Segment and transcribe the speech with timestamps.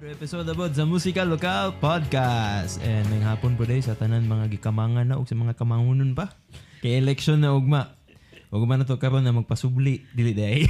[0.00, 2.80] Another episode about sa Musika Lokal Podcast.
[2.80, 6.32] And may hapon po day sa tanan mga gikamangan na ug sa mga kamangunon pa.
[6.80, 8.00] Kay election na ugma.
[8.48, 10.64] Ugma na to karon na magpasubli dili day.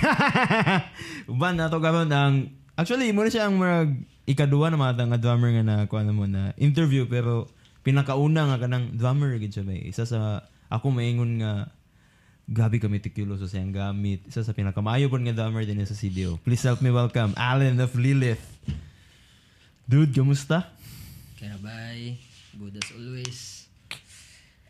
[1.31, 5.23] Uban na to karon ang actually mo na siya ang mga ikaduha na mga nga
[5.23, 7.47] drummer nga na kuha na mo na interview pero
[7.87, 9.79] pinakauna nga kanang drummer gid siya bay.
[9.87, 10.43] Isa sa
[10.75, 11.71] ako maingon nga
[12.51, 14.27] Gabi kami tikulo sa siyang gamit.
[14.27, 16.43] Isa sa pinakamayo po nga drummer din sa CDO.
[16.43, 18.43] Please help me welcome Alan of Lilith.
[19.91, 20.71] Dude, kamusta?
[21.35, 22.15] Kaya bye.
[22.55, 23.67] Good as always.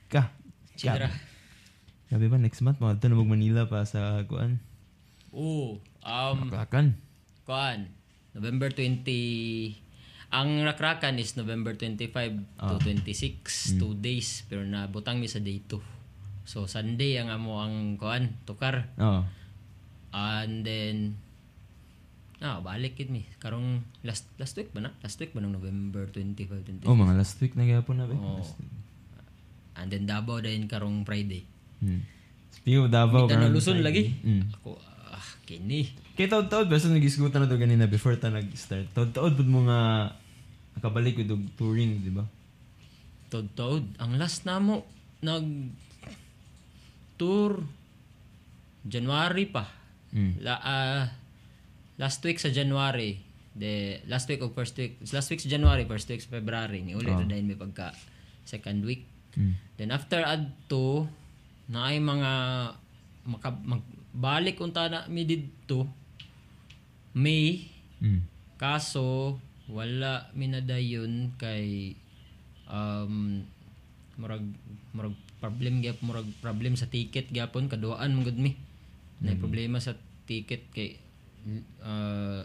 [0.08, 0.32] Ka.
[0.80, 1.12] Chira.
[2.08, 4.56] Gabi ba next month mga na mag Manila pa sa kuan?
[5.28, 6.96] Oh, um, Makakan.
[7.44, 7.92] kuan.
[8.32, 9.04] November 20
[10.32, 12.16] ang rakrakan is November 25
[12.56, 16.48] to 26, two days pero nabutang mi sa day 2.
[16.48, 18.88] So Sunday ang amo ang kuan, tukar.
[18.96, 19.28] Oo.
[20.16, 21.20] And then
[22.40, 23.28] Ah, balik kid mi.
[23.36, 24.96] Karong last last week ba na?
[25.04, 26.88] Last week ba ng November 25, 26?
[26.88, 28.16] Oh, mga last week na gyapon na ba?
[28.16, 28.40] Oo.
[29.76, 31.44] And then Davao din karong Friday.
[31.84, 32.00] Hmm.
[32.50, 34.12] Speaking of Davao, Kita karon- na Luzon lagi.
[34.20, 34.52] Mm.
[34.60, 34.76] Ako,
[35.08, 35.92] ah, kini.
[36.12, 38.92] Kaya taod-taod, basta nagisgutan na to ganina before ta nag-start.
[38.92, 40.12] Taod-taod po mo nga
[40.76, 42.26] nakabalik og touring, di ba?
[43.30, 43.86] Tod-tod.
[44.02, 44.84] Ang last na mo,
[45.22, 45.46] nag
[47.16, 47.62] tour
[48.82, 49.68] January pa.
[50.10, 50.42] Mm.
[50.42, 51.04] La, ah,
[52.00, 53.20] last week sa January,
[53.52, 56.96] the last week of first week, last week sa January, first week sa February, ni
[56.96, 57.20] ulit Oh.
[57.20, 57.92] dahil may pagka
[58.48, 59.04] second week.
[59.36, 59.54] Mm.
[59.76, 61.04] Then after ad to,
[61.68, 62.32] na ay mga
[63.28, 65.84] maka, magbalik unta na mi didto
[67.12, 67.68] May
[68.00, 68.24] Mm.
[68.56, 69.36] Kaso,
[69.68, 71.92] wala minadayon kay
[72.64, 73.44] um,
[74.16, 74.40] murag
[74.96, 78.56] murag problem gyap murag problem sa ticket gyapon kaduaan mong gud mi.
[79.20, 80.96] Na problema sa ticket kay
[81.84, 82.40] uh,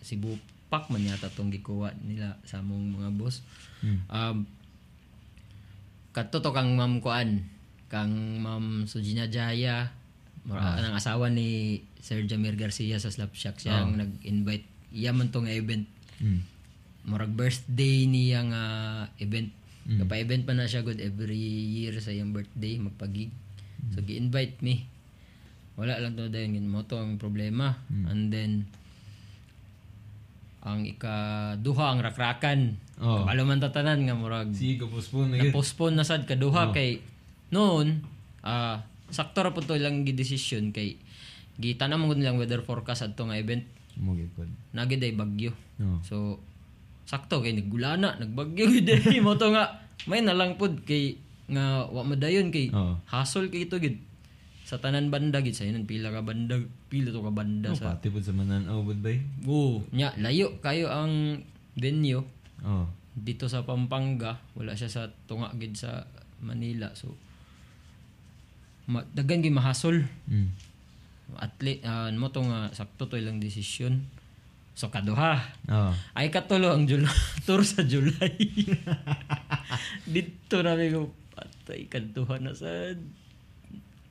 [0.00, 3.44] si Bupak man yata tong gikuha nila sa among mga boss.
[3.84, 3.98] Mm.
[4.10, 4.38] Um,
[6.10, 7.46] kadto to kang Ma'am Kuan,
[7.90, 9.92] kang Ma'am Sujina Jaya,
[10.46, 14.66] mura ang asawa ni Sir Jamir Garcia sa Slapshack siya ang nag-invite.
[14.90, 15.86] Iya man tong event.
[16.20, 16.42] Mm.
[17.00, 18.64] murag birthday niya nga
[19.24, 19.56] event.
[19.90, 23.32] Kapa-event pa na siya good every year sa iyang birthday magpagig.
[23.96, 24.86] So gi-invite me
[25.80, 28.68] wala lang to dayon yun mo to ang problema and then
[30.60, 32.60] ang ikaduha ang rakrakan
[33.00, 33.24] Oh.
[33.24, 35.48] Kabalo man tatanan nga murag Sige, kapuspon na yun.
[35.48, 37.00] na-postpone na sad kaduha kay
[37.48, 38.04] noon
[38.44, 41.00] ah sakto ra po to lang gi-decision kay
[41.56, 43.64] gitanam mo nilang weather forecast adto nga event
[43.96, 44.44] Mugit po.
[44.70, 45.96] nagid ay bagyo Oo.
[46.04, 46.44] So,
[47.08, 48.84] sakto kay naggulana, nagbagyo gid
[49.18, 51.16] mo to nga may nalang pud kay
[51.48, 53.00] nga wa madayon kay Oo.
[53.08, 53.96] hasol kay ito gid.
[54.70, 56.54] Sa tanan banda gid sa inon pila ka banda,
[56.86, 57.98] pila to ka banda sa.
[57.98, 58.70] Pati po sa manan.
[58.70, 59.18] Oh, bud bay?
[59.42, 61.42] Oo, nya layo kayo ang
[61.74, 62.22] venue
[62.62, 62.86] Oh.
[63.10, 66.06] dito sa Pampanga, wala siya sa tunga gid sa
[66.38, 66.94] Manila.
[66.94, 67.18] So
[68.86, 70.06] ma- daghan gid mahasol.
[70.30, 70.54] Mm.
[71.34, 74.06] At least uh, mo to nga sakto to ilang desisyon.
[74.78, 75.34] So kaduha,
[75.66, 75.90] Oh.
[76.14, 77.10] ay katulo ang July,
[77.46, 78.38] tour sa July.
[80.14, 82.70] dito na ko patay kantuhan na sa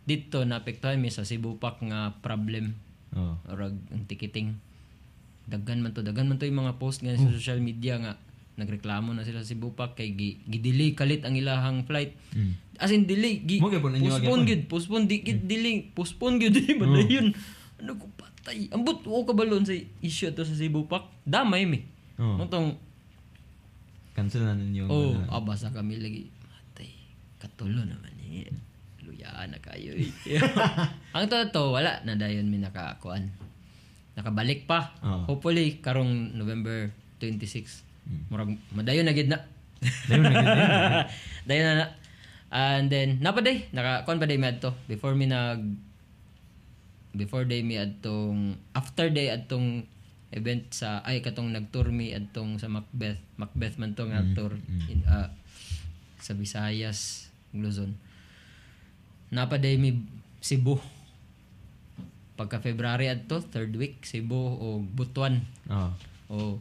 [0.10, 2.74] dito naapektuhan mi sa Cebu Park nga problem
[3.10, 3.34] Oh.
[3.46, 4.62] or ang ticketing.
[5.46, 8.22] Daghan man to, daghan man to yung mga post nga sa social media nga
[8.54, 12.14] nagreklamo na sila sa Cebu Park kay gi, gi-delay kalit ang ilahang flight.
[12.34, 12.54] Mm.
[12.78, 17.34] As in delay, gi, postpone gid, postpone di gid delay, postpone gid di ba yun.
[17.82, 18.70] Ano ko patay.
[18.70, 21.10] Ambot o kabalon sa issue to sa Cebu Park.
[21.26, 21.82] Damay mi.
[22.14, 22.38] Oh.
[22.38, 22.78] Motong
[24.14, 24.86] Cancel na ninyo.
[24.86, 26.30] oh, abasa kami lagi.
[26.44, 26.94] Matay.
[27.40, 28.46] Katulo naman ni.
[29.30, 29.94] Luyaan na kayo.
[29.94, 30.10] eh.
[31.16, 33.30] ang totoo wala na dayon mi nakakuan.
[34.18, 34.98] Nakabalik pa.
[35.06, 35.30] Oh.
[35.30, 36.90] Hopefully karong November
[37.22, 37.86] 26.
[38.34, 39.46] Murag madayon na gid na.
[40.10, 40.50] Dayon na gid.
[41.48, 41.88] Dayon na na.
[42.50, 45.62] And then napaday naka kuan pa day mi adto before mi nag
[47.14, 49.86] before day mi adtong after day adtong
[50.34, 54.58] event sa ay katong nag-tour mi adtong sa Macbeth Macbeth man to nga tour
[54.90, 55.30] in, ah,
[56.18, 57.94] sa Visayas Luzon
[59.30, 60.06] napaday mi
[60.40, 60.80] Cebu
[62.40, 65.94] pagka February adto third week Cebu o Butuan Oh.
[66.34, 66.54] Oh.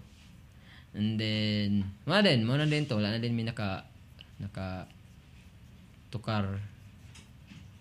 [0.92, 3.88] And then, mga din, mo na din to, wala na din mi naka,
[4.40, 4.88] naka,
[6.12, 6.60] tukar,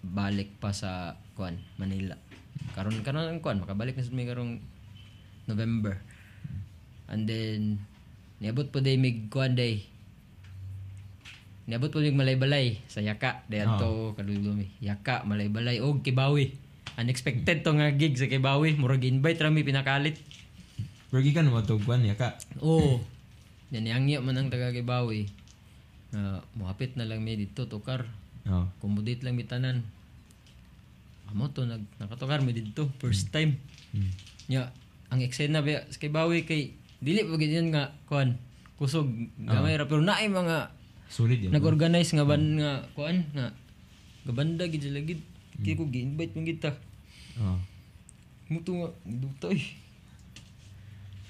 [0.04, 2.16] balik pa sa, kuan, Manila.
[2.76, 4.60] Karon karon ang kuan, makabalik na sa mi karong
[5.48, 6.00] November.
[7.08, 7.84] And then,
[8.40, 9.88] niabot po day mig kuan day.
[11.68, 13.44] Niabot po yung malay-balay sa Yaka.
[13.52, 14.72] Dayan to, kadulumi.
[14.80, 16.56] Yaka, malay-balay, og Kibawi.
[16.96, 18.80] Unexpected to nga gig sa Kibawi.
[18.80, 20.16] Murag invite rami pinakalit.
[21.12, 22.40] Pero gikan mo to kwan ya ka.
[22.64, 23.04] Oo.
[23.76, 25.28] Yan yangya man ang taga Kibawi.
[26.16, 28.08] Nga muhapit na lang mi dito tukar.
[28.48, 28.72] Oh.
[28.80, 29.84] Kumudit lang mi tanan.
[31.28, 33.60] Amo to nag nakatukar mi dito first time.
[33.92, 34.12] Mm.
[34.48, 34.72] Nya
[35.12, 38.40] ang eksena ba sa Kibawi kay dili pa gid yan nga kuan
[38.80, 40.77] kusog gamay ra pero naay mga
[41.08, 41.52] Solid yan.
[41.56, 43.56] nag-organize nga ban nga kuan nga
[44.28, 45.24] gabanda gid sila gid
[45.64, 46.72] kay ko gi-invite man kita.
[47.42, 47.58] Oh.
[48.52, 49.60] Muto nga dutoy.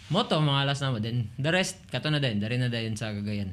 [0.07, 1.27] Moto mga alas na mo din.
[1.35, 3.51] The rest kato na din, dari na din sa Cagayan.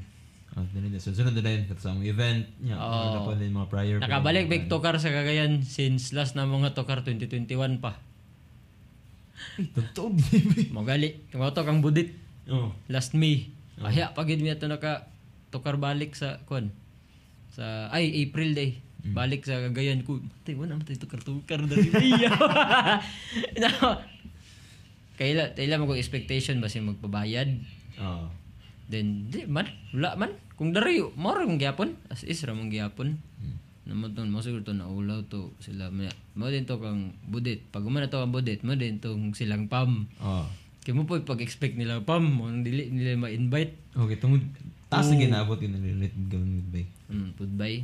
[0.54, 1.02] Oh, dili na.
[1.02, 2.78] So, sunod na din sa mga event niya.
[2.78, 3.26] Oo.
[3.26, 3.34] Oh.
[3.34, 3.98] din mga prior.
[3.98, 7.98] Nakabalik big tokar sa Cagayan since last na mga tokar 2021 pa.
[9.58, 10.14] Totoo.
[10.78, 12.14] Magali, tumoto kang budit
[12.46, 12.70] oh.
[12.86, 13.50] last May.
[13.82, 15.10] Ahya pagid mi ato naka
[15.54, 16.74] tokar balik sa kon
[17.54, 18.82] sa ay April day.
[19.04, 20.18] Balik sa Cagayan ko.
[20.42, 21.92] Tay wala man tay tukar-tukar dali.
[22.18, 22.32] Iya.
[23.62, 24.00] no.
[25.14, 27.60] Kaila, kaila mo expectation basin magpabayad.
[28.00, 28.26] Oh.
[28.88, 30.32] Then, di man, wala man.
[30.56, 32.00] Kung dari, mara kong gyapon.
[32.08, 33.20] As is, ramong gyapon.
[33.84, 35.92] Naman to, mo siguro to naulaw to sila.
[35.92, 37.68] Mo din to kang budit.
[37.68, 40.08] Pag umana to kang budit, mo din tong silang pam.
[40.18, 40.48] Oh.
[40.80, 43.76] Kaya mo po pag-expect nila pam, mo nang dili nila ma-invite.
[43.92, 44.40] Okay, tungod.
[44.94, 46.86] Taas na ginabot yun na let gawin bay.
[47.10, 47.82] Hmm, pudbay.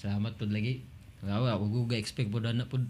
[0.00, 0.80] Salamat pud lagi.
[1.20, 2.88] Gawa, ako ga expect po na pud.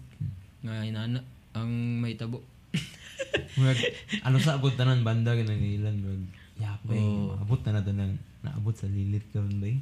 [0.63, 1.19] Nga inana
[1.51, 2.39] ang may tabo.
[3.57, 3.81] Murag,
[4.23, 6.23] ano sa abot tanan banda ka nang ilan murag
[6.59, 7.35] yak bay Oo.
[7.39, 8.15] abot na nato nang
[8.45, 9.79] naabot sa lilit karon bay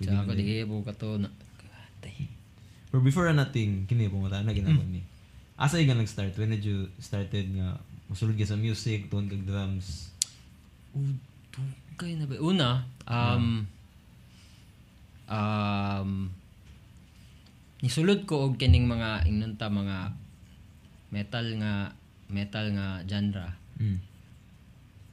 [0.00, 1.28] Sa ako di kaya po kato na.
[1.60, 2.26] Katay.
[2.88, 5.02] pero before nating kini pumunta na ginabot ni
[5.58, 7.76] asa ka nag start when did you started nga
[8.06, 10.14] musulod ka sa music tuon kag drums
[11.96, 12.36] Kaya na ba?
[12.36, 13.64] Una, um,
[15.32, 16.10] um,
[17.80, 20.12] nisulod ko og kining mga inunta mga
[21.12, 21.72] metal nga
[22.28, 23.48] metal nga genre.
[23.80, 23.98] mm.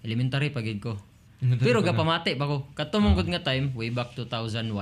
[0.04, 1.00] Elementary pagid ko.
[1.40, 2.68] Elementary Pero pa gapamati pa ko.
[2.76, 4.76] Katumong gud nga time way back 2001.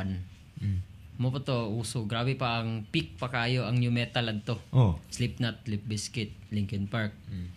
[0.57, 0.79] mm.
[1.21, 4.57] Mo pa to uso grabe pa ang peak pa kayo ang new metal adto.
[4.73, 7.13] oh Slipknot, Lip Biscuit, Linkin Park.
[7.29, 7.49] mm.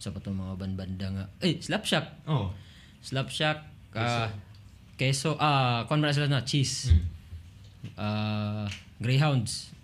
[0.00, 1.24] Sa pa to mga bandbanda nga.
[1.44, 2.24] Eh, Slapshot.
[2.24, 2.56] oh
[3.02, 4.30] Slapshack, ah
[5.02, 6.94] keso, ah, uh, sila na, cheese.
[6.94, 7.02] Mm.
[7.98, 8.66] Ah,
[9.02, 9.74] Greyhounds.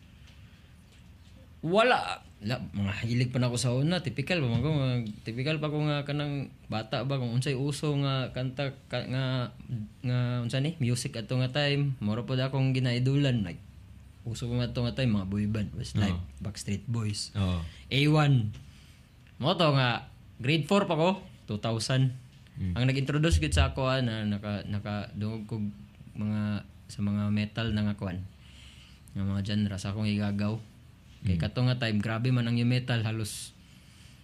[1.58, 5.82] Wala, la, mga hilig pa na ako sa una, typical ko, mga, typical pa ko
[5.82, 9.50] nga kanang bata ba kung unsay uso nga kanta ka, nga
[10.06, 13.58] nga unsa ni music ato nga time, mura pod akong ginaidulan like
[14.22, 17.34] uso ko nga ato nga time mga boy band Westlife, Backstreet Boys.
[17.34, 17.58] oh
[17.90, 18.54] A1.
[19.43, 20.06] Mo to nga
[20.38, 21.11] grade 4 pa ko
[21.50, 22.27] 2000.
[22.58, 25.14] Ang nag-introduce gid sa ako ah, na naka naka
[25.46, 25.70] kog
[26.19, 28.22] mga sa mga metal na nga kwan.
[29.14, 30.58] Nga mga genre sa akong igagaw.
[31.22, 33.55] Kay kato nga time grabe man ang yung metal halos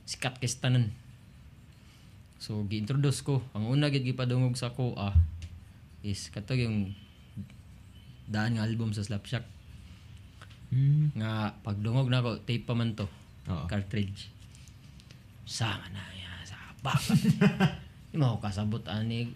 [0.07, 0.91] sikat kay tanan.
[2.43, 3.43] So gi-introduce ko.
[3.55, 5.15] Ang una gid gipadungog sa ko ah
[6.05, 6.93] is kato yung
[8.29, 9.45] daan nga album sa Slapshack
[10.73, 11.17] mm.
[11.17, 13.07] nga pagdungog na ako tape pa man to
[13.49, 13.69] Oo.
[13.69, 14.33] cartridge
[15.45, 17.13] sama na ya sa baka
[18.17, 19.31] mo ako kasabot ani.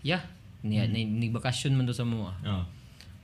[0.00, 0.20] Ya
[0.60, 2.64] ni, ni, ni bakasyon man to sa mga oh.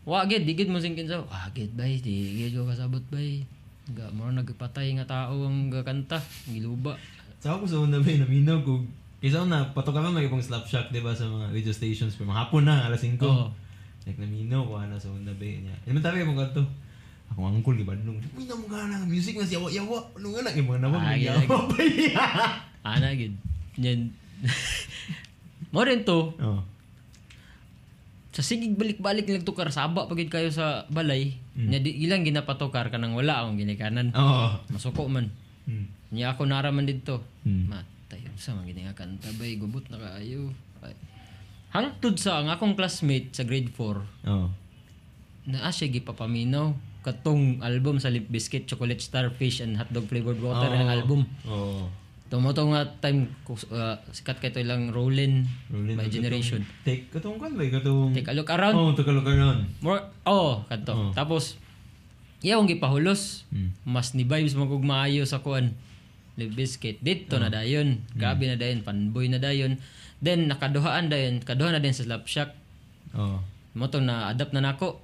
[0.07, 3.45] Wa gid di gid mo singkin sa wa gid bay di gid ko kasabot bay.
[3.93, 6.19] Ga mo nagpatay nga tao ang gakanta
[6.49, 6.97] giluba.
[7.41, 8.81] Sa ako sa una bay naminaw ko.
[9.21, 12.69] Kaysa una patokan man pang slap shack di ba sa mga radio stations pero hapon
[12.69, 13.49] na alas 5 Oo.
[14.07, 15.75] like naminaw ko ana sa una bay niya.
[15.89, 16.63] Ano tabi mo kadto
[17.27, 20.27] ako ang uncle di ba nung may namo nga na music na siya yawa ano
[20.31, 21.35] nga na mga nawag Ah, gila,
[22.95, 23.35] ana gid
[23.83, 24.07] yan
[25.75, 26.63] mo rin to oh.
[28.37, 31.41] Sa sigig balik-balik lang tukar saba pagid kayo sa balay.
[31.57, 34.13] Nya di ilang ginapatukar kanang wala akong ginikanan.
[34.13, 34.61] Oh.
[34.69, 35.33] Masuko man.
[35.65, 35.89] Hmm.
[36.13, 37.25] nya ako naraman dito.
[37.49, 37.73] Hmm.
[37.73, 40.53] matay sa mga gini nga kanta bay gubot na kaayo
[40.85, 40.93] Ay.
[41.73, 44.53] hangtod sa ang akong classmate sa grade 4 oh.
[45.49, 46.77] na siya gipapaminaw.
[47.01, 51.25] Katong album sa Limp Bizkit Chocolate Starfish and Hotdog Flavored Water ang album.
[51.49, 51.89] Oh
[52.27, 57.55] tumoto nga time uh, sikat kay to ilang Rollin Rolling by generation take katong kan
[57.55, 60.93] ba katong take a look around oh take a look around More, oh, kanto.
[60.93, 61.11] Oh.
[61.15, 61.61] Tapos,
[62.43, 63.47] iya akong gipahulos.
[63.55, 63.71] Hmm.
[63.87, 65.77] Mas ni vibes kog maayo sa kuan.
[66.37, 67.01] Live biscuit.
[67.01, 68.05] Dito na dayon.
[68.13, 68.85] Grabe na dayon.
[68.85, 69.81] Fanboy na dayon.
[70.21, 71.41] Then, nakaduhaan dayon.
[71.41, 72.53] Kaduha na din sa Slapshack.
[73.17, 73.41] oh
[73.77, 75.01] Mo to na adapt na nako.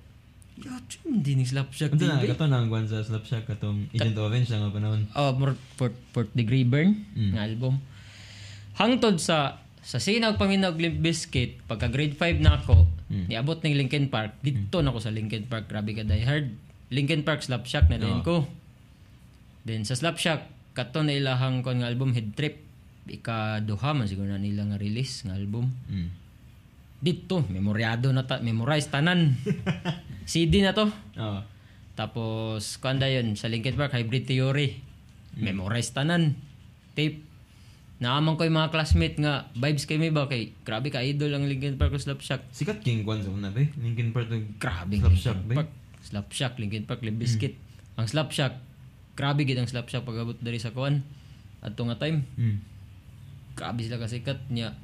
[0.55, 1.91] Yo, chum, din ni Slapshack.
[1.91, 2.29] Unsa na TV.
[2.29, 5.57] kato na ang gwan sa slap shack katong Agent Orange na nga panahon Oh, more
[5.75, 7.33] fourth, fourth degree burn Mm.
[7.33, 7.75] nga album.
[8.75, 13.27] Hangtod sa sa sinag panginog Limp Bizkit, pagka grade 5 na ako, Mm.
[13.29, 16.53] niabot ng Linkin Park, dito na ako sa Linkin Park, grabe ka die hard.
[16.89, 18.23] Linkin Park Slap Shack na din Oo.
[18.23, 18.37] ko.
[19.63, 22.57] Then sa Slap Shack, kato na ilahang kon nga album Head Trip.
[23.05, 25.75] ika-duha man siguro na nila nga release nga album.
[25.91, 26.22] Mm.
[27.03, 29.35] Dito, memoryado na ta, memorize tanan.
[30.31, 30.87] CD na to.
[31.19, 31.41] Oo.
[31.99, 34.79] Tapos, kanda yun, sa Linkin Park, Hybrid Theory.
[35.35, 36.39] Memorize tanan.
[36.95, 37.27] Tape.
[37.99, 40.31] Naaman ko yung mga classmate nga, vibes kay may ba?
[40.31, 42.51] Kay, grabe ka, idol ang Linkin Park o Slapshack.
[42.51, 43.63] Sikat King Kwan sa una ba?
[43.79, 45.55] Linkin Park to Grabe Slapshack ba?
[45.63, 45.71] Park.
[46.03, 47.55] Slapshack, Linkin Park, Limp Bizkit.
[47.95, 48.59] Ang Slapshack,
[49.15, 51.07] grabe gid ang Slapshack pagabot dari sa kuan.
[51.63, 52.59] At nga time, Mm.
[53.55, 54.75] grabe sila kasikat niya.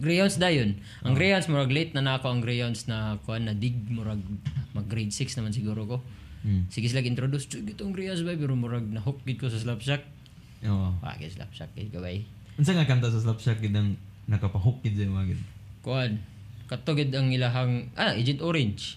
[0.00, 0.80] Greyons dayon.
[1.04, 4.24] Ang Greyons murag late na nako ang Greyons na kuan na dig murag
[4.72, 5.96] mag grade 6 naman siguro ko.
[6.40, 6.72] Mm.
[6.72, 10.00] Sige sila introduce Chug itong Greyons ba pero murag na hook gid ko sa Slapshack.
[10.64, 10.96] Oo.
[10.98, 12.24] Wag Slapshack kay gaway.
[12.56, 15.40] Unsa nga kanta sa Slapshack gid ang nakapahook gid sa mga gid.
[15.84, 16.24] Kuan.
[16.64, 18.96] Katugid ang ilahang ah Agent Orange.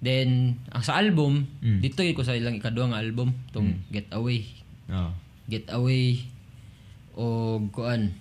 [0.00, 1.80] Then ang sa album, Mm.
[1.80, 4.44] dito gid ko sa ilang ikaduha nga album tong Get Away.
[4.92, 5.12] Oo.
[5.48, 6.28] Get Away
[7.16, 8.12] o kuan.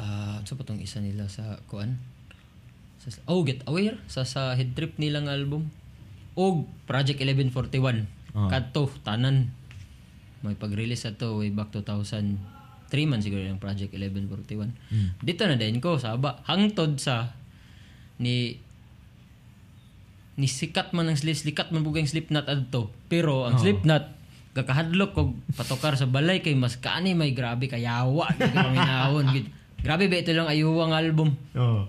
[0.00, 2.00] Ah, uh, pa tong isa nila sa kuan?
[3.02, 5.68] Sa, oh, Get Away sa sa head trip nilang album.
[6.38, 8.08] O Project 1141.
[8.32, 8.48] Ah.
[8.48, 9.52] Kadto tanan.
[10.42, 12.40] May pag-release ato way back 2003
[13.06, 14.74] man siguro yung Project 1141.
[14.90, 15.08] Mm.
[15.22, 17.36] Dito na din ko sa aba hangtod sa
[18.18, 18.58] ni
[20.32, 24.08] ni sikat man ang slip sikat man bugay ang slipknot adto pero ang slipknot
[24.56, 29.46] gakahadlok kog patokar sa balay kay mas kaani may grabe kayawa gid paminahon gid
[29.82, 31.86] grabe ba ito lang ayuwa nga album Oo.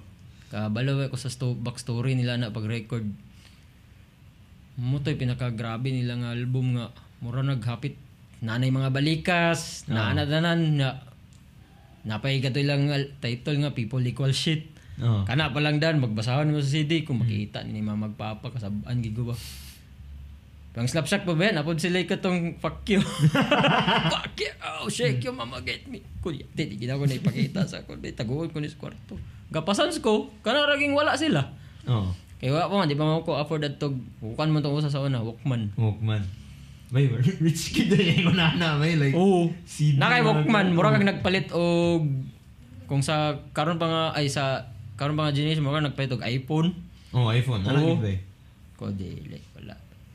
[0.49, 3.05] kabalo ko sa sto- backstory nila na pag record
[4.75, 6.89] mo to'y pinakagrabe nila nga album nga
[7.21, 7.95] mura naghapit
[8.41, 10.87] nanay mga balikas naanadanan na
[12.03, 12.89] napay katoy lang
[13.21, 15.25] title nga people equal shit Oo.
[15.25, 19.17] Kana pa lang dan, magbasahon mo sa CD kung makita ni mama magpapa kasabaan gid
[19.17, 19.35] ko ba.
[20.73, 21.61] Pang slapshot pa ba yan?
[21.61, 22.97] Apod sila katong fuck you.
[24.13, 24.49] fuck you.
[24.81, 26.01] Oh, shake you, mama, get me.
[26.17, 28.01] Kuya, di, di ko na ipakita sa ako.
[28.01, 29.13] Di, taguan ko ni sa kwarto.
[29.53, 31.45] Gapasans ko, kana raging wala sila.
[31.85, 32.09] Oo.
[32.41, 33.93] Kaya wala pa man, di pa mo ko afford at tog.
[34.17, 35.77] Hukan mo itong usa sa una, Walkman.
[35.77, 36.25] Walkman.
[36.89, 37.05] May
[37.45, 38.81] rich kid na yung unana.
[38.81, 39.13] May like...
[39.13, 39.53] Oo.
[39.69, 42.09] CD Na kay Walkman, mura kag nagpalit og
[42.89, 46.73] kung sa karon pa nga ay sa karon pa nga generation mura nagpalit og iPhone.
[47.13, 47.61] Oh, iPhone.
[47.61, 48.09] Ano gid ba?
[48.09, 48.19] eh?
[48.73, 49.52] Ko dili.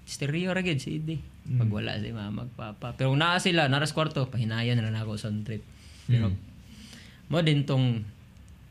[0.08, 1.20] Stereo ra gid CD.
[1.44, 2.96] Pag wala si mama magpapa.
[2.96, 5.60] Pero naa sila naras kwarto pahinayan na lang ako sa trip.
[6.08, 6.32] Pero
[7.28, 8.08] mo din tong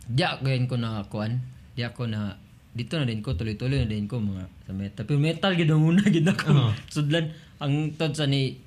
[0.10, 1.46] diya gayon ko na kuan.
[1.78, 2.42] Diya ko na
[2.74, 5.04] dito na din ko tuloy-tuloy na din ko mga sa metal.
[5.06, 6.46] Pero metal gid ang una gid ako.
[6.50, 6.74] Oo.
[6.90, 7.30] Sudlan
[7.62, 8.58] ang tod sa ni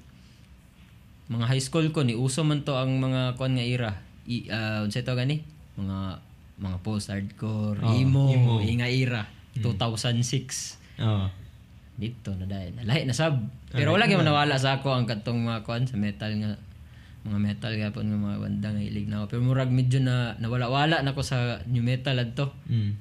[1.30, 3.98] mga high school ko ni uso man to ang mga kuan nga era.
[4.30, 5.42] I, uh, unsa to gani?
[5.74, 5.98] Mga
[6.60, 8.54] mga post hardcore, Oo, emo, emo.
[8.62, 9.26] nga era.
[9.58, 11.26] 2006 Oo.
[12.00, 12.72] Dito na dahil.
[12.72, 13.36] Nalahi na sab.
[13.68, 16.56] Pero wala gyud nawala sa ako ang katong mga kuan sa metal nga
[17.20, 19.36] mga metal gyapon nga mga banda nga ilig na ako.
[19.36, 22.56] Pero murag medyo na nawala-wala na ko sa new metal adto.
[22.66, 22.96] Mm.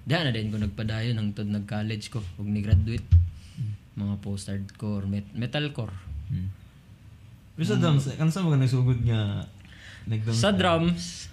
[0.00, 3.06] diha na din ko nagpadayon hangtod nag college ko ug ni graduate.
[3.94, 5.94] Mga post hardcore met- metalcore
[6.30, 6.46] Mm.
[7.58, 9.42] Pero sa drums, kansa mo ka nagsugod nga
[10.06, 10.38] nagdrums?
[10.38, 11.26] sa drums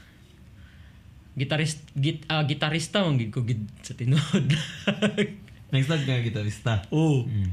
[1.37, 4.17] gitarist git, ah, gitarista man gid ko gid sa tinod
[5.67, 6.73] Nag-start ka gitarista.
[6.95, 7.49] oh Mm.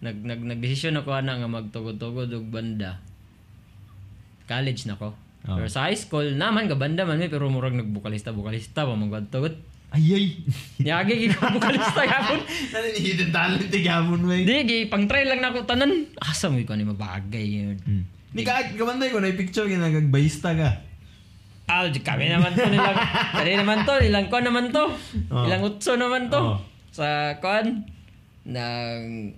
[0.00, 3.00] nag nag nagdesisyon ako ana nga magtugod-tugod og banda.
[4.48, 5.12] College na ko.
[5.48, 5.56] Oh.
[5.56, 9.56] Pero sa high school naman ga banda man may pero murag nagbukalista bukalista pa magtugod.
[9.90, 10.38] Ayay!
[10.78, 12.40] Yagi gi ko bukalista gapon.
[12.78, 14.38] Ano ni hidden talent ti gamon ba?
[14.38, 16.06] Di gi pang try lang nako tanan.
[16.22, 17.76] Asa mo ko ni mabagay yun.
[17.82, 18.04] Mm.
[18.30, 20.80] Ni ka kamanday ko na picture ginagag bayista ka.
[21.90, 22.94] Di kami naman to nilang
[23.36, 24.84] kani naman to ilang ko naman to.
[25.28, 25.44] Oh.
[25.44, 26.38] Ilang utso naman to.
[26.38, 26.56] Oh.
[26.90, 27.86] Sa kon
[28.44, 29.30] nang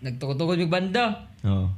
[0.00, 1.30] nagtugod-tugod yung banda.
[1.42, 1.68] Oo.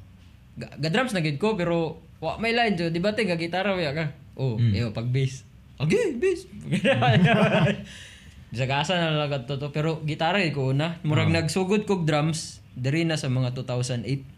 [0.54, 3.90] Ga- ga-drums na gid ko pero wa may line jo di ba ga gitara ya
[3.90, 4.06] ka
[4.38, 4.72] oh Mm.
[4.72, 5.42] iyo pag bass
[5.76, 6.46] okay bass
[8.54, 12.62] sa gasa na lang kadto to pero gitara gid ko una murag nagsugod kog drums
[12.72, 14.32] diri na sa mga 2008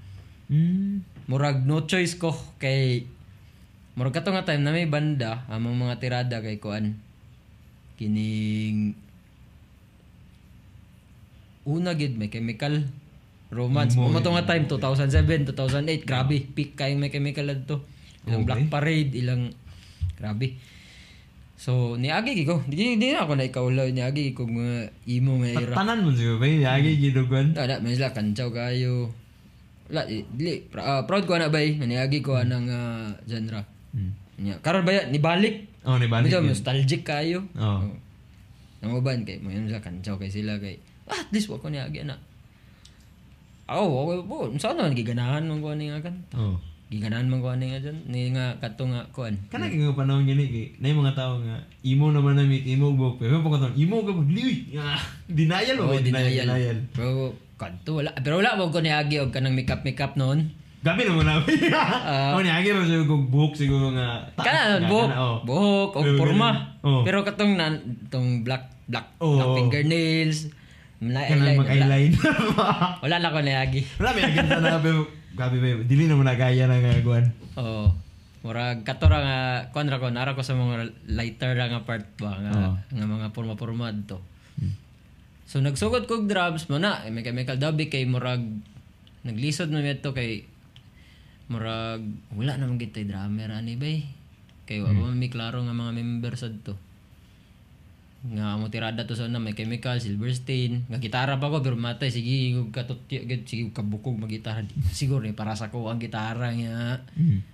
[0.47, 1.03] Mm.
[1.27, 3.05] murag no choice ko kay
[3.93, 6.97] murag kato nga time na may banda among mga tirada kay kuan
[7.95, 8.97] kining
[11.66, 12.87] una gid may chemical
[13.50, 17.82] romance mo to nga time 2007 2008 grabe peak kay may chemical adto
[18.26, 18.46] ilang Okay.
[18.46, 19.54] black parade ilang
[20.18, 20.58] grabe
[21.54, 25.73] so niagi ko di di na ako na ikaulaw niagi kog mga emo nga era
[25.78, 26.46] Tanan mo siguro ba?
[26.46, 27.56] Yagi gidugan.
[27.56, 29.08] Ada, may sila kanchaw kayo.
[29.88, 30.66] Wala, dili.
[30.68, 31.78] Pra, ah, proud ko na ba eh.
[31.80, 33.64] Naniagi ko anang uh, genre.
[33.96, 34.12] Mm.
[34.44, 35.08] Nya, karon ba yan?
[35.14, 35.80] Nibalik.
[35.88, 36.28] Oh, ni balik.
[36.28, 37.46] Medyo nostalgic kayo.
[37.56, 37.88] Oo.
[38.85, 40.76] Nanguban kay mo yun sa kanchaw kay sila kay
[41.11, 42.19] ah, at least wa ko niagi na.
[43.67, 44.47] Ako, oh, po.
[44.63, 46.39] Saan naman giganahan mo ko ni nga kanta?
[46.39, 46.57] Oo.
[46.87, 47.99] Giganahan man ko ani nga dyan.
[48.07, 49.35] Ni nga kato nga kuan.
[49.51, 52.63] Kana kay nga panahon gani kay na yung mga tao nga imo naman na meet
[52.63, 54.79] imo bok pero pa katon imo ka liwi.
[54.79, 56.47] Ah, denial mo denial.
[56.47, 56.79] denial.
[56.95, 58.15] Pero kadto wala.
[58.23, 60.47] Pero wala mo ko niagi og kanang makeup makeup noon.
[60.87, 61.43] Gabi na mo na.
[62.39, 64.31] Oh, ni agi mo siguro kung buhok siguro nga.
[64.39, 65.37] Kana nga, buhok, kana, oh.
[65.43, 66.01] buhok o.
[66.87, 67.03] Oh.
[67.03, 67.83] Pero katong nan
[68.15, 70.55] tong black black, black fingernails.
[70.97, 72.17] Na Kana mag eyeliner.
[72.17, 72.37] eyeliner.
[73.05, 73.83] Wala na ko niagi.
[74.00, 75.05] Wala may agad na pero
[75.37, 77.29] gabi ba dili na mo na kaya na nga kuan.
[77.61, 77.93] Oo.
[78.41, 79.38] Murag katora nga
[79.75, 82.73] kuan ra ko nara ko sa mga lighter ra nga part ba nga, Oo.
[82.81, 84.23] nga mga porma-porma to.
[85.47, 88.43] So nagsugod kog drums mo na, eh, may chemical dabi kay murag
[89.23, 90.43] naglisod man to kay
[91.47, 92.03] murag
[92.35, 94.07] wala naman gid tay drummer ani bay.
[94.67, 96.75] Kay wa pa mi klaro nga mga members adto.
[98.26, 102.11] Nga mo tirada to sa una may chemical, Silverstein, nga gitara pa ko pero matay
[102.11, 104.66] sige kog katutyo gid sige kog kabukog magitara.
[104.66, 107.06] Di- Siguro ni para sa ko ang gitara nga.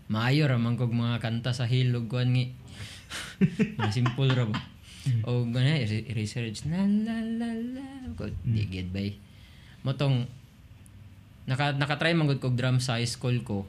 [0.08, 2.46] Maayo ra man kog mga kanta sa hilog kuan ngi.
[3.76, 4.56] Mga simple ra ba.
[5.28, 5.76] O gana
[6.16, 7.84] research na la la la
[8.16, 9.20] ko gid bay.
[9.84, 10.24] Motong
[11.44, 13.68] naka nakatry man gud kog drum sa high school ko.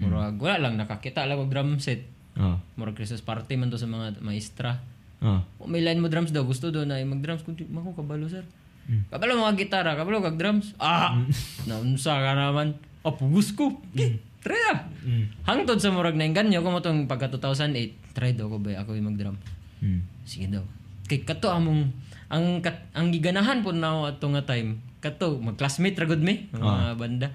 [0.00, 2.08] Murag wala lang nakakita lang og drum set.
[2.40, 2.56] Oh.
[2.80, 4.80] Murag Christmas party man to sa mga maestra.
[5.22, 5.40] Oh.
[5.62, 6.42] O, may line mo drums daw.
[6.42, 7.46] Gusto daw na mag-drums.
[7.46, 8.42] Kung mako kabalo, sir.
[8.90, 9.06] Mm.
[9.08, 9.94] Kabalo mga gitara.
[9.94, 10.74] Kabalo kag drums.
[10.82, 11.14] Ah!
[11.70, 12.74] Naunsa ka naman.
[13.06, 13.78] Ah, pugus ko.
[13.94, 14.18] Okay.
[14.42, 14.74] Try na.
[15.06, 15.24] Mm.
[15.46, 18.18] Hangtod sa murag na ganyo ko mo tong pagka 2008.
[18.18, 19.38] Try daw ko ba ako yung mag-drum.
[19.78, 20.02] Mm.
[20.26, 20.66] Sige daw.
[21.06, 21.94] Kay kato among
[22.32, 24.82] ang kat, ang giganahan po na ako ato nga time.
[24.98, 27.28] Kato mag-classmate ra gud mi ng mga banda.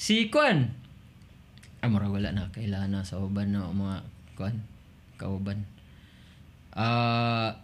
[0.00, 0.72] Si Kwan.
[1.84, 4.06] Ah, murag wala na kailangan na sa uban na mga
[4.38, 4.56] Kwan.
[5.20, 5.71] Kauban.
[6.72, 7.60] Ah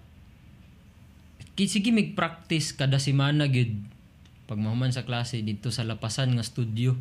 [1.56, 3.74] uh, sige mig practice kada semana gid
[4.48, 6.96] pag mahuman sa klase dito sa lapasan nga studio.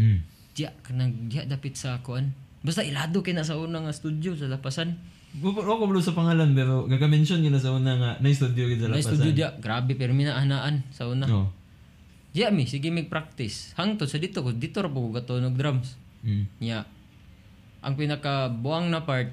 [0.00, 0.24] Mm.
[0.56, 2.32] Diya kanang diya dapit sa kuan.
[2.64, 4.96] Basta ilado kay na sa una nga studio sa lapasan.
[5.36, 8.80] Wako ko bro sa pangalan pero gaga-mention yun na sa una nga na studio gid
[8.80, 9.12] sa Na lapasan.
[9.12, 11.28] studio diya, grabe pero minahanaan sa una.
[11.28, 11.52] Oh.
[12.32, 13.76] Diya mi sige mig practice.
[13.76, 15.20] Hangtod sa dito ko dito ra po ko
[15.52, 16.00] drums.
[16.24, 16.44] Mm.
[16.64, 16.88] Nya.
[17.84, 19.30] Ang pinaka buang na part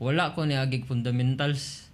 [0.00, 1.92] wala ko niagig fundamentals.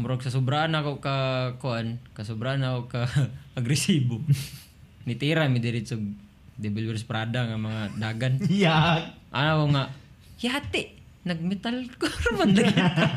[0.00, 1.16] Murag sa sobraan ako ka
[1.62, 3.06] kuan, ka sobraan ako ka
[3.60, 4.18] agresibo.
[5.06, 6.00] Nitira mi diretso
[6.56, 8.40] Devil Wears Prada nga mga dagan.
[8.50, 9.20] Yak.
[9.30, 9.92] Ano nga,
[10.40, 13.10] yate, nag-metalcore man na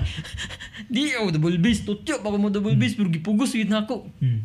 [0.90, 4.10] Di ako, double bass, tutyo pa ko mo double bass, pero gipugos yun ako.
[4.22, 4.42] Mm.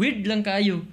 [0.00, 0.84] Weird lang kayo.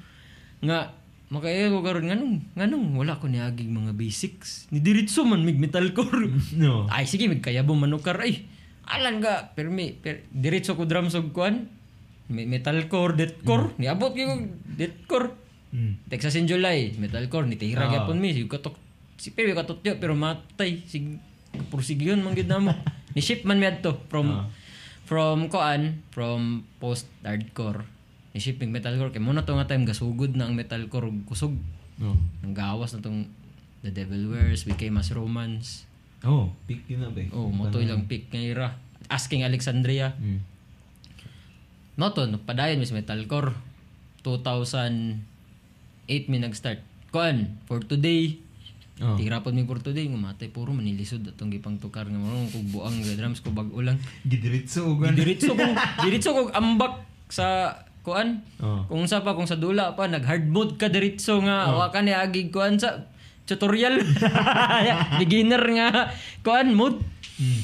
[0.59, 0.79] Nga,
[1.27, 4.71] makaya ko karon nganong, nganong, wala ko niaging mga basics.
[4.71, 6.31] Ni diritso man, mig metalcore.
[6.61, 6.87] No.
[6.87, 8.47] Ay, sige, mig kaya mo manukar, ay.
[8.87, 11.67] Alan ka, pero may, per, diretso ko drums og kuan.
[12.31, 13.75] Metalcore, deathcore.
[13.75, 15.35] Niabot ko deathcore.
[15.75, 15.99] Mm.
[16.07, 17.91] Texas in July, metalcore, ni Tira Oo.
[17.91, 18.79] gyapon mi, si katok
[19.17, 21.17] si pero katutyo pero matay sig
[21.73, 22.71] porsigyon man gid namo.
[23.17, 24.47] ni ship man mi adto from Oo.
[25.03, 27.83] from koan, from post hardcore.
[28.37, 31.53] Ship mig metalcore kay mo na to nga time gasugod na ang metalcore kusog.
[31.97, 32.13] No.
[32.41, 33.25] Ang gawas na tong
[33.81, 35.85] The Devil Wears, We Came as Romance.
[36.21, 37.21] Oh, pick yun na ba?
[37.21, 37.29] eh?
[37.29, 38.67] Oh, mo to ilang pick nga ira.
[39.05, 40.17] Asking Alexandria.
[40.17, 40.41] Mm.
[41.97, 43.53] No to, padayon mis metalcore.
[44.21, 45.21] 2008
[46.27, 46.81] mi nag-start.
[47.09, 48.41] Kuan, for today,
[48.97, 49.13] Oh.
[49.13, 52.97] Tira po mi for today, ngumatay puro manilisod atong gipang tukar nga mo kog buang
[52.97, 54.01] nga drums ko bag ulang.
[54.25, 55.13] Gidiritso ugan.
[55.13, 55.69] Diretso ko,
[56.01, 58.39] diretso ko ambak sa kuan.
[58.63, 58.87] Oh.
[58.87, 61.99] Kung sa pa kung sa dula pa nag hard mode ka diretso nga wa ka
[61.99, 63.11] ni agig kuan sa
[63.43, 63.99] tutorial.
[65.19, 67.03] Beginner nga kuan mode.
[67.35, 67.61] Mm.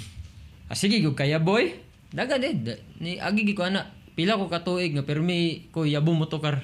[0.68, 1.80] Ah, sige ko kaya boy.
[2.12, 2.60] Daga de
[3.00, 3.88] ni agig ko ana
[4.20, 6.60] pila ko katuig nga permi ko yabo motokar.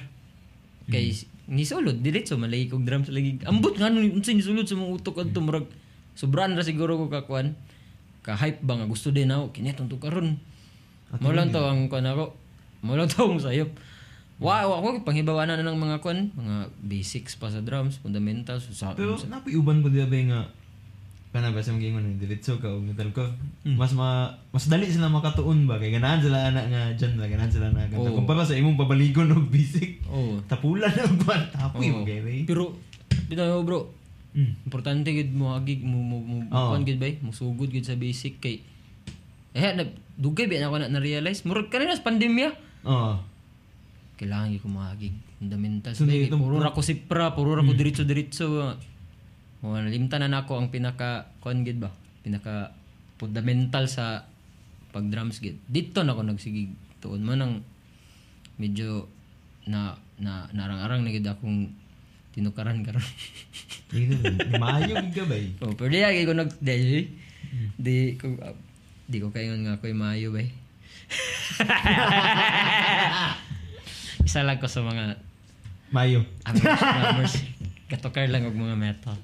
[0.92, 1.16] Kay
[1.50, 3.40] ni sulod diretso malay kog drums lagi.
[3.48, 5.66] Ambot nga nun unsay ni sulod sa mga utok adto murag
[6.12, 7.56] sobran ra siguro ko kakuan.
[8.20, 10.36] Ka hype ba nga gusto din ako kinetong to karon.
[11.18, 12.36] Mo lang to ang kuan ako.
[12.86, 13.70] Mo lang to ang sayop.
[14.40, 19.20] Wow, ako panghibawanan na ng mga kuan, mga basics pa sa drums, fundamentals, sa, Pero
[19.28, 20.40] napiuban ko diya ba nga
[21.30, 23.22] kana ba sa mga ingon diretso ka og metal ko
[23.62, 27.54] mas ma, mas dali sila makatuon ba kay ganahan sila ana nga dyan ba ganahan
[27.54, 28.18] sila na kanta Oo.
[28.18, 30.42] kumpara sa imong pabaligon og basic oh.
[30.50, 32.06] tapulan na ba tapoy mo Oo.
[32.06, 32.74] kay bay Pero
[33.30, 33.94] bitaw bro,
[34.34, 34.66] mm.
[34.66, 38.42] Importante gid mo agig mo mo mo kuan gid bay, mo sugod gid sa basic
[38.42, 38.66] kay
[39.54, 39.86] eh na
[40.18, 43.20] dugay ba na ako na, na-realize murag kanina sa pandemya oh
[44.20, 48.04] kailangan ko maagig fundamentals So, bay itong- puro ra ko sipra puro ra ko diretso
[48.04, 48.76] diretso.
[49.64, 51.88] Mo nalimtan na nako ang pinaka kuan gid ba?
[52.20, 52.76] Pinaka
[53.16, 54.28] fundamental sa
[54.92, 55.56] pag drums gid.
[55.64, 56.68] Dito na ako nagsigig.
[57.00, 57.64] Tuon mo nang
[58.60, 59.08] medyo
[59.64, 61.72] na na narang-arang na gid akong
[62.36, 63.04] tinukaran karon.
[64.60, 65.48] Maayo gid ka ba eh?
[65.64, 67.08] oh, pero di ko nag di
[67.80, 68.36] di ko
[69.08, 70.44] di ko kayo nga ko'y maayo ba.
[74.26, 75.18] Isa lang ko sa mga
[75.90, 76.22] Maayo.
[76.46, 77.42] Amers.
[77.90, 79.18] Katokar lang og mga metal.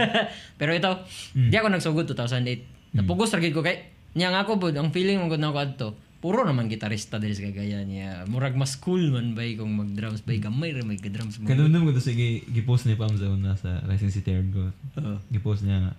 [0.60, 0.88] Pero ito,
[1.36, 2.96] di ako nagsugod 2008.
[2.96, 5.58] Napugos ra gid ko kay niya nga ako bud ang feeling mo gud na ako
[5.60, 5.88] adto.
[6.16, 8.24] Puro naman gitarista diri sa Cagayan niya.
[8.24, 11.44] Murag mas cool man bay kung mag-drums bay gamay ra may drums mo.
[11.44, 14.72] Kanundom ko sige gipost ni Pam sa una sa Rising City ko.
[14.72, 15.20] Oo.
[15.28, 15.92] Gipost niya nga.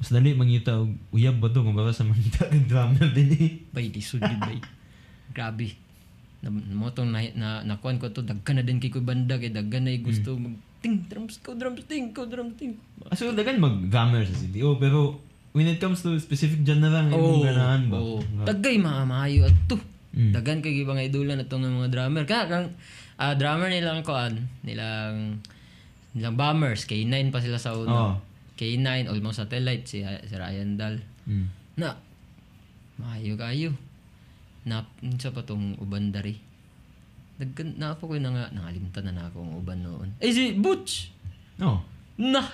[0.00, 3.30] Mas dali mangita og uyab ba to kung baka sa mangita ng drum na din
[3.36, 3.52] eh.
[3.68, 4.56] Bay di sud gid bay.
[5.36, 5.76] Grabe.
[6.40, 9.52] Na mo tong na, na nakuan ko to daghan na din kay ko banda kay
[9.52, 12.80] daghan na gusto mag ting drums ko drums ting ko drums ting.
[13.12, 15.20] Aso dagan mag drummer sa CDO pero
[15.52, 17.20] when it comes to specific genre lang Oo.
[17.20, 17.96] oh, ganahan ba?
[18.00, 18.24] Oo.
[18.24, 18.56] Nga.
[18.56, 19.76] Dagay mga maayo at to.
[20.16, 20.32] Mm.
[20.32, 22.24] Dagan kay ibang idolan atong mga drummer.
[22.24, 22.66] Kaya kang
[23.20, 25.44] ah, drummer nilang koan, nilang
[26.16, 27.92] nilang bombers, K9 pa sila sa una.
[27.92, 28.29] Oo.
[28.60, 31.00] K9 almost satellite si, si Ryan Dal.
[31.24, 31.48] Mm.
[31.80, 31.96] Na
[33.00, 33.72] maayo kayo.
[34.68, 34.84] Na
[35.16, 36.36] sa pa tong uban dari.
[37.40, 40.12] Daggan na po ko na nga nangalimtan na na ako ang uban noon.
[40.20, 41.08] Eh si Butch.
[41.56, 41.80] Oh.
[42.20, 42.44] Na.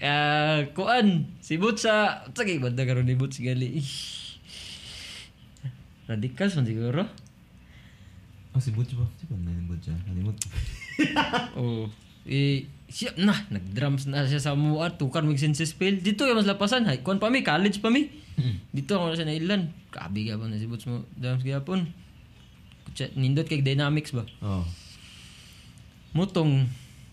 [0.00, 3.76] Ah, kuan si Butch sa sige banda karon ni Butch gali.
[3.84, 4.40] Ish.
[6.08, 7.04] Radicals man siguro.
[8.56, 9.04] Oh, si Butch ba?
[9.20, 9.92] Si ba na yung Butch?
[9.92, 10.00] ah?
[10.08, 10.40] Kalimut.
[11.54, 11.86] Oh.
[12.26, 16.02] Eh, siya na, nag-drums na siya sa mua, tukar mig senses fail.
[16.02, 17.00] Dito yung mas lapasan, hay.
[17.00, 18.10] Kuan pa mi, college pa mi.
[18.74, 19.70] Dito ako na sa nailan.
[19.88, 20.76] Kabi ka na si mo,
[21.14, 21.46] drums.
[22.84, 24.26] Kutsa- Nindot kay dynamics ba?
[24.42, 24.66] Oh.
[26.10, 26.66] Mutong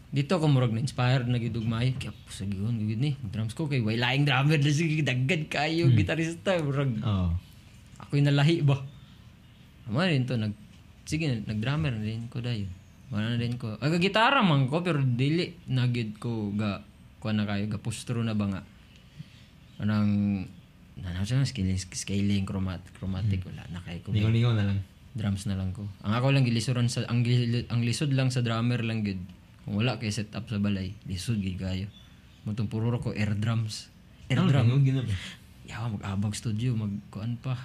[0.07, 3.51] dito ako murag na inspired na gidug maayo kaya po sa gigon gid ni drums
[3.51, 7.35] ko kay way laing drummer na sige daggad kayo gitarista murag Oh.
[7.99, 8.79] ako'y nalahi ba
[9.83, 10.55] Amo rin to nag
[11.03, 12.71] sige nag drummer rin ko dayon
[13.08, 16.84] wala na rin ko aga gitara man ko pero dili na gid ko ga
[17.24, 18.62] kuha na kayo ga posturo na ba nga
[19.80, 20.43] anang
[20.98, 24.80] nanaw siya scaling scaling chromatic chromatic wala na kayo ko Lingaw-lingaw na lang.
[25.17, 25.82] drums na lang ko.
[26.06, 29.17] Ang ako lang gilisuron sa ang, ang lisod lang sa drummer lang gid.
[29.65, 31.89] Kung wala kay set up sa balay, lisod gid kayo.
[32.46, 33.89] Mutong puro ko air drums.
[34.30, 34.78] Air Ano, drum.
[35.65, 37.58] Yawa mag-abag studio, mag kuan pa.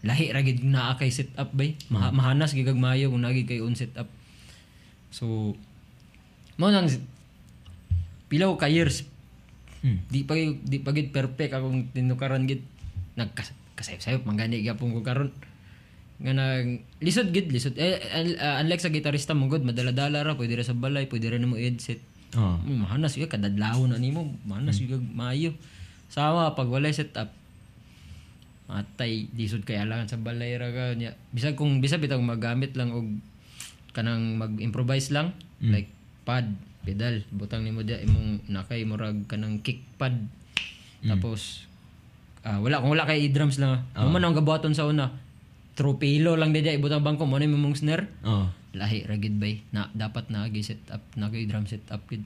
[0.00, 1.76] Lahi ra gid naa kay set up bay.
[1.92, 4.08] Maha, mahanas maayo kung nagi kay on set up.
[5.10, 5.54] So
[6.56, 6.88] mo nang
[8.30, 9.06] pilaw ka years.
[9.80, 9.96] Hmm.
[10.12, 12.62] di pa di pa gid perfect akong tinukaran gid.
[13.16, 15.32] Nagkas kasayop-sayop manggani gyapon ko karon.
[16.20, 16.66] Nga nag
[17.00, 17.74] lisod gid lisod.
[17.80, 17.96] Eh,
[18.36, 21.56] uh, unlike sa gitarista mo gud madala-dala ra pwede ra sa balay pwede ra nimo
[21.56, 21.98] headset.
[22.36, 22.60] Oh.
[22.62, 24.36] Mm, mahanas yun kadadlawon na nimo.
[24.44, 25.56] Mahanas yun maayo.
[26.12, 27.32] Sama pag walay setup
[28.70, 30.94] matay lisod kay alangan sa balay ra ka
[31.34, 33.18] bisag kung bisag bitang magamit lang og
[33.92, 35.34] kanang mag-improvise lang.
[35.60, 35.92] Like
[36.24, 40.16] pad pedal butang nimo dia imong nakay murag kanang kick pad.
[41.04, 41.68] Tapos
[42.44, 44.08] ah, wala kung wala kay drums lang oh.
[44.08, 45.12] man ang gabuhaton sa una.
[45.76, 48.08] Tropilo lang dia ibutang bangko mo na imong snare.
[48.24, 48.48] Oh.
[48.70, 49.66] lahi ragid bay.
[49.74, 52.24] Na dapat na gi set up na gi drum set up gid.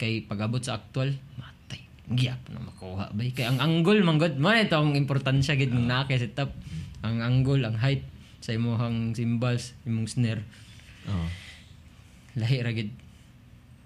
[0.00, 1.82] Kay pagabot sa actual matay.
[2.08, 3.32] Giyap na makuha bay.
[3.32, 6.52] Kay ang angle man gud man ito ang importansya gid ng na kay set up.
[7.04, 8.13] Ang angle ang height
[8.44, 10.44] sa imong cymbals imong snare
[11.04, 11.28] Oh.
[12.36, 12.88] lahi ragid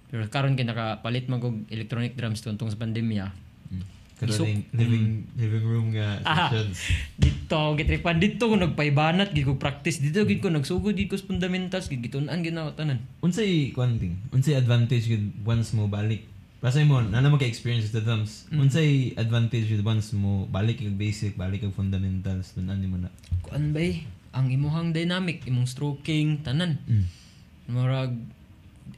[0.09, 3.31] pero karon kay nakapalit man kog electronic drums tungtong sa pandemya
[3.69, 3.85] Mm.
[4.19, 6.49] Karoling living living room nga Ah.
[6.49, 6.81] sessions.
[7.15, 11.15] dito ako gitripan dito ko nagpaibanat gid ko practice dito gid ko nagsugod gid ko
[11.15, 14.17] sa fundamentals gid gitun-an gid na tanan Unsay kuan ting?
[14.33, 16.25] Unsay advantage gud once mo balik?
[16.59, 18.51] Pasay mo, na naman kay experience sa drums.
[18.51, 23.15] Unsay advantage gud once mo balik kag basic, balik kag fundamentals, tunan mo na.
[23.47, 24.03] kuan bay
[24.39, 26.79] ang imuhang dynamic imong stroking tanan.
[26.87, 27.07] Mm.
[27.69, 28.15] murag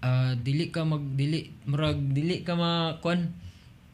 [0.05, 3.33] ah, dili ka mag dili murag dili ka ma kuan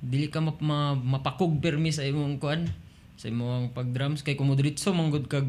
[0.03, 2.69] dili ka ma, ma, mapakog permi sa imong kuan
[3.17, 5.49] sa imong pag drums kay kung mo diretso manggod kag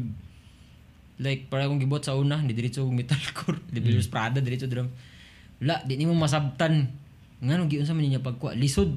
[1.20, 4.88] like para kung gibot sa una di diretso og metalcore di bilos prada diretso drum.
[5.58, 6.86] Wala di nimo masabtan.
[7.42, 8.94] Ngano giunsa man niya pagkuha lisod.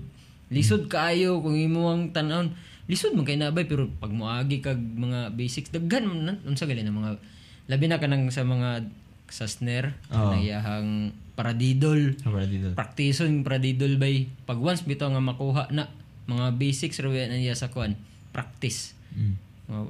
[0.54, 2.54] Lisod kaayo kung imo ang tan-aon
[2.92, 6.92] lisod man kay nabay pero pag moagi kag mga basics daghan man unsa gali na
[6.92, 7.24] mga
[7.72, 8.92] labi na kanang sa mga
[9.32, 10.36] sa snare Oo.
[10.36, 12.20] na iyahang paradidol.
[12.20, 12.76] Para dito.
[12.76, 14.28] praktison paradidol bay.
[14.44, 15.88] Pag once bitaw nga makuha na
[16.28, 17.96] mga basics ra na niya sa kuan
[18.36, 18.92] practice.
[19.16, 19.40] Mm.
[19.72, 19.82] mga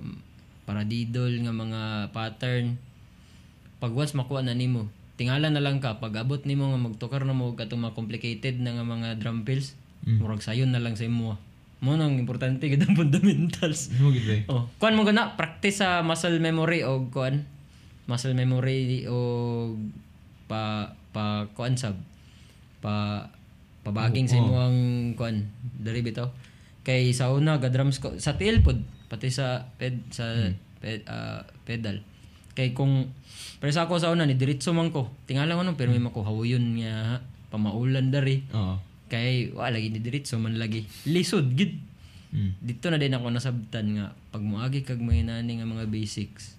[0.70, 1.82] paradidol nga mga
[2.14, 2.78] pattern.
[3.82, 5.98] Pag once makuha na nimo tingala na lang ka.
[5.98, 9.74] Pag abot nimo nga magtukar na mo katong mga complicated na nga mga drum fills
[10.02, 11.38] murag sayon na lang sa imo
[11.82, 13.90] mo nang importante gid ang fundamentals.
[13.98, 14.42] Mo gid bay.
[14.48, 17.50] oh kuan mo gana practice sa muscle memory o kuan
[18.06, 19.18] muscle memory o
[20.46, 21.98] pa pa kuan sab?
[22.82, 23.26] Pa
[23.82, 24.46] pabaging sa Oo.
[24.46, 24.78] imong
[25.18, 25.50] kuan
[25.82, 26.30] diri bitaw.
[26.86, 28.78] Kay sa una ga drums ko sa tail pod
[29.10, 30.30] pati sa ped sa
[30.78, 32.06] ped, ah, pedal.
[32.54, 33.10] Kay kung
[33.58, 35.10] pero sa ako sa una ni diretso man ko.
[35.26, 38.46] Tingala ko no pero may makuhawyon nga pamaulan dari.
[38.54, 38.78] Oo.
[39.12, 40.88] Kay wala lagi ni diretso man lagi.
[41.12, 41.92] Lisod gid.
[42.32, 42.56] Mm.
[42.64, 46.56] dito na din ako nasabtan nga pag muagi kag may nani nga mga basics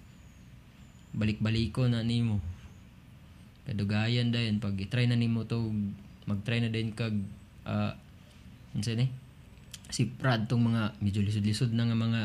[1.17, 2.37] balik-baliko na nimo.
[3.65, 5.73] Kadugayan dayon pag i-try na nimo to
[6.29, 7.17] mag-try na din kag
[7.65, 7.97] uh,
[8.77, 9.09] unsa ni?
[9.89, 12.21] Si Brad tong mga medyo lisod-lisod na nga mga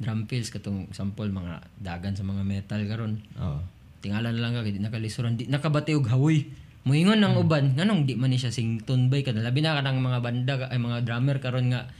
[0.00, 3.14] drum fills katong example mga dagan sa mga metal karon.
[3.38, 3.62] Oo.
[4.00, 6.48] tingala na lang ka di nakalisuran di nakabati og hawoy
[6.84, 10.20] muingon ng uban nganong di man ni siya sington bay kada labi na kanang mga
[10.24, 11.90] banda ay mga drummer karon nga.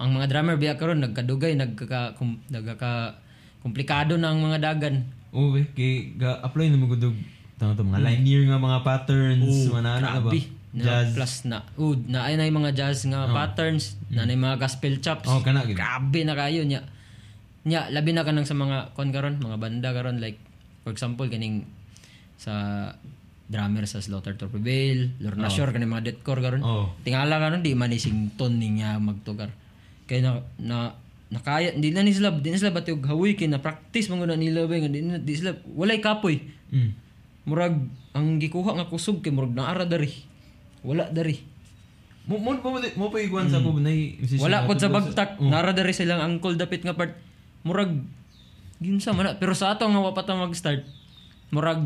[0.00, 3.20] Ang mga drummer biya karon nagkadugay nagkaka kum, nagkaka
[3.60, 5.04] komplikado na ang mga dagan.
[5.36, 5.68] Oo, eh.
[5.76, 7.16] Kay ga-apply na mo gudog
[7.60, 10.32] tama to mga linear nga mga patterns, mga nana na ba?
[10.72, 11.12] na Jazz.
[11.12, 11.58] plus na.
[11.76, 15.28] Ud na ay na mga jazz nga patterns na na yung mga gospel chops.
[15.28, 15.76] Oh, kana gid.
[15.76, 16.80] grabe na kayo nya.
[17.68, 20.40] Nya labi na kanang sa mga kon karon mga banda karon like
[20.82, 21.68] for example kaning
[22.40, 22.52] sa
[23.52, 26.88] drummer sa Slaughter to Prevail Lorna Shore kaning mga deathcore karon Oh.
[27.04, 29.52] tingala karon di man ni sington niya magtugar
[30.08, 30.96] kay na, na
[31.28, 34.24] nakaya di na ni sila di na sila bati og hawoy kay na practice man
[34.24, 36.40] na nila ba nga di, na- di sila walay kapoy
[36.72, 36.90] Mm.
[37.44, 37.76] murag
[38.16, 40.08] ang gikuha nga kusog kay murag naara dari
[40.80, 41.52] wala dari
[42.22, 44.46] Mo mo mo mo pa iguan sa nay musician Hmm.
[44.46, 47.18] wala na pod sa bagtak naara dari silang angkol dapit nga part
[47.60, 47.98] murag
[48.78, 49.32] ginsa man na.
[49.36, 50.86] pero sa ato nga wa pa ta mag-start
[51.50, 51.82] murag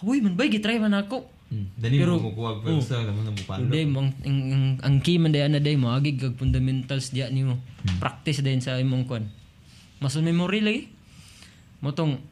[0.00, 1.28] Uy, man ba, gitry man ako.
[1.50, 1.66] Mm.
[1.74, 3.66] Dali mo mo kuwag pero sa lamang na mo palo.
[3.66, 7.26] Hindi, ang, ang, ang, ang key man dayan na day mo, agig kag fundamentals diya
[7.26, 7.58] ni mo.
[7.98, 9.26] Practice din sa imong kwan.
[9.98, 10.82] Mas memory lagi.
[11.82, 12.22] Motong,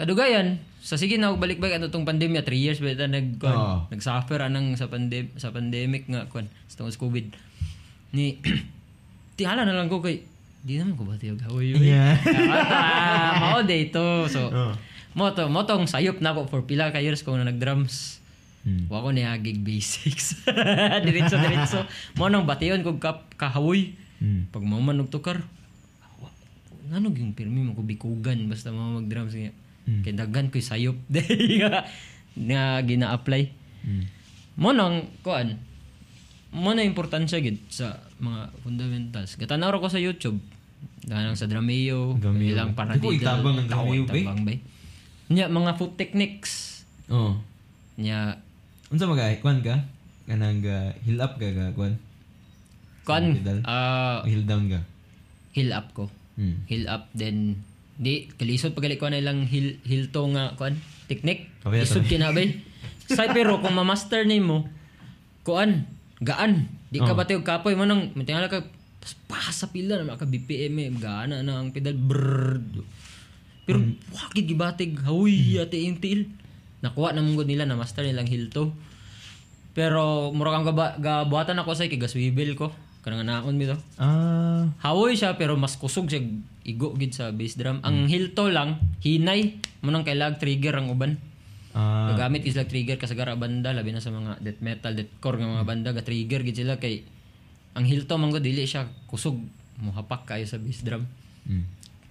[0.00, 3.76] kadugayan, sa sige na balik-balik ato tong pandemya, 3 years ba ita nag, kwan, Oo.
[3.92, 7.26] nag-suffer anang sa, pandem sa pandemic nga, kwan, sa tungkol sa COVID.
[8.16, 8.40] Ni,
[9.36, 10.24] tihala na lang ko kay,
[10.64, 11.84] di naman ko ba tiyog hawoy yun?
[11.84, 12.16] Yeah.
[12.50, 14.26] Ah, mao day to.
[14.26, 14.95] So, Oo.
[15.16, 18.20] Mo to, mo tong sayop na ako for pila ka years ko na nag-drums.
[18.62, 18.86] Mm.
[18.86, 20.44] Wa ko niagig basics.
[21.06, 21.80] diretso diretso.
[22.14, 23.96] Mo nang bation kog kap kahawoy.
[24.18, 24.50] Mm.
[24.50, 25.40] Pag mo man og tukar.
[26.18, 26.34] wa-
[26.90, 29.56] Ngano yung pirmi mo ko bikugan basta mo mag-drums niya.
[29.86, 30.02] Mm.
[30.02, 30.98] Kay daghan ko'y sayop
[31.62, 31.86] nga
[32.36, 33.42] nga gina-apply.
[33.86, 34.04] Mm.
[34.58, 35.56] Mo nang kuan.
[36.50, 39.36] Mo na importansya gid sa mga fundamentals.
[39.36, 40.40] Gatanaw ko sa YouTube.
[41.06, 42.50] Ganang sa Drameo, Drameo.
[42.50, 43.16] ilang Di ko paradiddle.
[43.16, 44.24] itabang ang Drameo, bay.
[44.24, 44.58] tabang, bay.
[45.26, 46.82] Nya mga foot techniques.
[47.10, 47.34] Oh.
[47.98, 48.38] Nya
[48.86, 49.82] Unsa magay kwan ka?
[50.26, 51.98] Kanang ga hill up ka ga kwan?
[53.66, 54.80] ah O hill down ka?
[55.56, 56.12] hill up ko.
[56.36, 56.56] Mm.
[56.68, 57.64] Hill up then
[57.96, 60.76] di kalisod pagali ko na ilang hill hill to nga kuan
[61.08, 61.48] technique.
[61.64, 62.60] Kabaya Isod kinabay.
[63.08, 64.68] Say pero kung ma-master nimo
[65.42, 65.88] kuan
[66.20, 67.18] gaan di ka Oh.
[67.18, 68.62] bati og kapoy mo nang tingala ka
[69.30, 72.58] pa sa pila na maka BPM eh, gaana na ang pedal brrr.
[73.66, 73.82] Pero
[74.14, 76.30] wakid gibatig hawi ate yung til.
[76.80, 78.70] Nakuha na mong nila na master nilang hill to.
[79.76, 82.70] Pero murag ang gaba, gabuhatan ako sa kigaswivel ko.
[83.02, 83.76] Kanang naon mi to.
[83.98, 84.66] Ah.
[84.82, 86.22] Hawoy siya pero mas kusog siya
[86.66, 87.82] igo gid sa bass drum.
[87.82, 91.18] Ang hilto lang hinay mo nang kailag trigger ang uban.
[91.70, 92.14] Ah.
[92.14, 95.66] Gagamit is like trigger kasagara banda labi na sa mga death metal, deathcore nga mga
[95.68, 97.06] banda ga trigger gid sila kay
[97.76, 99.38] ang hilto man dili siya kusog
[99.76, 101.06] mo hapak kayo sa bass drum.
[101.46, 101.62] Mm.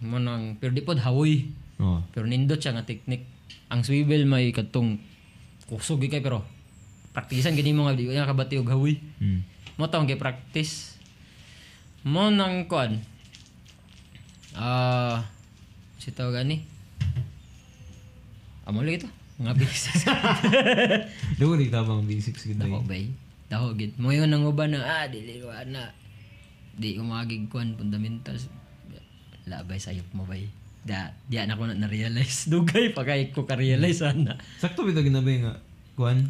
[0.04, 1.48] Mo nang pero di pod hawoy.
[1.80, 2.00] Oh.
[2.12, 3.28] Pero nindot siya nga technique.
[3.68, 5.00] Ang swivel may katong
[5.66, 6.46] kusog kay pero
[7.12, 9.00] praktisan gid mo nga di nga kabati og hawoy.
[9.20, 9.40] Mm.
[9.76, 10.96] Mo tawag kay practice.
[12.06, 13.02] Mo nang kuan.
[14.56, 15.26] Ah,
[15.98, 16.64] si tawag ani.
[18.66, 19.10] Amo lagi to.
[19.36, 20.04] Mga basics.
[21.40, 22.88] Daw di tabang basics gid Dako ay.
[22.88, 23.06] bay.
[23.52, 24.00] Dako gid.
[24.00, 25.92] Mo yun nang uban na ah dili ko ana.
[26.76, 28.48] Di ko magig kuan fundamentals.
[29.46, 30.46] Labay sayop mo bay.
[30.86, 32.46] Da, di na ko na na-realize.
[32.54, 34.38] Dugay pa kay ko ka-realize ana.
[34.62, 35.58] Sakto bitaw ginabi nga
[35.98, 36.30] kwan.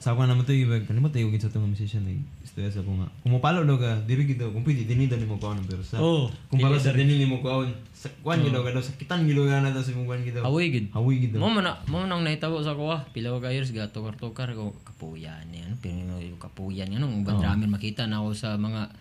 [0.00, 3.08] Sa ako naman to ibag kanimo tayo gid sa tong musician ay stress ako nga.
[3.24, 6.28] Kung mapalo daw ka, dili gid kung pwede dinida nimo kuan pero sa Oo.
[6.52, 9.72] kung para sa dinili mo kuan sa kuan gid ka daw sakitan gid daw na
[9.72, 10.44] sa imong kuan gid daw.
[10.44, 10.92] Hawoy gid.
[10.92, 11.32] Hawi gid.
[11.40, 15.40] Mo man mo nang nahitabo sa ko ah, pila ka years ga tukar-tukar ko kapuyan
[15.48, 17.28] ni ano pero yung kapuyan ano ang Oh.
[17.28, 18.92] bandramin makita na ako sa mga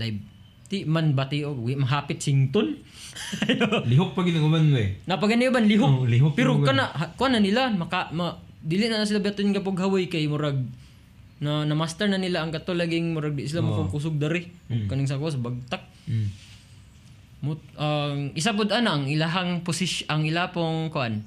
[0.00, 0.20] live
[0.68, 2.76] ti man bati og wi mahapit sington.
[3.90, 5.00] Lihok pa gid uban we.
[5.08, 5.88] Napagani ba lihok?
[5.88, 9.64] Oh, lihok pero kana kuan na nila maka ma, dili na na sila beton nga
[9.64, 10.60] pag hawoy kay murag
[11.40, 13.86] na na master na nila ang kato laging murag di sila Oh.
[13.86, 14.46] mo kusog dari.
[14.68, 14.86] Mm.
[14.86, 15.82] Kaning sa ko sa bagtak.
[16.04, 16.28] Mm.
[17.38, 21.22] Mut, ang isa pud ana ang ilahang position ang ila pong kuan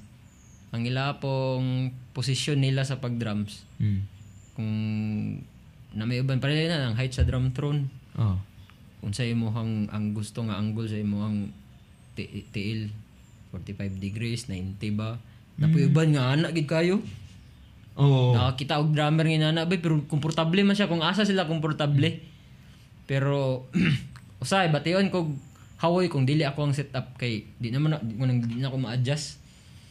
[0.72, 3.64] ang ila pong posisyon nila sa pag-drums.
[3.80, 4.00] Mm.
[4.56, 4.72] Kung
[5.92, 7.92] na may uban pareho na ang height sa drum throne.
[8.16, 8.36] Oh.
[9.02, 11.50] Kung sa imo ang, ang gusto nga angle sa imo ang
[12.14, 12.94] ti- tiil
[13.50, 15.18] 45 degrees, 90 ba?
[15.58, 17.02] Napuyuban nga anak gid kayo.
[18.00, 18.32] Oo.
[18.32, 22.24] Nakakita og drummer nga na bay pero komportable man siya kung asa sila komportable.
[23.04, 23.68] Pero
[24.42, 25.36] usay bation kog
[25.82, 28.78] hawoy kung dili ako ang setup kay di naman na- di, di, di na ako
[28.80, 29.42] ma-adjust.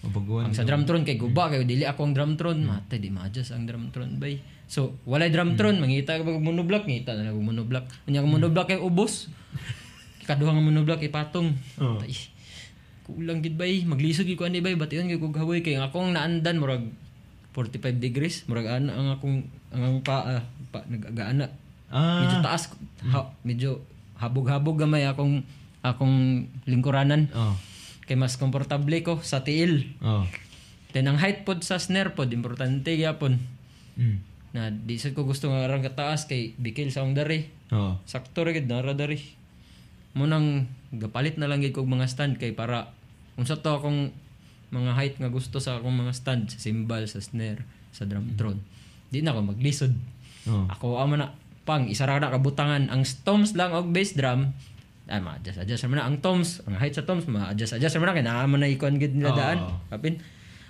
[0.02, 0.50] Mabaguan.
[0.50, 3.54] Ang sa drum throne kay guba kay dili ako ang drum throne, mate di ma-adjust
[3.54, 4.42] ang drum throne bay.
[4.72, 7.92] So, walay drum throne, mangita ka monoblock, ngita na og monoblock.
[8.08, 9.28] Unya ang monoblock kay ubos.
[10.24, 11.60] Ikaduha nga monoblock kay patong.
[11.76, 12.00] Oo.
[12.00, 12.16] Ay,
[13.04, 16.16] kulang gid bay, maglisod gid ko ani bay, bation gid kog hawoy kay ang akong
[16.16, 16.88] naandan murag
[17.52, 19.44] 45 degrees, murag ana ang akong
[19.76, 21.52] ang akong pa, ah, pa nagagaana.
[21.92, 22.44] Medyo Ah.
[22.48, 22.72] taas,
[23.12, 23.84] ha, medyo
[24.16, 25.44] habog-habog gamay akong
[25.84, 27.28] akong lingkuranan.
[27.36, 27.60] Oh.
[28.08, 30.00] Kay mas komportable ko sa tiil.
[30.00, 30.24] Oh.
[30.96, 33.36] Then ang height pod sa snare pod importante gyapon.
[34.00, 34.31] Mm.
[34.52, 37.48] Na di sad ko gusto nga arang kataas kay bikil sa akong dari.
[37.72, 37.96] Oh.
[38.04, 39.20] Sakto ra gid nara dari.
[40.12, 42.92] Mo nang gapalit na lang gid kog mga stand kay para
[43.40, 44.12] unsa to akong
[44.72, 47.64] mga height nga gusto sa akong mga stand sa cymbal, sa snare,
[47.96, 48.60] sa drum throne.
[49.08, 49.94] Di na ako maglisod.
[50.52, 50.68] Oh.
[50.68, 51.32] Ako amo na
[51.64, 54.50] pang isa ra na kabutangan ang toms lang og bass drum
[55.12, 58.00] ay ma adjust adjust man na ang toms ang height sa toms ma adjust adjust
[58.02, 59.38] man na kay naa man na ikon gid nila Oo.
[59.38, 59.60] daan
[59.94, 60.16] kapin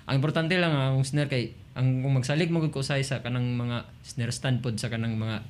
[0.04, 3.88] ang importante lang ang snare kay ang kung magsalig mo ko usay sa kanang mga
[4.04, 5.40] snare stand pod sa kanang mga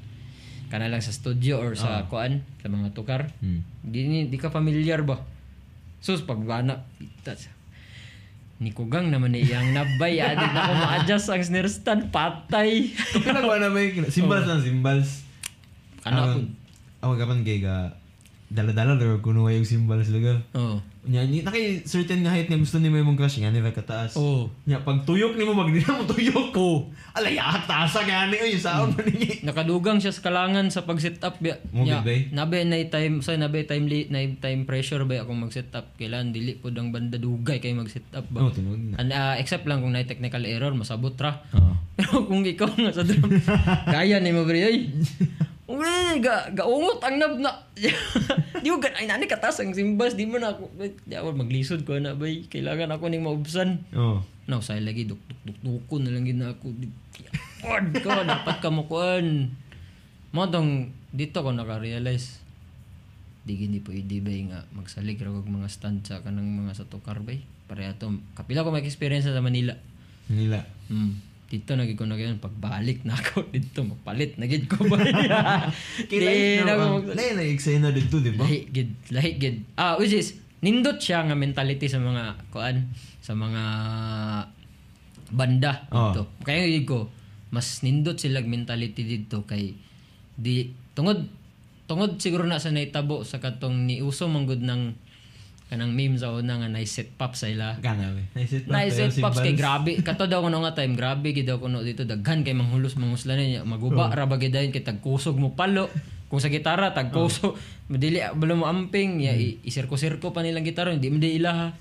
[0.71, 3.29] kana lang sa studio or sa kuan sa mga tukar.
[3.45, 3.61] Mm.
[3.85, 5.21] di ni- di ka familiar ba?
[6.01, 7.51] Sus pagbana pitas
[8.63, 12.95] ni kugang naman ni iyang nabay adi na ko ma-adjust ang snare stand patay.
[13.11, 15.27] Kapila ba na may symbols na symbols?
[16.03, 16.39] kana
[17.03, 17.99] Ang- kapan kay ga
[18.53, 20.45] dala-dala or kuno yung symbols lugar.
[20.53, 23.59] oh Nya ni nakay certain nga height nga gusto ni mo imong crush nga ni
[23.59, 24.15] kataas.
[24.15, 26.87] oh Nya pag tuyok nimo magdi na mo tuyok ko.
[27.19, 29.43] Alay ah tasa gani oy saon man ni.
[29.43, 31.43] nakadugang siya sa kalangan sa pag-set up.
[31.75, 35.75] Mo Nya, nabe na time sa nabe time li, na time pressure ba akong mag-set
[35.75, 38.47] up kailan dili pud ang banda dugay kay mag-set up ba.
[38.47, 39.03] Oh tinuod na.
[39.03, 41.43] And, ah, except lang kung na technical error masabot ra.
[41.51, 41.75] Oh.
[41.99, 43.27] Pero kung ikaw nga sa drum,
[43.95, 44.71] kaya ni mo bre
[45.73, 47.65] Uy, ga gaungot ang nab na.
[48.63, 50.69] di mo gan ay nani katas ang simbas di mo na ako
[51.09, 52.45] di ako maglisod ko na bay.
[52.45, 53.81] Kailangan ako ning maubsan.
[53.97, 54.21] Oh.
[54.45, 56.77] No, say lagi duk duk duk dukon na lang gid na ako.
[57.65, 59.57] Pod ko dapat ka mo kuan.
[60.37, 62.45] Mo tong dito ko naka-realize
[63.43, 66.85] di gini po idi bay nga magsalig ra og mga stand sa kanang mga sa
[66.85, 67.41] tukar bay.
[67.65, 68.13] Pareha to.
[68.37, 69.73] Kapila ko may experience sa Manila.
[70.29, 70.69] Nila.
[70.93, 71.32] Hmm.
[71.53, 74.97] Dito nagid ko na ganyan pagbalik na ako dito magpalit na gid ko ba.
[76.09, 78.43] Kailan na na ako Lain na eksena dito, di ba?
[78.43, 82.89] lahi gid lahi gid ah which is nindot siya nga mentality sa mga kuan
[83.21, 83.63] sa mga
[85.29, 86.09] banda Oh.
[86.09, 87.09] dito kaya gid ko
[87.49, 89.77] mas nindot sila mentality dito kay
[90.33, 90.55] di
[90.93, 91.29] tungod
[91.85, 94.97] tungod siguro na sa naitabo sa katong niuso manggod ng
[95.73, 98.29] kanang meme sa una nga nice set pop sa ila Kana we.
[98.35, 98.77] Naisit pa.
[98.77, 99.97] Nice set pops kay grabe.
[99.99, 103.63] Kato daw kuno nga time, grabe gid daw kuno dito daghan kay manghulos manguslan niya.
[103.63, 105.89] Maguba ra ba gid dayon kay tagkusog mo palo.
[106.29, 107.57] Kung sa gitara tagkusog,
[107.89, 111.73] madili balo mo amping ya i- isirko-sirko pa nilang gitara hindi mo di ilaha.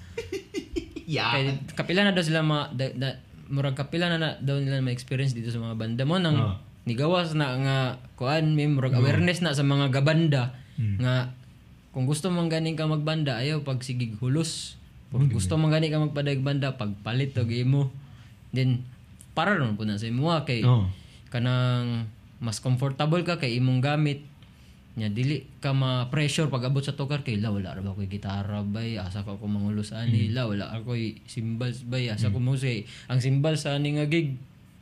[1.03, 1.27] Yeah.
[1.29, 1.43] Kay
[1.75, 5.31] kapila na daw sila ma da, da, murag kapila na, na daw nila ma experience
[5.31, 6.55] dito sa mga banda mo nang Oh.
[6.81, 7.77] nigawas na nga
[8.15, 10.55] kuan may murag awareness na sa mga gabanda
[10.97, 11.35] nga
[11.91, 14.79] kung gusto mong ganing ka magbanda ayaw pag sigig hulos.
[15.11, 17.91] Kung gusto mong gani ka magpadag banda pagpalit og imo.
[18.55, 18.87] Then
[19.35, 20.87] para ron po na sa imo kay Oh.
[21.27, 22.07] kanang
[22.39, 24.23] mas comfortable ka kay imong gamit.
[24.91, 28.59] Nya dili ka ma-pressure pag abot sa tukar kay la wala ra ba ko'y gitara
[28.59, 28.99] bay?
[28.99, 30.27] Asa ko ko mangulos ani?
[30.31, 32.11] La wala ako'y cymbals bay?
[32.11, 34.35] Asa ko mo say ang cymbals sa ani nga gig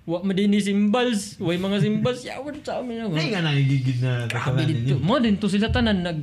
[0.09, 4.97] wa madini cymbals way mga cymbals yawan sa amin nga nga nangigigid na takalan ninyo.
[4.97, 6.17] Mo din to sila tanan nag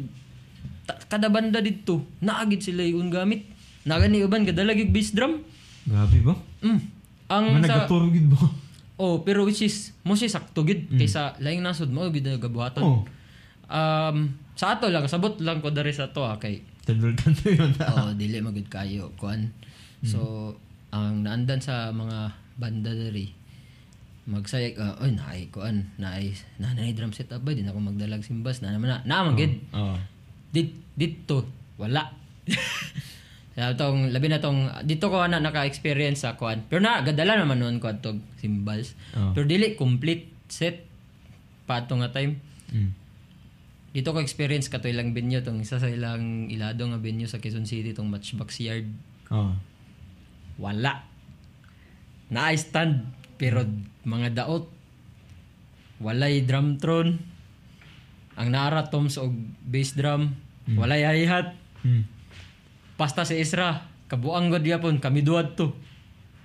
[0.86, 2.06] ta- kada banda dito.
[2.22, 3.44] Naagid sila yung gamit.
[3.86, 5.42] Nagani uban kada lagi bass drum.
[5.86, 6.34] Grabe ba?
[6.62, 6.80] Mm.
[7.26, 8.42] Ang Nga sa nagaturugid ba?
[8.96, 12.82] Oh, pero which is mo siya sakto gid kaysa laing nasod mo gid na gabuhaton.
[12.82, 13.02] Oh.
[13.68, 17.72] Um sa ato lang sabot lang ko dari sa to ah, kay Tandol-tandol yun.
[17.92, 19.50] oh dili magud kayo kuan.
[20.06, 20.54] So
[20.94, 23.34] ang naandan sa mga banda diri
[24.26, 28.26] magsayag uh, oy naay kuan naay nanay drum set up ba di na ako magdalag
[28.26, 29.94] simbas na naman na naman gid Oh.
[30.56, 31.44] Dit dito
[31.76, 32.08] wala
[33.56, 36.68] Kaya tong labi na tong dito ko na naka-experience sa kuan.
[36.68, 38.92] Pero na gadala naman noon ko tog cymbals.
[39.16, 39.32] Oh.
[39.32, 40.84] Pero dili complete set
[41.64, 42.36] pa ato nga time.
[42.68, 42.92] Mm.
[43.96, 47.64] Dito ko experience kato ilang venue tong isa sa ilang ilado nga venue sa Quezon
[47.64, 48.92] City tong Matchbox Yard.
[49.32, 49.56] Oh.
[50.60, 51.16] Wala.
[52.26, 53.06] naay stand
[53.38, 53.62] pero
[54.02, 54.66] mga daot
[56.02, 57.22] walay drum throne
[58.34, 59.32] ang naara toms og
[59.62, 60.34] bass drum
[60.74, 61.54] walay hi-hat
[61.86, 62.02] Hmm.
[62.98, 63.86] pasta si Isra.
[64.10, 65.70] Kabuang god gyapon kami duad to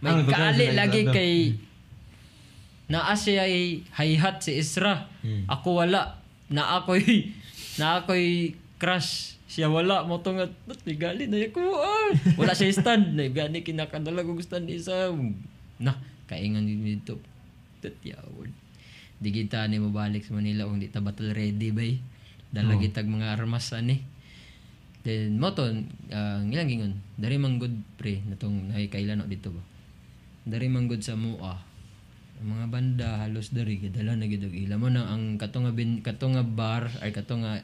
[0.02, 1.34] may Ah, kaali lagi isa kay
[2.92, 5.08] naa siya ay hi-hat si Isra.
[5.24, 5.48] Hmm.
[5.48, 6.22] ako wala.
[6.52, 7.32] Na ako'y
[7.80, 12.12] na ako'y crush siya wala mo to nga "Ba't may gali na ako ah.
[12.36, 15.12] wala siya stand na gani kinakadala ko stand isa
[15.76, 15.96] na
[16.28, 17.20] kaingan din dito
[17.80, 18.52] tat yawon
[19.18, 22.00] di kita ni mo balik sa Manila kung di ta battle ready bay
[22.48, 24.04] dala gitag mga armas ani
[25.02, 25.66] then mo to
[26.14, 29.62] ang ilang gingon dari man good pre natong nakikailan no dito ba?
[30.46, 31.58] Dari man good sa mua.
[32.42, 34.82] Ang mga banda halos dari gidala na gid ila.
[34.82, 37.62] Mo na ang kato nga bin kato nga bar ay kato nga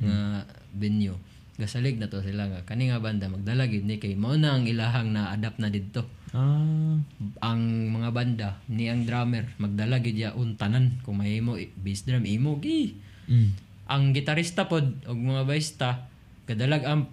[0.00, 0.44] nga
[0.76, 1.16] venue.
[1.58, 4.68] Gasalig na to sila nga kani nga banda magdala gid ni kay mao na ang
[4.68, 6.04] ilahang na adapt na didto.
[6.28, 7.00] Ah.
[7.40, 12.60] ang mga banda ni ang drummer magdala gid ya untanan kung mahimo bass drum imo
[12.60, 12.92] gi.
[13.28, 13.50] Mm.
[13.88, 16.08] ang gitarista pod og mga bassista
[16.48, 17.12] kadalag amp.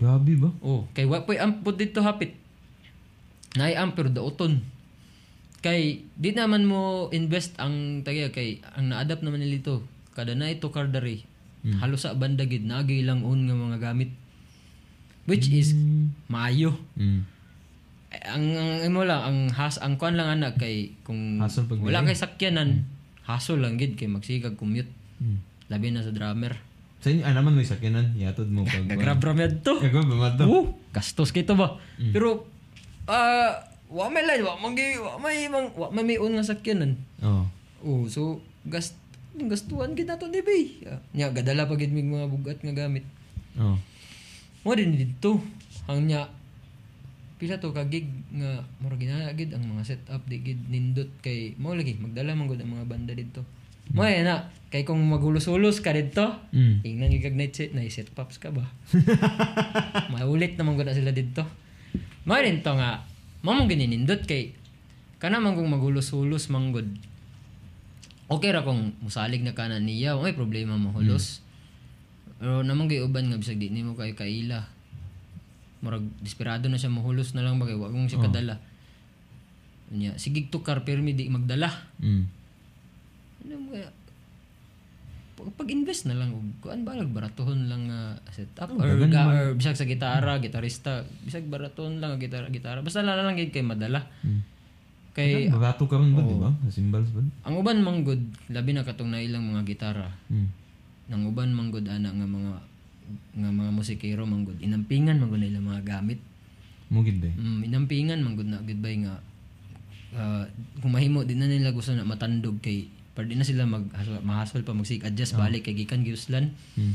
[0.00, 0.50] Grabe ba?
[0.64, 2.34] oh kay wa po'y amp pod dito hapit.
[3.54, 4.66] Naay amp pero daoton
[5.60, 9.76] kay di naman mo invest ang tagay kay ang na-adapt naman nila ito
[10.16, 11.28] kada na ito cardary
[11.60, 14.10] halos sa banda gid naagi lang un nga mga gamit.
[15.28, 15.76] Which is
[16.26, 16.74] maayo.
[16.96, 17.22] Mm.
[18.10, 21.38] Ang ang imo lang ang has ang kuan lang anak kay kung
[21.84, 22.88] wala kay sakyanan
[23.28, 24.90] hassle lang gid kay magsigag commute.
[25.20, 25.38] Mm.
[25.68, 26.56] labi na sa drummer
[27.00, 28.12] Sa inyo, ah, naman may sakyanan.
[28.12, 28.84] Yatod mo pag...
[28.84, 29.80] gagrab ramyad to.
[29.80, 30.44] Ikaw ba mato?
[30.44, 31.80] uh, gastos kito ba?
[32.12, 32.44] Pero
[33.08, 36.94] ah wa may line wa magi wa may mang wa may miun nga sakyanan.
[37.24, 37.44] Oo.
[37.82, 38.38] oh so
[38.68, 38.94] gast
[39.34, 40.78] gastuan gid nato di bay
[41.16, 43.02] nya gadala pa gid mig mga bugat nga gamit.
[43.58, 43.80] Oo.
[44.62, 45.42] mo din dito.
[45.90, 46.30] Ang nya
[47.40, 51.56] pila to ka gig nga mura ginana gid ang mga setup di gid nindot kay
[51.56, 53.42] mo lagi magdala man gud ang mga banda dito
[53.90, 56.86] mo ay na kay kung maghulos-hulos ka dito Mm.
[56.86, 58.62] ingnan gig night set na set ups ka ba?
[60.14, 61.42] Maulit naman gud na sila dito.
[62.22, 63.02] Mo rin to nga
[63.42, 64.54] mo mong gininindot kay
[65.18, 66.86] kana man kung maghulos-hulos man gud
[68.30, 71.42] okay ra kung musalig na kana niya may problema mo hulos.
[72.38, 74.70] Pero namang gay uban nga bisag di nimo kay kaila.
[75.82, 78.62] Murag desperado na siya mahulos na lang bagay wa kong siya kadala.
[79.90, 81.68] Nya, sige tukar permi di magdala.
[81.98, 82.24] Mm.
[83.46, 83.88] Ano mo kaya
[85.56, 89.88] pag-invest na lang og kuan ba baratohon lang nga setup or, ga, or bisag sa
[89.88, 94.42] gitara gitarista bisag baratohon lang gitara gitara basta lang lang gid kay madala Mm.
[95.10, 96.54] kay Barato ka rin ba, di ba?
[96.68, 97.24] Sa cymbals ba?
[97.42, 98.20] ang uban manggod
[98.52, 100.48] labi na katong nailang mga gitara Mm.
[101.10, 102.52] nang uban manggod ana nga mga
[103.40, 106.20] nga mga musikero manggod inampingan manggod nila mga gamit
[106.90, 107.30] Mugid ba?
[107.32, 109.18] mm, inampingan manggod na gid nga
[110.14, 110.44] ah,
[110.82, 113.90] kung mahimo di na nila gusto na matandog kay para di na sila mag
[114.22, 116.54] mahasol pa magsig adjust balik kay gikan giuslan.
[116.78, 116.94] Mm.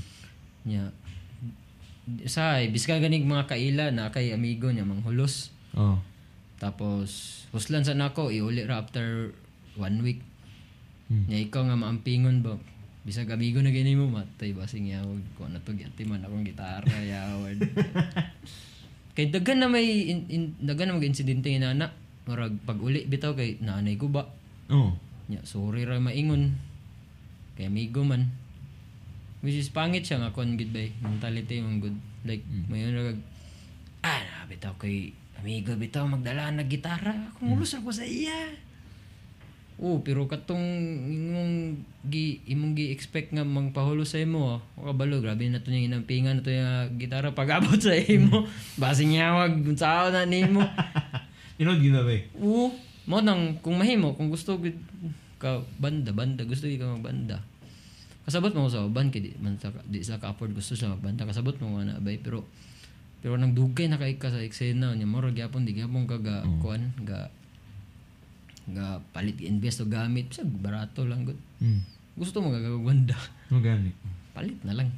[0.66, 0.84] nya.
[2.26, 5.97] Say biska ganig mga kaila na kay amigo niya manghulos Oo.
[6.61, 9.34] tapos huslan sa nako iuli ra after
[9.78, 10.22] one week.
[11.05, 11.30] Hmm.
[11.30, 12.57] nya ikaw nga maampingon ba?
[13.05, 15.45] Bisag amigo na gini mo matay basing yawag ko.
[15.45, 17.61] Na to gyati man akong gitara yawad
[19.16, 21.93] kay daghan na may in, in, daghan na mag insidente nga nana.
[22.26, 24.26] Murag pag uli bitaw kay nanay ko ba?
[24.74, 24.97] Oo.
[25.26, 26.53] Nya sorry ra maingon
[27.57, 28.30] kay amigo man
[29.41, 33.21] which is pangit siya nga kon gid bay mentality mong good like mayon ra kag
[34.05, 38.53] ah na bitaw kay amigo bitaw magdala na gitara kung ulos ako sa iya
[39.76, 40.63] Oh, pero katong
[41.03, 44.59] imong gi imong gi expect nga mangpahulo sa imo, ah.
[44.80, 48.47] o kabalo grabe na to yung inampingan na to yung gitara pag abot sa imo.
[48.80, 50.63] Basing nyawag sao na nimo.
[51.59, 52.15] Inod gina ba?
[52.39, 52.71] Oo.
[53.06, 54.78] Mo nang kung mahimo, kung gusto gid
[55.38, 57.41] ka banda, banda, gusto gid ka magbanda.
[58.26, 61.30] Kasabot mo sa uban kay di man sa di sa ka afford gusto sa magbanda
[61.30, 62.41] kasabot mo nga na bay pero
[63.22, 66.18] pero nang dugay na kay ka sa eksena nya mo ra gyapon di gyapon ka
[66.18, 67.30] ga kuan ga
[68.66, 71.38] ga palit invest o gamit sa barato lang gud.
[71.62, 71.86] Mm.
[72.18, 73.14] Gusto mo gagawanda.
[73.53, 73.93] Magani.
[74.34, 74.89] Palit na lang.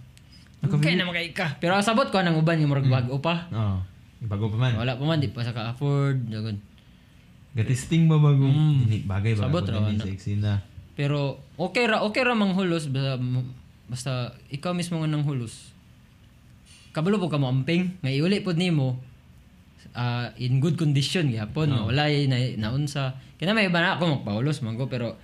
[0.64, 1.60] Dugay na makay ka.
[1.60, 3.51] Pero sabot ko nang uban yung murag bago pa.
[3.51, 3.84] Oo.
[4.24, 4.80] Bago pa man.
[4.80, 6.32] Wala pa man di pa sa ka afford.
[6.32, 6.55] Dagon.
[7.58, 8.45] Gatisting ba bago?
[8.45, 9.49] Ini bagay ba?
[9.49, 10.62] Sabot ra, sa eksena.
[10.93, 13.18] Pero okay ra okay ra mang hulos basta,
[13.89, 14.12] basta
[14.53, 15.74] ikaw mismo nga nang hulos.
[16.93, 19.01] Kabalo po ka mo amping nga iuli pod nimo
[19.97, 21.89] ah, in good condition gyapon oh.
[21.89, 25.18] wala na naunsa kina may iba na ako magpahulos man ko pero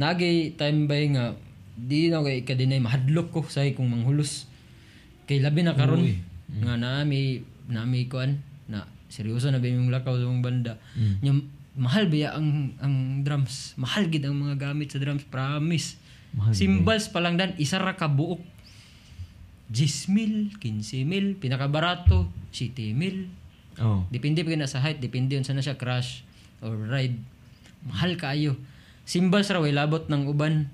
[0.00, 1.36] nagi time bay nga
[1.74, 4.46] di na kay kadinay mahadlok ko say kung manghulos
[5.28, 6.04] kay labi na karon
[6.64, 10.78] nga nami nami kuan na seryoso na ba yung lakaw sa mong banda
[11.24, 11.32] Nya,
[11.74, 13.74] mahal ba ang ang drums?
[13.74, 15.98] Mahal gid ang mga gamit sa drums, promise.
[16.34, 16.54] Mahal.
[16.54, 18.42] Cymbals pa lang dan isa ra ka buok.
[19.70, 23.26] 10 mil, 15 mil, pinakabarato, 7 mil.
[23.82, 24.06] Oh.
[24.10, 26.22] Depende pa na sa height, depende yun sana siya crash
[26.62, 27.18] or ride.
[27.82, 28.54] Mahal kaayo.
[29.04, 30.70] Cymbals ra way labot ng uban.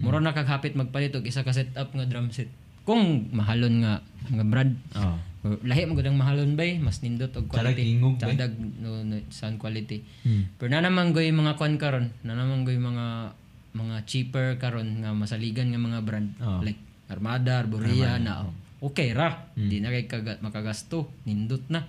[0.00, 2.48] Mura na kaghapit magpalit og isa ka setup nga drum set.
[2.88, 3.92] Kung mahalon nga
[4.32, 4.74] nga brand.
[4.96, 5.18] Oh.
[5.40, 7.96] Lahi mo gudang mahalon bay, mas nindot og quality.
[8.20, 10.04] Tsadag no, no, sound quality.
[10.20, 10.52] Hmm.
[10.60, 13.32] Pero na naman goy mga kwan karon, na naman goy mga
[13.72, 16.60] mga cheaper karon nga masaligan nga mga brand Oh.
[16.60, 16.76] like
[17.08, 18.52] Armada, Arborea na
[18.84, 19.48] okay ra.
[19.56, 19.72] Hmm.
[19.72, 21.88] Di na kay kaga, makagasto, nindot na.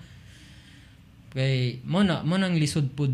[1.36, 3.12] Kay mo na mo nang lisod pud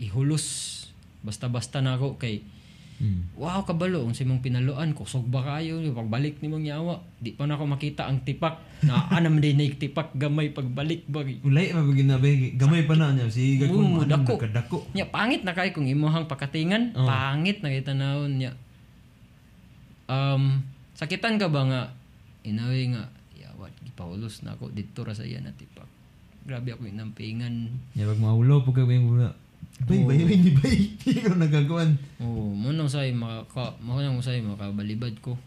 [0.00, 0.76] ihulos
[1.20, 2.40] basta-basta na ako kay
[3.00, 3.32] Hmm.
[3.32, 7.56] wow kabalo ang simong pinaluan kusog ba kayo pagbalik ni mong yawa di pa na
[7.56, 12.12] ako makita ang tipak na anam din na tipak gamay pagbalik ba Ulay pa bagin
[12.12, 12.52] na bay.
[12.60, 13.32] Gamay pa na niya.
[13.32, 14.34] Si Oo, Gagkon mo dako.
[14.36, 14.78] kadako.
[14.92, 17.08] Nya pangit na kay kung imuhang pakatingan, Oh.
[17.08, 18.52] pangit na kita naon nya.
[20.10, 20.60] Um
[20.92, 21.82] sakitan ka ba nga
[22.44, 25.88] inawi nga yawat gipaulos na ako dito ra sa iya na tipak.
[26.44, 27.80] Grabe ako inampingan.
[27.96, 29.32] Ya pag maulo po ka bay muna.
[29.80, 30.78] Bay, bay, bay, ni bay.
[31.10, 31.96] Ikaw nagagawan.
[32.18, 35.40] Oh, mo nang say maka mo nang say makabalibad ko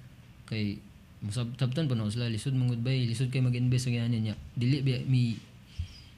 [0.43, 0.81] kay
[1.21, 4.99] musabtan pa no sila lisod mong goodbye lisod kay mag-invest sa ganyan niya dili ba
[5.05, 5.39] mi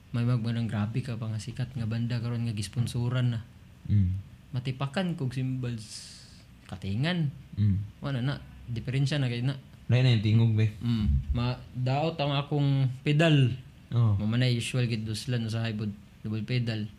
[0.10, 3.40] may magmanang grabe ka pa nga sikat nga banda karon nga gisponsoran na
[3.86, 4.18] Hmm.
[4.50, 6.18] matipakan kog symbols
[6.66, 7.86] katingan Hmm.
[8.02, 10.74] wala na diferensya na kay na Lain na yung tingog bay.
[10.82, 13.54] mm ma daot ang akong pedal
[13.94, 14.18] Oh.
[14.18, 15.94] mamanay usual gid duslan sa hybrid
[16.26, 16.90] double pedal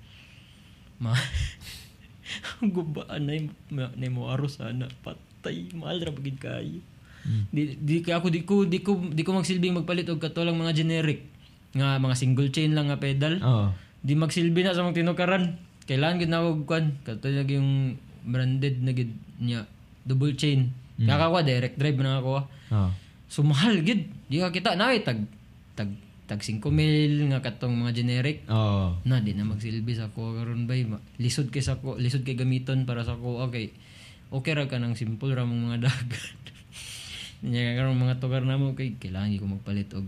[1.03, 1.13] ma
[2.75, 6.81] gubaan na na, mo aros sana patay mahal ra bagid kayo
[7.51, 10.79] di, di kaya ako di ko di ko di ko magsilbing magpalit og katulang mga
[10.79, 11.27] generic
[11.75, 13.69] nga mga single chain lang nga pedal Oh.
[14.01, 15.59] di magsilbi na sa mga tinukaran
[15.91, 19.11] kailangan gid na og kwan katulad yung branded na gid
[19.43, 19.67] niya
[20.07, 21.13] double chain Mm.
[21.13, 22.45] ako direct drive na ako ah.
[22.73, 22.91] Oh.
[23.29, 24.09] So mahal gid.
[24.33, 25.29] Di ka kita na tag
[25.77, 25.93] tag
[26.27, 28.43] tag 5 mil nga katong mga generic.
[28.51, 28.99] Oh.
[29.07, 30.83] Na di na magsilbi sa ko karon bay
[31.22, 33.70] lisod kay sa ko lisod kay gamiton para sa ko okay.
[34.35, 36.39] Okay ra ka ng simple ra mong mga dagat.
[37.47, 40.07] Nya karon mga tukar na mo kay kailangan ko magpalit og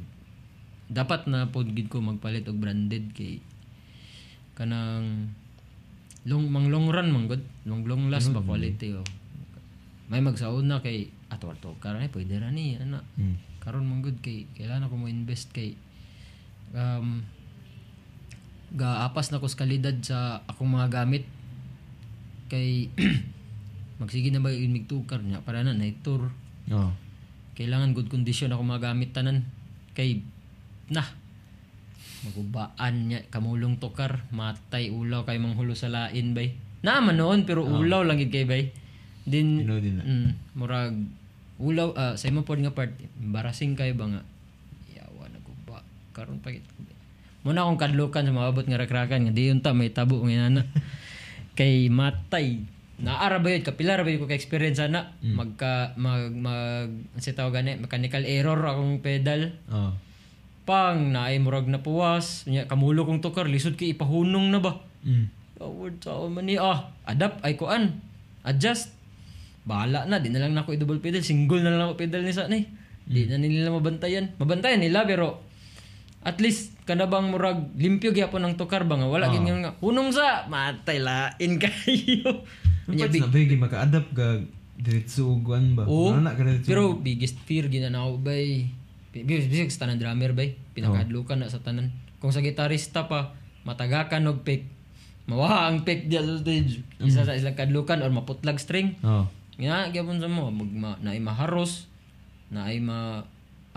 [0.91, 3.39] dapat na pod gid ko magpalit og branded kay
[4.59, 5.31] kanang
[6.27, 9.07] long mang long run man good long long last ba quality oh.
[10.11, 13.37] may magsaod na kay ato ato karon ay pwede ra ni ana Hmm.
[13.63, 15.77] karon man good kay kailangan ako mo invest kay
[16.75, 17.25] um
[18.69, 21.25] gaapas na ko sa kalidad sa akong mga gamit.
[22.53, 22.93] Kay
[24.01, 25.21] magsige na ba yung migtukar?
[25.25, 26.29] Niya para na na tour
[26.69, 26.93] Oh.
[27.57, 29.49] kailangan good condition ako mga gamit tanan.
[29.97, 30.21] Kay
[30.93, 31.01] na
[32.29, 34.29] magubaan niya kamulong tukar.
[34.31, 36.55] Matay ulaw kay manghulo sa lain bay.
[36.85, 38.71] Naman noon pero ulaw lang gid kay bay.
[39.25, 40.05] Din din na.
[40.05, 40.95] Mm, murag
[41.59, 44.23] ulaw ah, sa imo pod nga part embarrassing kay ba nga
[44.95, 45.83] yawa na ko ba
[46.19, 46.67] karon pa gid.
[47.47, 50.63] Muna akong kadlukan sa maabot nga rakrakan nga di yun ta may tabo nga na
[51.59, 52.67] kay matay.
[52.99, 53.63] Naara ba yun?
[53.63, 56.91] Kapila ra ba yun ko ka experience ana magka mag mag
[57.23, 57.79] sa tawag gani?
[57.79, 59.55] Mechanical error akong pedal.
[59.71, 59.95] Oh.
[60.69, 62.45] pang naay murag na puwas.
[62.45, 63.49] Nya kamulo kong tukar.
[63.49, 64.83] Lisod kay ipahunong na ba?
[65.01, 65.33] Hmm.
[65.57, 68.03] Award sa man ni ah adapt ay kuan.
[68.45, 68.93] Adjust.
[69.65, 70.21] Bahala na.
[70.21, 71.25] Di na lang nako i-double pedal.
[71.25, 72.69] Single na lang ako pedal ni sa ni
[73.09, 74.37] di na nila mabantayan.
[74.37, 75.48] Mabantayan nila pero
[76.27, 80.11] at least kana bang murag limpyo gyapon ang tukar ba nga wala gyud nga hunong
[80.11, 82.43] sa matay lain kayo
[82.89, 84.41] Nya na bay maka-adapt ka
[84.81, 85.85] diretso uguan ba?
[85.85, 86.73] Ano na ka diretso?
[86.73, 88.73] Pero biggest fear gina na ako bay.
[89.13, 90.57] Biggest tanan drummer bay.
[90.73, 91.93] Pinakadlukan na sa tanan.
[92.17, 93.37] Kung sa gitarista pa
[93.69, 94.65] matagakan og pick.
[95.29, 96.81] Mawaha ang pick sa stage.
[97.05, 98.97] Isa sa ilang kadlukan or maputlag string.
[99.05, 99.29] Oh.
[99.61, 101.91] Nga gyapon sa mo mag ma, naay maharos,
[102.49, 103.21] naay ma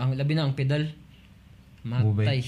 [0.00, 0.88] ang labi na ang pedal.
[1.82, 2.42] Matay.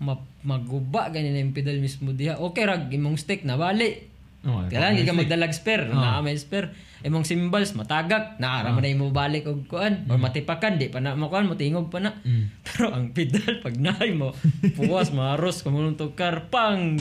[0.00, 2.40] Ma, maguba ganin na yung pedal mismo diha.
[2.40, 4.08] Okay rag imong stick na bali.
[4.40, 4.64] Oh.
[4.64, 6.72] Kailangan gid ka magdalag spare, naa may spare.
[7.04, 11.12] Imong cymbals matagak, naara man na imo balik og kuan or matipakan di pa na
[11.12, 12.16] mo kuan mo tingog pa na.
[12.24, 12.44] Mm.
[12.64, 14.32] Pero ang pedal pag naay mo,
[14.80, 16.96] puwas maros kumulong tukar pang.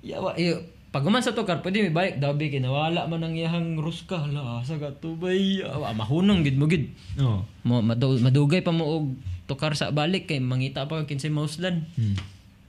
[0.00, 3.76] Yawa, iyo, pag uman sa tukar, pwede may balik daw bi kinawala man ang iyahang
[3.76, 5.60] ruska la sa gatubay.
[5.60, 6.88] Yawa, mahunong gid mo gid.
[7.20, 7.44] Oh.
[7.68, 9.06] Mo madu- madugay pa mo og
[9.52, 11.84] tukar sa balik kay mangita pa kag kinsay mauslan.
[11.92, 12.16] Hmm.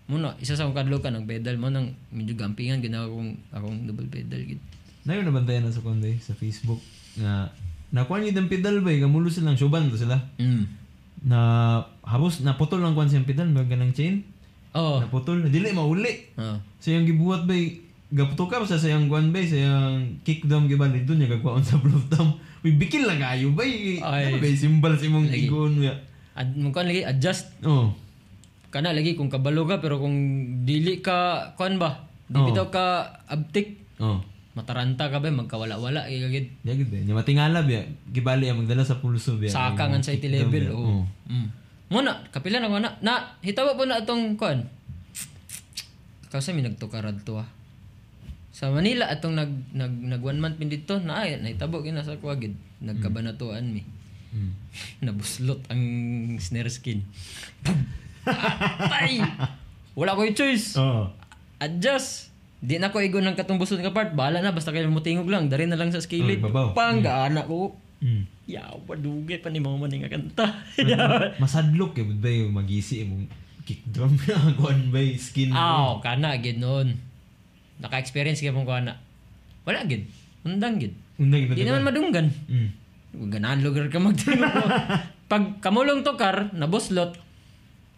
[0.04, 4.10] Muna, isa sa akong kadlukan ang pedal mo nang medyo gampingan ginawa akong akong double
[4.10, 4.60] pedal gid.
[5.04, 6.84] Na yun nabantayan na sa konday sa Facebook
[7.16, 7.48] nga
[7.90, 10.66] nakuha niyo ng pedal ba kamulo silang suban to sila Mm.
[11.24, 11.40] na
[12.02, 14.28] habos naputol lang kwan siyang pedal mga ganang chain
[14.74, 14.98] Oh.
[14.98, 15.46] Naputol.
[15.46, 16.34] Dili mauli.
[16.34, 16.58] Oh.
[16.82, 17.78] Sayang gibuhat bay
[18.10, 22.34] gaputukar sa sayang guan bay sayang kick down gibali doon niya gagwaon sa bluff down.
[22.66, 24.02] Uy, bikil lang kayo bay.
[24.02, 24.34] Ay.
[24.34, 25.46] Ano bay simbal sa imong Lagi.
[25.46, 25.94] igon ya.
[26.34, 27.94] Ad, mo kuan lagi adjust Oh.
[28.74, 30.18] kana lagi kung kabalo ka pero kung
[30.66, 32.46] dili ka kuan ba di Oh.
[32.50, 32.86] bitaw ka
[33.30, 34.18] abtik Oh.
[34.54, 36.98] mataranta ka ba magkawala-wala kay gagid Yagid ba?
[37.00, 37.82] Nya matingala ba?
[38.10, 39.46] Gibali ang magdala sa pulso ba?
[39.46, 41.06] saka nga sa iti level oh.
[41.30, 41.48] Mm.
[41.90, 44.66] Muna kapila na na na hitawa po na atong kuan
[46.34, 47.46] kasi mi nagtukarad to ah.
[48.50, 52.18] Sa Manila atong nag nag nag one month pin dito na ay nahitabo gina sa
[52.18, 53.86] kuwagid nagkabanatuan mi.
[53.86, 54.02] Mm.
[55.06, 55.84] Nabuslot ang
[56.42, 57.06] snare skin.
[58.26, 59.22] Atay!
[59.94, 60.78] Wala ko yung choice.
[60.80, 61.12] Oh.
[61.62, 62.34] Adjust.
[62.64, 64.16] Di na ko igon ng katumbuson nga part.
[64.16, 64.56] Bahala na.
[64.56, 65.52] Basta kayo mutingog lang.
[65.52, 66.40] Dari na lang sa skillet.
[66.40, 66.68] Oh, babaw.
[66.74, 67.76] Panggaana ko.
[68.04, 68.24] Mm.
[68.44, 70.46] Yaw, padugay pa ni mga maning nga kanta.
[71.44, 73.32] Masadlok eh, ba yung magisi imong
[73.64, 75.56] kick drum na kuan ba yung skin mo.
[75.56, 77.00] Aw, kana, gid noon.
[77.80, 79.00] Naka-experience ka mong kana.
[79.64, 80.12] Wala, gid.
[80.44, 80.94] Undang, gid.
[81.16, 82.28] Unday Di naman madunggan.
[82.52, 82.83] Mm.
[83.14, 84.68] Ganaan lugar ka magtulog mo.
[85.32, 87.18] Pag kamulong to car, nabuslot,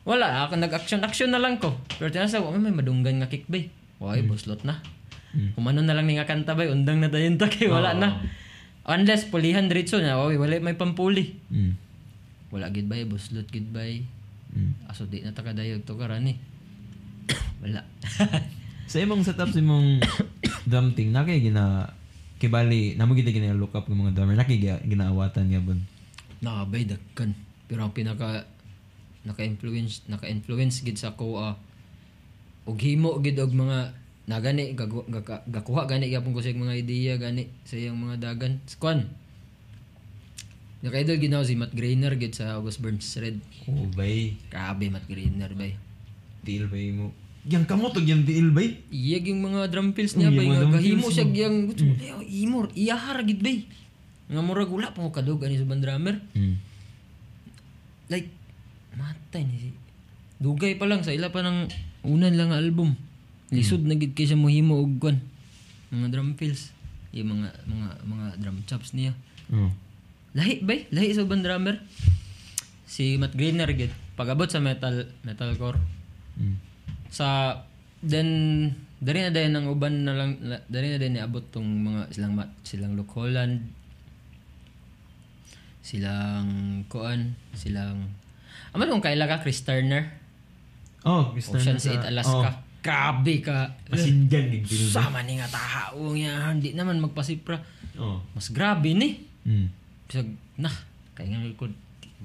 [0.05, 1.74] wala, ako nag-action-action na lang ko.
[1.97, 3.74] Pero tinasa ko, may madunggan nga kickbay.
[3.97, 4.84] Why, buslot na.
[5.34, 5.51] Mm.
[5.57, 7.99] Kumano na lang ni nga kanta bay, undang na tayo ta kay wala Oo.
[7.99, 8.09] na.
[8.86, 11.36] Unless pulihan diretso na, oy, wala may pampuli.
[11.49, 11.74] Mm.
[12.53, 14.05] Wala gid bay, buslot gid bay.
[14.53, 14.88] Mm.
[14.88, 16.38] Aso di na ta kadayog to karani.
[17.66, 17.82] wala.
[18.86, 19.99] Sa imong setup sa imong
[20.70, 21.89] drum thing, na kay gina
[22.45, 25.79] kibali, namo gid gina look up ng mga drummer, na kay gi- ginaawatan nga bon.
[26.39, 27.33] Nakabay dagkan.
[27.65, 28.45] Pero ang pinaka
[29.25, 31.57] naka-influence naka-influence gid sa ko ah,
[32.69, 36.77] og himo gid og mga na gani gagu- gaka- gakuha gani gyapon ko sa mga
[36.77, 39.09] ideya gani sa iyang mga dagan kwan
[40.85, 43.41] Nakaidol ginaw si Matt Grainer gid sa August Burns Red.
[43.65, 44.37] Oh, bay.
[44.53, 45.73] Grabe Matt Grainer bay.
[46.45, 47.09] Tiil bay mo.
[47.45, 48.81] Yang kamot og yang tiil bay.
[48.89, 52.25] Iyag yung mga drum fills niya Mm, bay nga fills siya yang mm.
[52.25, 53.69] imor iyahar gid bay.
[54.25, 56.17] Nga murag wala pa ko kadug ani sa band drummer.
[56.33, 56.57] Mm.
[58.05, 58.29] like
[58.93, 59.69] matay ni si
[60.37, 61.65] dugay pa lang sa ila pa ng
[62.05, 62.93] unan lang nga album
[63.49, 65.17] lisod na gid kay siya mohimo og kwan
[65.89, 66.69] mga drum fills
[67.09, 69.13] yung mga mga mga drum chops niya
[69.49, 69.69] Oh.
[70.33, 71.77] lahi bay lahi sa ubang drummer
[72.85, 75.81] si Matt Greener gid pagabot sa metal metalcore
[76.35, 76.59] Mm.
[77.08, 77.60] Sa
[78.01, 78.30] then
[78.97, 82.49] dari na din ang uban na lang dari na din niabot tong mga silang mat
[82.62, 83.62] silang Luke Holland
[85.82, 86.47] silang
[86.88, 88.10] Koan silang
[88.72, 90.10] Aman kung kaila ka Chris Turner
[91.06, 91.62] Oh, Mr.
[91.62, 92.49] Ocean's Nasa- 8 Alaska
[92.82, 94.26] grabe ka Oh, ni
[94.62, 94.89] tiil bay.
[94.91, 97.58] sama ni nga tao nga hindi naman magpasipra
[97.95, 98.20] Oh.
[98.34, 99.70] mas grabe ni Mm.
[100.03, 100.26] bisag
[100.58, 100.74] na
[101.14, 101.70] kaya nga ko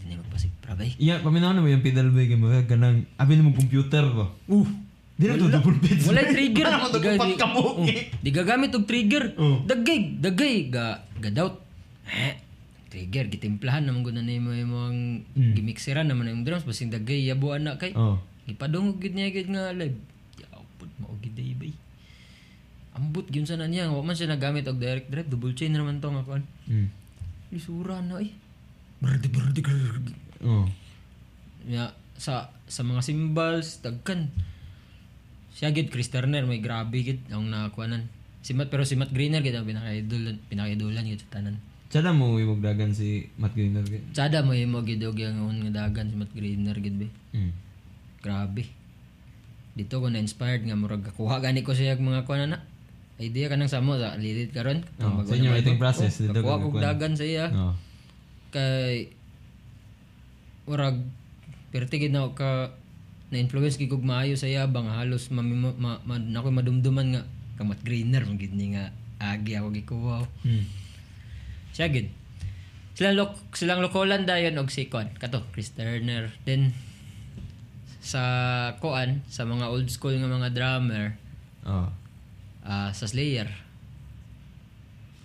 [0.00, 3.40] hindi na magpasipra bay Iya, paminaw na mo yung pedal bay kay mga ganang abin
[3.40, 4.26] mo computer ba.
[4.46, 4.68] uh
[5.14, 6.08] Di na to double pitch.
[6.08, 6.64] Wala trigger.
[6.64, 7.84] Wala mo to kapat di- ka mo.
[8.16, 9.36] Di gagamit og trigger.
[9.36, 9.60] Oh.
[9.62, 11.60] Dagay, dagay ga gadoubt.
[12.08, 12.40] Eh,
[12.88, 15.52] trigger gitimplahan naman gud na nimo imong Mm.
[15.52, 17.92] gimixiran naman yung drums basing dagay yabuan na kay.
[17.92, 18.16] Oh.
[18.48, 20.00] Gipadungog gid niya gid nga live.
[20.40, 21.76] Yaupod mo gid day bay.
[22.90, 26.00] Ambot gyud sa na niya, wa man siya nagamit og direct drive, double chain naman
[26.00, 26.42] to nga kon.
[26.64, 26.88] Mm.
[27.52, 28.32] Lisura na eh.
[29.00, 30.12] Brrdi brrdi brrdi.
[30.44, 30.68] Oh.
[31.64, 34.28] Ya, sa sa mga cymbals dagkan.
[35.56, 38.12] Siya gid Chris Turner may grabe gid ang nakakuanan.
[38.40, 41.60] Si Matt pero si Matt Greener gid ang pinaka-idol pinaka-idolan gid sa tanan.
[41.90, 44.04] Tsada mo imugdagan si Matt Greener kay.
[44.12, 47.08] Sada mo imo gid og yung un nga dagan si Matt Greener gid be.
[47.32, 47.52] Mm.
[48.20, 48.68] Grabe.
[49.74, 52.60] Dito ko na inspired nga murag kuha gani ko siya mga kuanan na.
[53.20, 54.80] Idea kanang samo sa lilit karon.
[55.04, 57.52] Oh, sa inyo writing process, dito Kuha ka ko dagan sa iya.
[57.52, 57.76] Oh.
[58.50, 59.10] Kay
[60.66, 60.98] urag
[61.70, 62.74] perti gid na ka
[63.30, 67.22] na influence gid kog maayo sa yabang halos ma, ma, ma, ma nako madumduman nga
[67.58, 68.90] kamat greener mo gid ni nga
[69.20, 70.64] agi ako gikuha Mm.
[71.70, 72.10] siya gid
[72.98, 76.74] silang lok silang lokolan dayon og si Kon kato Chris Turner then
[78.00, 78.22] sa
[78.80, 81.14] koan sa mga old school nga mga drummer
[81.60, 81.86] Oh.
[82.64, 83.46] ah, sa Slayer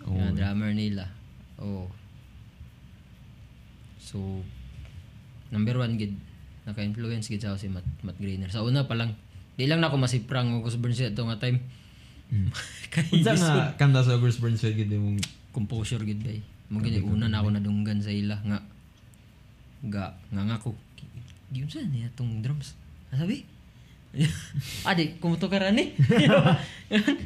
[0.06, 0.14] Oh.
[0.14, 1.10] Nga drummer nila.
[1.58, 1.90] Oh.
[4.06, 4.46] So,
[5.50, 6.14] number one gid
[6.70, 8.54] naka-influence gid sa ako si Matt, Matt Grainer.
[8.54, 9.18] Sa una pa lang,
[9.58, 11.66] di lang na ako masiprang mo Gus Burns ito nga time.
[12.30, 12.50] Mm.
[12.94, 15.18] Kay Unsa nga kanta sa August Burns Red gid mong
[15.50, 16.46] composure gid bay.
[16.70, 18.62] Mo gini una na ako nadunggan sa ila nga
[19.90, 20.78] ga nga nga ko.
[21.54, 22.78] Yun sa niya tong drums.
[23.14, 23.46] Nasabi?
[24.88, 25.94] Adi, kumuto ka rani.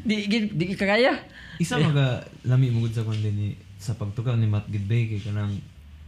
[0.04, 1.16] di, di, di ka kaya.
[1.60, 5.60] isa maga lami mo gud sa kon ni sa pagtukar ni Matt Gidbay kay kanang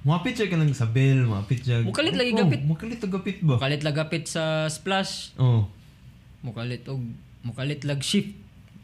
[0.02, 1.86] Muapit siya kanang sa bell, muapit siya.
[1.86, 2.62] Mukalit lagi Oh, gapit.
[2.64, 3.56] Mukalit og gapit ba?
[3.56, 5.34] Kalit lagapit sa splash.
[5.36, 5.70] Oh.
[6.42, 6.98] mukalit og
[7.44, 8.34] mukalit lag shift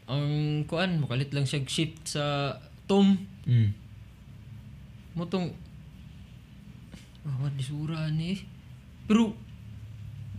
[0.06, 0.22] ang
[0.64, 2.54] kuan mukalit lang siya shift sa
[2.86, 3.74] tom Mm.
[5.12, 5.50] motong
[7.26, 8.38] ah what disura ni
[9.04, 9.34] pero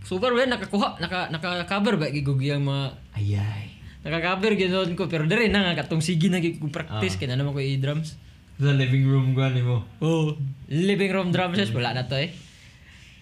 [0.00, 3.68] super well nakakuha naka naka-cover ba gigug yung mga Ayay.
[4.00, 7.52] naka-cover ginoon ko pero dere na nga katong sige na gig practice kaya na naman
[7.52, 8.16] ko i-drums
[8.60, 9.80] Sa living room ko ni mo.
[10.04, 10.36] oh
[10.68, 12.28] living room drum sets wala na to eh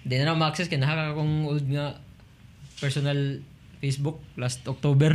[0.03, 1.95] di na na ma-access kaya nakaka akong old nga
[2.77, 3.39] personal
[3.79, 5.15] Facebook last October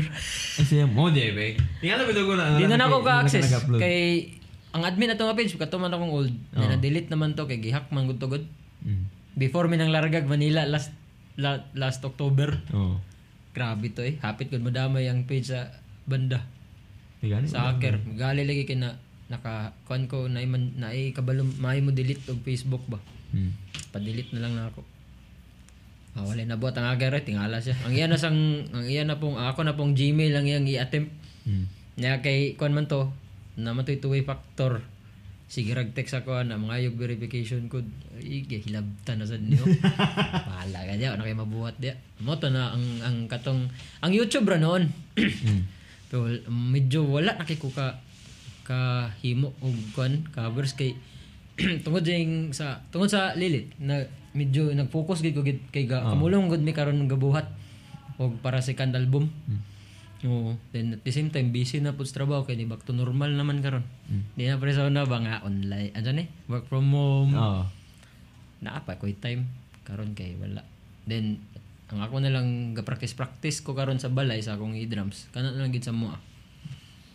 [0.64, 1.52] siya mo di ba?
[1.84, 2.56] Tingnan mo ko na.
[2.56, 4.32] di na na ako ka-access kay
[4.72, 7.60] ang admin na nga page kato man akong old di na delete naman to kay
[7.60, 8.46] gihack man gud to gud
[8.84, 9.08] Mm.
[9.40, 10.92] before mi nang largag Manila last
[11.40, 13.00] la, last October Oo.
[13.56, 15.72] grabe to eh hapit gud madamay ang page sa
[16.04, 16.44] banda
[17.48, 19.00] sa hacker gali lagi kay na
[19.34, 23.02] naka kuan ko na man na kabalo may mo delete og Facebook ba
[23.34, 23.50] Mm.
[23.90, 24.86] pa-delete na lang na ako
[26.14, 28.38] Ah, wala na buhat ang eh, tingala siya ang iyan na sang
[28.70, 31.10] ang iyan na pong ako na pong Gmail ang iyang i-attempt
[31.44, 31.66] Mm.
[32.00, 33.12] Nya kay kuan man to,
[33.60, 34.82] naman to two-way factor.
[35.46, 37.86] Sige rag text ako na mga yung verification code.
[38.18, 39.62] Ige hilabtan na sad niyo.
[40.50, 41.94] Bahala ka diya, ano kay mabuhat diya.
[42.26, 43.70] Mo to na ang ang katong
[44.02, 44.90] ang YouTube ra noon.
[45.20, 45.62] Mm.
[46.10, 48.02] Pero medyo wala na kay ko ka
[48.64, 50.96] kahimo og kuan covers kay
[51.86, 54.02] tungod ding sa tungod sa lilit na
[54.34, 57.46] medyo nag-focus gid ko gid kay ga, kamulong gud mi karon gabuhat
[58.18, 59.30] og para sa second album.
[60.24, 60.56] Oo.
[60.72, 63.36] Then at the same time, busy na po sa trabaho kaya di back to normal
[63.36, 63.84] naman karon.
[64.40, 65.92] Di na presa na ba nga online.
[65.98, 66.26] Ano ni?
[66.48, 67.36] Work from home.
[67.36, 67.64] Oo.
[68.64, 69.52] Naapa ko time.
[69.84, 70.64] Karon kay wala.
[71.04, 71.44] Then
[71.92, 75.30] ang ako na lang ga-practice practice ko karon sa balay sa akong i-drums.
[75.36, 76.16] Kana na lang gid sa mua.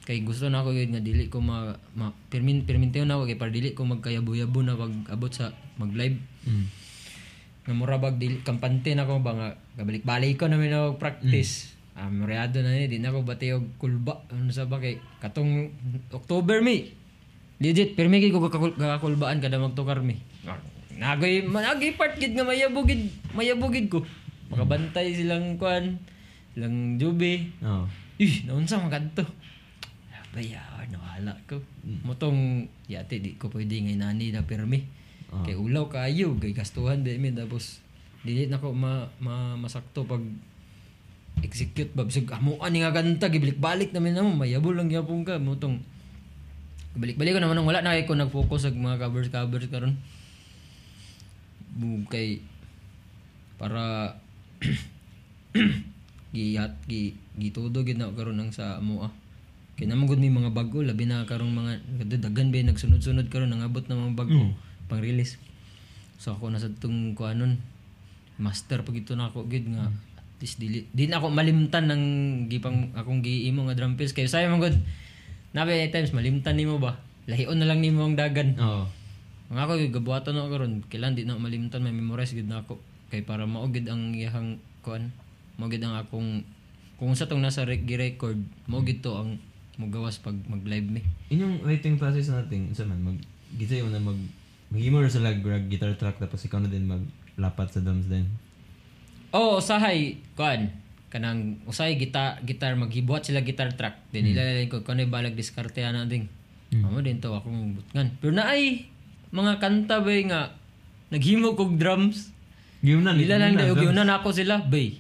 [0.09, 3.37] Kay gusto na ako gid nga dili ko ma, ma permin permintiyo na ako kay
[3.37, 6.17] para dili ko magkayabo-yabo na pag abot sa mag-live.
[6.49, 6.65] Mm.
[7.69, 11.77] Nga mura bag dili kampante na ko ba nga kabalik-balik ko namin ako practice.
[11.93, 15.77] Ah, moreado na ni di na ako bati og kulba ano sa ba kay katong
[16.17, 16.89] October mi.
[17.61, 20.17] Legit permi gid ko kakul- kakakulbaan kada magtukar mi.
[20.97, 24.09] Nagay managay part gid nga mayabugid mayabugid ko.
[24.49, 26.01] Makabantay silang kwan
[26.57, 27.53] silang jubi.
[27.61, 27.85] Oo.
[28.17, 28.89] Ih, naunsa man
[30.31, 30.37] kadto.
[30.37, 30.63] Baya,
[30.93, 31.61] nawala ko.
[32.05, 34.85] Motong yate di ko pwede ngay nani na permi.
[35.33, 35.45] Ah.
[35.45, 37.85] Kay ulaw kayo, kay gastuhan di mi tapos
[38.25, 40.21] dili na ko ma, ma masakto pag
[41.39, 45.79] execute ba bisag amuan ni nga kanta gibalik-balik namin namo mayabol lang gyapon ka motong
[46.99, 49.95] balik-balik ko naman wala na kay ko nag-focus sa mga covers covers karon
[52.11, 52.43] kay
[53.55, 54.19] para
[56.35, 59.13] gihat gi gitudo gid na karon ang sa amo ah
[59.79, 61.73] kay naman gud may mga bago labi na karong mga
[62.19, 64.53] dagan ba nagsunod-sunod karon nangabot na mga bago
[64.91, 65.39] pang release
[66.19, 67.63] so ako na sa tung kuanon
[68.43, 69.87] master pag ito na ako gid nga
[70.19, 72.03] at least dili di na ako malimtan ng
[72.51, 74.75] gipang akong giimo nga drum pills kay sayo man gud
[75.53, 77.01] nabe times malimtan nimo ba?
[77.29, 78.57] Lahion na lang nimo ang dagan.
[78.57, 78.85] Oo.
[79.49, 80.75] ang ako yung gabuhaton ako karon.
[80.89, 82.81] Kailan di na ako malimtan may memorize gid na ako.
[83.09, 85.13] Kay para maugid ang iyahang kuan
[85.57, 86.45] maugid ang akong
[87.01, 89.41] kung sa tong nasa re- gi-record maugid to ang
[89.79, 93.19] magawas pag mag-live mi Inyong writing process natin, isa man, mag,
[93.55, 94.19] gisa yung na mag,
[94.75, 98.27] mag-imo sa lag grab guitar track tapos ikaw na din maglapat sa drums din.
[99.33, 100.69] oh usahay kuan
[101.09, 104.13] kanang usahay gita gitar maghibuhat sila guitar track.
[104.13, 106.29] Din ilalay ko kuno balag diskarte ana ding
[106.85, 108.13] amo din to akong butngan.
[108.21, 108.85] Pero naay
[109.33, 110.53] mga kanta bay nga
[111.09, 112.33] naghimo kog drums.
[112.79, 114.95] Game na, Nila lang dayo gyunan ako sila, bay.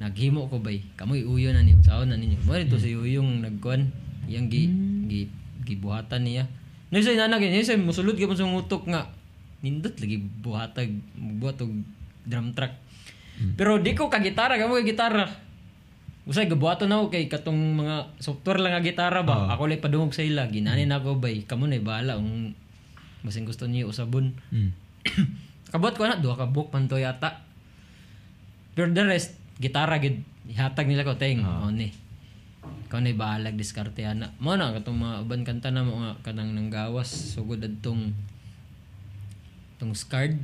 [0.00, 0.80] Naghimo ko bay.
[0.96, 1.80] Kamoy uyo na niyo.
[1.84, 2.40] Saon na ninyo.
[2.44, 3.92] Mo dito si uyong nagkuan,
[4.28, 4.70] yang gi
[5.10, 5.20] gi
[5.68, 6.44] gibuhatan niya.
[6.92, 9.08] Nisa na nagin, nisa musulod gyud sa utok nga.
[9.62, 11.72] Nindot lagi buhatag buhat og
[12.26, 12.76] drum track.
[13.56, 15.24] Pero di ko ka gitara, kamo ka gitara.
[16.22, 19.50] Usay gabuhaton ako kay katong mga software lang nga gitara ba.
[19.50, 21.42] Ako lay padungog sa ila, ginani na ako bay.
[21.42, 22.54] Kamo na bahala ang
[23.26, 24.38] basing gusto niyo usabon.
[24.54, 24.70] Mm.
[25.72, 27.42] Kabot ko na, duha ka book man to yata.
[28.78, 31.70] Pero the rest, gitara gid ihatag nila ko teng oh.
[31.72, 31.92] ni.
[32.92, 34.36] Kau na bahalag diskarte ana.
[34.36, 38.12] Mo na katong mga uban kanta na mo nga kanang nanggawas sugod adtong
[39.80, 40.38] tong scarred.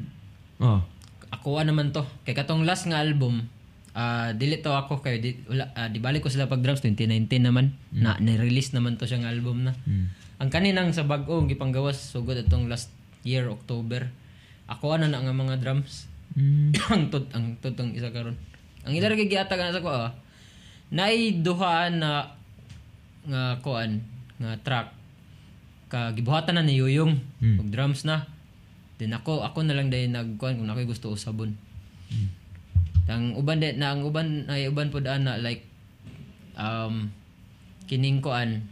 [0.58, 0.82] Oh.
[1.30, 2.02] Ako naman to.
[2.24, 3.46] Kay katong last nga album,
[3.94, 7.46] ah dili to ako kay di, wala, ah, di balik ko sila pag drums 2019
[7.46, 7.76] naman.
[7.94, 9.76] Na ni-release naman to siyang album na.
[9.86, 10.10] Mm.
[10.38, 12.90] Ang kaninang sa bag-o gipanggawas sugod atong last
[13.22, 14.10] year October.
[14.66, 16.08] Ako ana na nga mga drums.
[16.34, 16.74] Mm.
[16.94, 18.40] ang tut ang tutong isa karon.
[18.86, 20.12] Ang ila ra giatag na sa ko ah.
[20.94, 22.32] Naay duha na
[23.28, 24.00] nga kuan
[24.40, 24.88] nga track
[25.88, 27.58] ka gibuhatan na ni Yuyong Hmm.
[27.60, 28.28] og drums na.
[28.98, 31.54] Then ako ako na lang dahil nagkuan kung ako'y gusto usabon.
[33.08, 35.64] Ang uban de na ang uban ay uban pod ana like
[36.58, 37.08] um
[37.88, 38.68] kining koan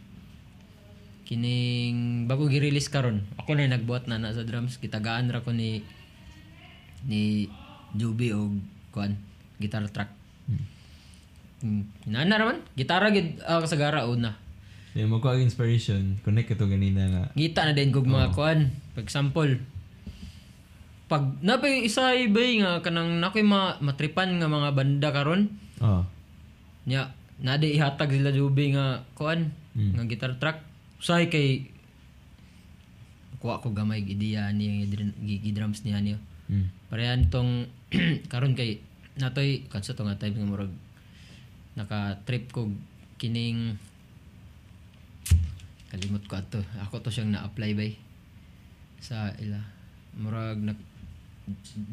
[1.27, 3.25] kining bago gi-release karon.
[3.41, 5.81] Ako na nagbuhat na na sa drums gitagaan ra ko ni
[7.07, 7.49] ni
[7.97, 8.61] Juby og
[8.93, 9.17] koan
[9.57, 10.09] guitar track.
[11.61, 11.83] Hmm.
[12.05, 14.37] Inana raman gitara gid uh, kasagara una.
[14.97, 17.23] Ko ang inspiration, connect ito ganina nga.
[17.37, 18.73] Ngita na din kog mga kuan.
[18.97, 19.61] For example,
[21.07, 25.47] pag napay isa ibay nga kanang nakoy ma matripan nga mga banda karon
[25.77, 26.01] Oh.
[26.89, 29.93] nya nade ihatag sila jubi nga kuan Mm.
[29.93, 30.65] nga guitar track
[30.97, 31.69] usay kay
[33.37, 34.89] kuha ko gamay ideya ni
[35.53, 36.17] drums niya niyo
[36.49, 36.65] Mm.
[36.89, 37.69] parehan tong
[38.31, 38.81] karon kay
[39.17, 40.73] natoy kansa to nga time nga murag
[41.77, 42.69] naka trip ko
[43.17, 43.77] kining
[45.87, 46.61] kalimot ko ato.
[46.83, 47.91] Ako to siyang na-apply bay.
[48.99, 49.61] Sa ila.
[50.19, 50.79] Murag nag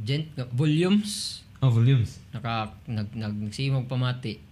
[0.03, 1.45] gent volumes.
[1.63, 2.21] Oh, volumes.
[2.35, 4.43] naka nag nagsimog pamati.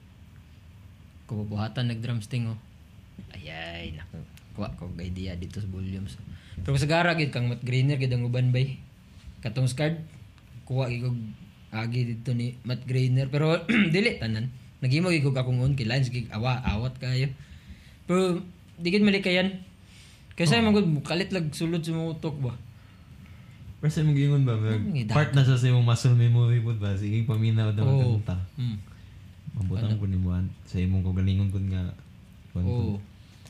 [1.27, 2.59] Kububuhatan nag drums ting oh.
[3.35, 4.21] Ayay nako
[4.53, 6.21] kuha ko idea dito sa volumes.
[6.61, 8.79] Pero sa gara gid kang mat greener gid ang uban bay.
[9.43, 9.99] Katong scard
[10.69, 11.09] kuha gid
[11.73, 13.65] agi dito ni mat greener pero
[13.95, 14.53] dili tanan
[14.85, 17.33] nagimo gid kog akong on kay lines gid awa awat kayo
[18.05, 18.45] pero
[18.77, 19.65] di gid malikayan
[20.37, 20.65] kasi oh.
[20.69, 22.55] magud kalit lag sulod sa mga utok ba
[23.83, 24.79] Pero sa mong gingon ba, mag,
[25.11, 26.95] part na sa imong muscle memory po ba?
[26.95, 27.83] Sige, paminaw Oo.
[27.83, 28.39] ang kanta.
[28.55, 28.79] mm.
[29.59, 30.47] Mabutan ko ni Juan.
[30.71, 31.91] Sa imong kagalingon ko nga.
[32.55, 33.03] Juan ko.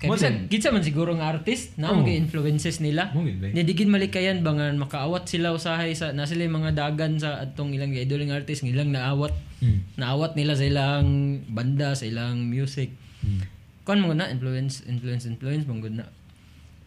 [0.03, 0.51] Kaya Mo bisa, din.
[0.51, 2.03] kitsa man siguro nga artist na Oo.
[2.03, 3.15] mga influences nila.
[3.15, 3.55] Mo gid ba?
[3.55, 7.95] Nidigin malikayan ba nga makaawat sila usahay sa na sila mga dagan sa atong ilang
[7.95, 9.31] idoling artist ilang naawat
[9.63, 9.95] Mm.
[9.95, 11.07] naawat nila sa ilang
[11.47, 12.91] banda sa ilang music.
[13.23, 13.47] Mm.
[13.87, 16.11] Kon mo na influence influence influence mong good na.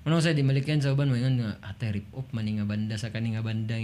[0.03, 2.99] Ano sa di malikayan sa uban mo yun nga ate rip up man nga banda
[2.99, 3.79] sa kaning nga banda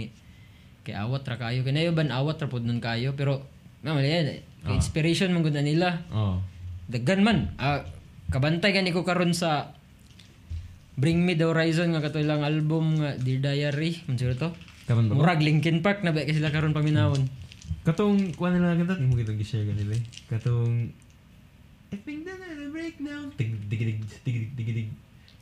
[0.84, 3.48] kay awat ra kayo kay ban awat ra pud nun kayo pero
[3.80, 4.28] na mali yan
[4.60, 6.04] kay inspiration mong good na nila.
[6.12, 6.36] Oh.
[6.84, 7.56] Daggan man.
[7.56, 7.88] Ah,
[8.32, 9.76] kabantay gani ko karon sa
[10.96, 14.04] Bring Me the Horizon nga katulang album nga Dear Diary.
[14.08, 14.50] Ano siguro to?
[14.88, 15.16] Karon ba?
[15.16, 17.28] Murag Linkin Park na ba kasi sila karon paminawon.
[17.84, 20.02] Katong kuha nila kanta, mo kitang gi-share kanila eh.
[20.28, 20.92] Katong
[21.92, 23.36] I think that I break down.
[23.36, 24.88] Tig dig dig dig dig.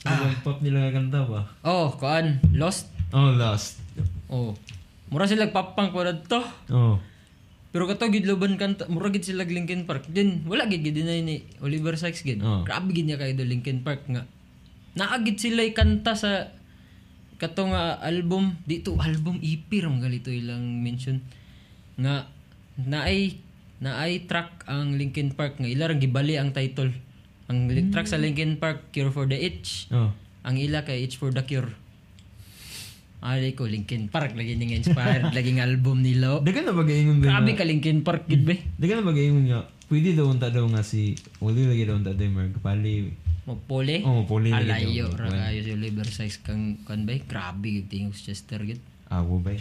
[0.03, 0.33] Ah.
[0.41, 1.47] pop nila kanta ba?
[1.63, 2.89] Oh, kuan, Lost.
[3.13, 3.79] Oh, Lost.
[4.33, 4.57] Oh.
[5.13, 6.41] Mura sila papang ko to.
[6.73, 6.97] Oh.
[7.71, 10.11] Pero kato gid loban kanta, mura gid sila Linkin Park.
[10.11, 12.43] Din wala gid gid na ni Oliver Sykes gid.
[12.43, 12.67] Oh.
[12.67, 14.27] Grabe gid niya kay do Linkin Park nga.
[14.99, 16.51] Naagid sila kanta sa
[17.39, 21.25] kato nga album dito album EP ram galito ilang mention
[21.97, 22.29] nga
[22.77, 23.41] naay
[23.81, 26.93] naay track ang Linkin Park nga ilarang gibali ang title.
[27.49, 29.89] Ang li- track sa Linkin Park Cure for the Itch.
[29.95, 30.11] Oh.
[30.45, 31.71] Ang ila kay Itch for the Cure.
[33.21, 36.41] Ay ko Linkin Park lagi ning inspired lagi nga album nila.
[36.41, 37.37] Dagan na bagaingon ba?
[37.37, 38.57] Grabe ka Linkin Park gid be.
[38.81, 39.61] Dagan na bagaingon nga.
[39.93, 41.13] Pwede daw unta daw nga si
[41.45, 43.13] Uli lagi daw unta daw mer kapali.
[43.45, 44.01] Mo pole.
[44.09, 45.29] Oh, puli lagi Alayo daw.
[45.29, 47.21] ra kayo si Oliver Sykes kang kan bay.
[47.21, 48.81] Grabe gid tingog sa Chester gid.
[49.13, 49.53] Awo ba?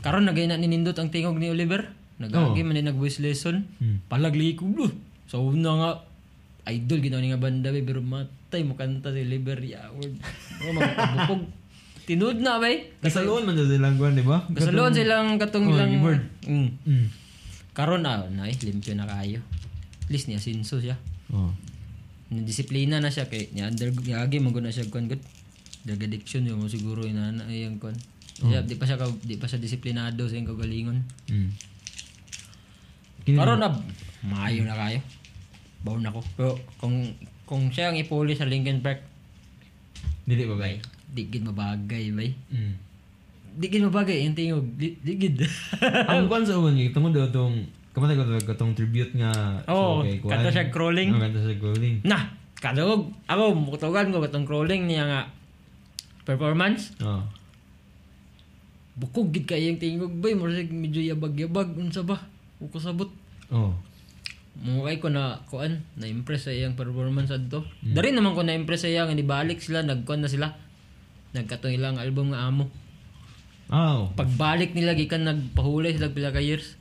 [0.00, 1.84] Karon nagay na ninindot ang tingog ni Oliver.
[2.16, 3.66] Nagagi man din nag voice lesson.
[3.76, 4.00] Hmm.
[4.08, 4.88] Palagli ko bro.
[5.28, 5.90] So una nga
[6.70, 9.90] idol ginawa ni nga banda pero matay mo kanta si Oliver ya.
[9.92, 11.42] Mga magpabukog.
[12.04, 12.92] Tinud na bay.
[13.00, 14.44] Kasaloon man silang kuan, di ba?
[14.52, 16.22] Kasalon silang katong Oh, ilang keyboard.
[16.44, 16.70] Mm.
[16.84, 17.06] Mm.
[17.72, 19.40] Karon ah, na eh, limpyo na kayo.
[20.04, 21.00] At least niya sinso siya.
[21.32, 21.50] Oh.
[22.28, 25.22] Disiplina na siya kay niya under yagi mo na siya kon good.
[25.84, 27.96] Drug addiction yung siguro ina na yung kon.
[28.34, 30.98] Siya, di pa siya ka, di pa siya disiplinado sa iyong kagalingon.
[31.32, 31.50] Mm.
[33.32, 33.72] Karon na
[34.24, 35.00] maayo na kayo.
[35.84, 36.20] Baw na ko.
[36.36, 37.16] Pero kung
[37.48, 39.14] kung siya ang ipuli sa Linkin Park,
[40.24, 40.68] Dili ba ba?
[41.14, 42.34] Di gid mabagay bay.
[42.50, 42.74] Mm.
[43.54, 44.66] Di gid mabagay yung tingog.
[44.74, 45.38] Di, di gid.
[46.10, 47.62] Ang kuan sa uwan, tungod daw tong
[47.94, 49.30] kamatay ko katong tribute nga
[49.70, 50.34] Oo, kay kuan.
[50.34, 51.14] kanta siya crawling.
[51.14, 52.02] Oo, kanta siya crawling.
[52.02, 53.14] nah, kadog.
[53.30, 55.20] Ako, mukutugan ko katong crawling niya nga
[56.26, 56.98] performance.
[56.98, 57.22] Oh.
[58.98, 60.34] Bukog gid kay yung tingog bay.
[60.34, 61.78] Murag medyo yabag-yabag.
[61.78, 62.18] Unsa ba?
[62.58, 63.14] Ukasabot.
[63.54, 63.70] Oh.
[64.54, 67.66] Mukay ko na kuan na impress sa iyang performance adto.
[67.82, 70.54] Dari naman ko na impress sa iya nga nibalik sila nagkuan na sila.
[71.34, 72.70] Nagkatong ilang album nga amo.
[73.68, 74.12] Oh.
[74.14, 76.78] Pagbalik nila gikan nagpahulay sila pila ka years.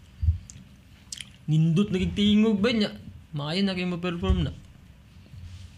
[1.49, 2.93] Nindot nagigtingog ba niya?
[3.33, 4.51] Maayo na kayo ma-perform na.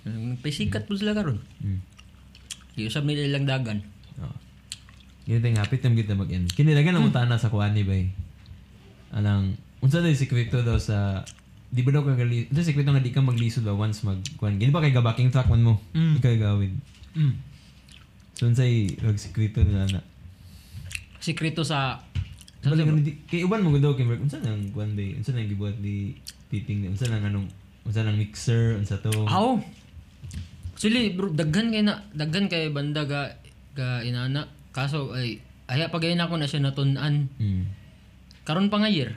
[0.05, 1.39] Nagpasikat po sila karon.
[1.63, 1.79] Mm.
[2.75, 3.79] Di usab nila ilang dagan.
[4.19, 4.35] Oh.
[5.25, 6.51] Yun tayong hapit na kita mag-end.
[6.53, 8.11] Kinilagan ang utana sa kuan ni bay.
[9.09, 11.23] Anang, unsa daw si Kwito daw sa
[11.71, 14.59] di ba daw kagali unsa si Kwito nga di ka magliso daw once mag kuan
[14.59, 16.19] gini ba kay gabaking track man mo Mm.
[16.19, 16.71] ikaw gawid
[17.15, 17.33] Mm.
[18.35, 20.01] So unsay wag si Kwito na na
[21.25, 22.05] Sikreto sa
[22.65, 25.13] Balik di- kay uban mo daw kay Mark, unsa nang kuan day?
[25.13, 26.17] Unsa nang gibuhat di
[26.49, 26.89] fitting?
[26.89, 27.47] Unsa nang anong
[27.85, 29.13] unsa nang mixer, unsa to?
[29.13, 29.53] Aw.
[30.73, 33.37] Actually, bro, daghan kay na daghan kay banda ga
[33.77, 34.49] ga inana.
[34.73, 35.37] Kaso ay
[35.69, 37.29] aya pag na ko na siya natun-an.
[37.37, 37.69] Mm.
[38.41, 39.13] Karon pa nga year.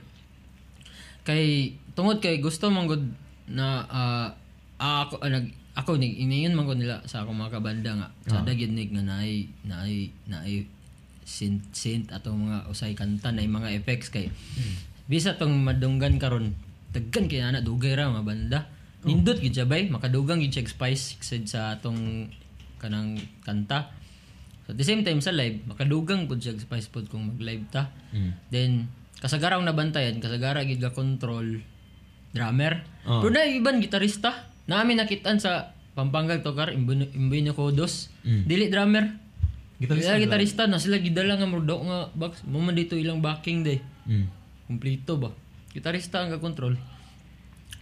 [1.24, 3.04] Kay tungod kay gusto man gud
[3.48, 4.28] na ah,
[4.76, 5.48] ah, ako ah, nag
[5.78, 9.06] ako nig iniyon man ko nila sa akong mga kabanda nga sa dagid nig nga
[9.06, 10.66] naay naay naay
[11.22, 14.26] synth synth ato mga usay kanta na mga effects kay
[15.06, 16.58] bisa tong madunggan karon
[16.90, 18.58] daggan kay ana dugay ra mga banda
[19.06, 22.26] nindot gid siya bay makadugang gid siya spice sad sa atong
[22.82, 23.14] kanang
[23.46, 23.94] kanta
[24.66, 27.64] so at the same time sa live makadugang pud siya spice pod kung mag live
[27.70, 28.32] ta Mm.
[28.48, 28.70] Then,
[29.20, 31.60] kasagara ang nabantayan, kasagara gid ga control
[32.32, 32.84] drummer.
[33.04, 33.24] Oh.
[33.24, 34.48] Pero na iban gitarista.
[34.68, 38.12] Namin nakitaan sa Pampanga Tokar, Imbino Kodos.
[38.22, 38.42] Mm.
[38.44, 39.04] Dili drummer.
[39.78, 42.44] Gitarista Gitarista, gitarista na sila gidala nga murdo nga box.
[42.44, 43.80] Mo man dito ilang backing day.
[44.06, 44.26] Mm.
[44.68, 45.30] Kompleto ba?
[45.72, 46.76] Gitarista ang ga-control.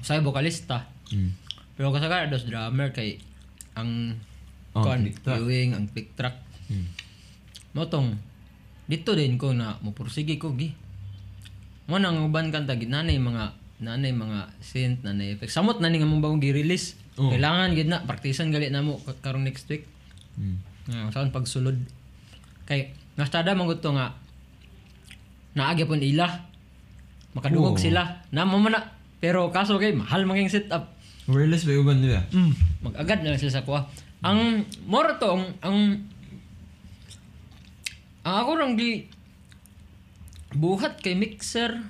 [0.00, 0.86] Sa vocalista.
[1.10, 1.30] Mm.
[1.74, 3.20] Pero kasagara dos drummer kay
[3.76, 4.16] ang
[4.76, 5.40] Oh, track.
[5.40, 6.36] viewing, ang pick track.
[6.68, 6.84] Mm.
[7.72, 8.12] Motong,
[8.84, 10.68] dito din ko na mupursige ko gi.
[11.88, 13.16] Mo nang uban kanta gid nanay
[13.76, 15.52] mga nanay mga synth nanay effects.
[15.52, 16.96] Samot na ni nga mong bagong gi-release.
[17.16, 17.28] Oh.
[17.28, 19.84] Kailangan gid na praktisan gali na mo ka- karong next week.
[20.36, 20.56] Mm.
[20.86, 21.76] Nga saan pagsulod.
[22.64, 24.16] Kay nastada man gud to nga
[25.52, 26.28] naagi pon ila.
[27.32, 27.80] Makadungog Oh.
[27.80, 28.24] sila.
[28.32, 28.92] Na mo na.
[29.20, 30.92] Pero kaso kay mahal maging setup.
[31.26, 32.24] Wireless ba uban nila?
[32.32, 32.52] Mm.
[32.80, 33.84] Mag-agad na lang sila sa kuha.
[34.24, 35.78] Ang more to ang ang
[38.22, 39.04] ang ako rang di
[40.50, 41.84] buhat kay mixer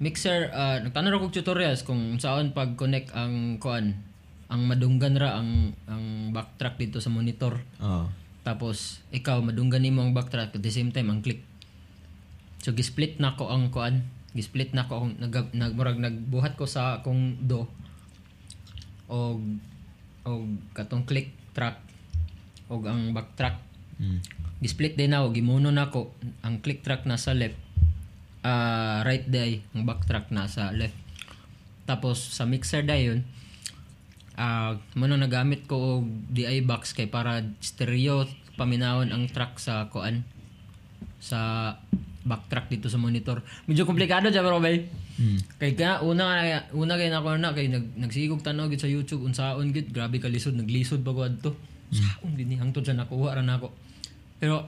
[0.00, 4.00] mixer uh, nagtanong ako tutorials kung saan pag connect ang kuan
[4.50, 7.62] ang madunggan ra ang ang backtrack dito sa monitor.
[7.78, 8.08] Oh.
[8.40, 11.44] tapos ikaw madunggan nimo ang backtrack at the same time ang click.
[12.64, 16.98] So gisplit na ko ang kuan gisplit na ko ang nag, nagmurag nagbuhat ko sa
[16.98, 17.68] akong do.
[19.12, 19.38] Og
[20.24, 21.76] og katong click track
[22.72, 23.68] og ang backtrack.
[24.00, 24.24] Mm.
[24.64, 27.56] gisplit din na og gimuno na ko ang click track nasa left
[28.40, 30.96] ah right day ang backtrack nasa left.
[31.84, 33.24] Tapos sa mixer dayon
[34.40, 38.24] ah mano nagamit ko og DI box kay para stereo
[38.56, 40.24] paminawon ang track sa kuan
[41.20, 41.72] sa
[42.24, 43.44] backtrack dito sa monitor.
[43.68, 44.88] Medyo komplikado jud pero bay.
[45.20, 45.60] Mm.
[45.60, 46.40] kay ka una
[46.72, 50.32] una kay nako na kay nag nagsigog tanaw gid sa YouTube unsaon gid grabe ka
[50.32, 51.52] lisod naglisod pa ko adto.
[51.92, 53.68] Saon gid ni hangtod sa nakuha ra nako.
[54.40, 54.64] Pero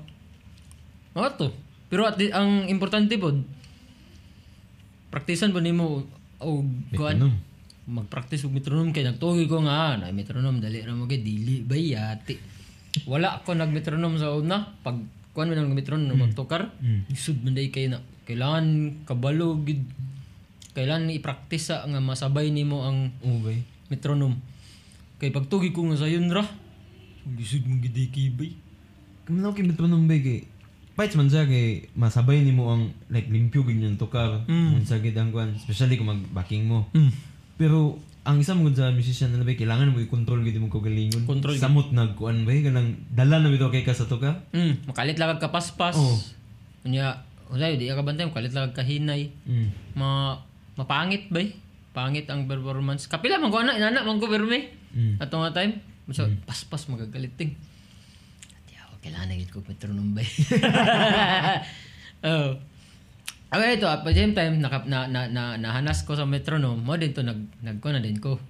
[1.16, 1.48] ano to
[1.92, 3.44] pero at ang importante pod
[5.12, 6.08] praktisan po nimo
[6.40, 6.64] og
[6.96, 7.20] kuan?
[7.82, 11.74] Magpractice og metronome kay nagtugi ko nga na metronome dali ra mo kay dili ba
[11.76, 12.38] yati
[13.04, 14.62] wala ako nag metronome sa una.
[14.80, 15.02] Pag
[15.32, 17.08] kuan man ang metronome magtukar Mm.
[17.10, 19.82] isud man day kay na kailangan kabalo gid
[20.72, 23.10] kailangan i-practice sa nga masabay nimo ang
[23.44, 23.64] bay.
[23.90, 24.38] metronome
[25.18, 26.44] kay pagtugi ko nga sayon ra
[27.36, 28.52] gisud mo gid kibay
[29.24, 30.40] Kamano kay metronome bay kay
[30.92, 34.44] Fights man siya kay masabay nimo ang like limpyo ganyan tukar.
[34.44, 34.76] Mm.
[34.76, 36.88] Unsa gid ang kuan, especially kung mag-backing mo.
[36.92, 37.10] mm.
[37.56, 41.24] Pero ang isa mo sa musician na bay kailangan mo i-control gid mo kagalingon.
[41.24, 41.56] Control.
[41.56, 44.44] Samot nagkuan bay kanang dala na bitaw kay ka sa tukar.
[44.50, 44.86] mm.
[44.86, 46.16] makalit lang kag kapaspas Oo.
[46.82, 47.14] Unya,
[47.46, 49.68] usay di ka bantay makalit lang kag kahinay Mm.
[49.92, 50.38] ma
[50.72, 51.44] mapangit ba
[51.92, 55.20] pangit ang performance kapila man ko ana inana man ko perme Mm.
[55.20, 55.76] ato nga time
[56.08, 57.52] so paspas magagaliting
[59.02, 60.22] kailangan gid ko metronome ba
[62.30, 62.54] oh
[63.52, 66.96] Okay, ito, at the same time, naka, na, na, na, nahanas ko sa metronome, mo
[66.96, 68.40] din to, nag, nag, na din ko.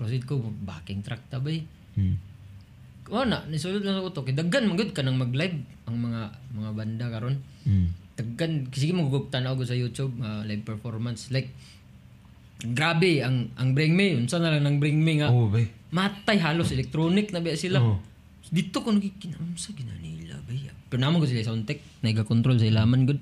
[0.00, 1.60] Proceed ko, backing track tabay.
[1.92, 2.16] Mm.
[3.04, 4.32] Kuha na, nisulod lang sa utok.
[4.32, 6.20] Daggan, magod ka nang mag-live ang mga
[6.56, 7.36] mga banda karon
[7.68, 7.88] Mm.
[8.16, 11.52] daggan sige mo gugug tanaw ko sa YouTube uh, live performance like
[12.60, 15.72] grabe ang ang Bring Me unsa na lang nang Bring Me nga Oh, bay.
[15.88, 18.00] matay halos electronic na ba sila Oh.
[18.54, 22.70] Dito ko nagikinamsa ginanila ba ya pero naman ko sila sound tech naiga control sa
[22.70, 23.18] ilaman good.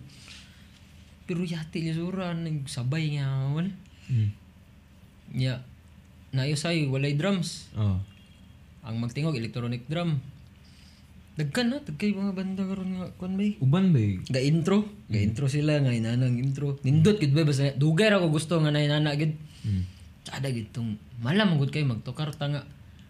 [1.25, 3.73] Pero yati lisura nagsabay nga wal
[4.03, 4.29] Mm.
[5.39, 5.63] nya
[6.35, 7.71] naayosay walay drums.
[7.73, 7.97] Oh.
[8.83, 10.19] ang magtingog electronic drum.
[11.39, 13.57] Dagkan na dagkay mga banda karon nga kon bay?
[13.63, 14.19] Uban bay.
[14.27, 16.77] ga intro ga intro sila nga inanang intro.
[16.83, 19.39] Nindot gid ba basta dugay ra ko gusto nga na inana gid.
[19.65, 19.83] Mm.
[20.27, 22.67] Tsada gid tong malam gud kay magtukar ta nga.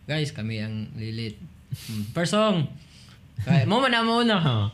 [0.06, 1.40] Guys kami ang lilit
[1.72, 2.68] Hmm, per song
[3.40, 4.68] kay mo man na mo na Ah.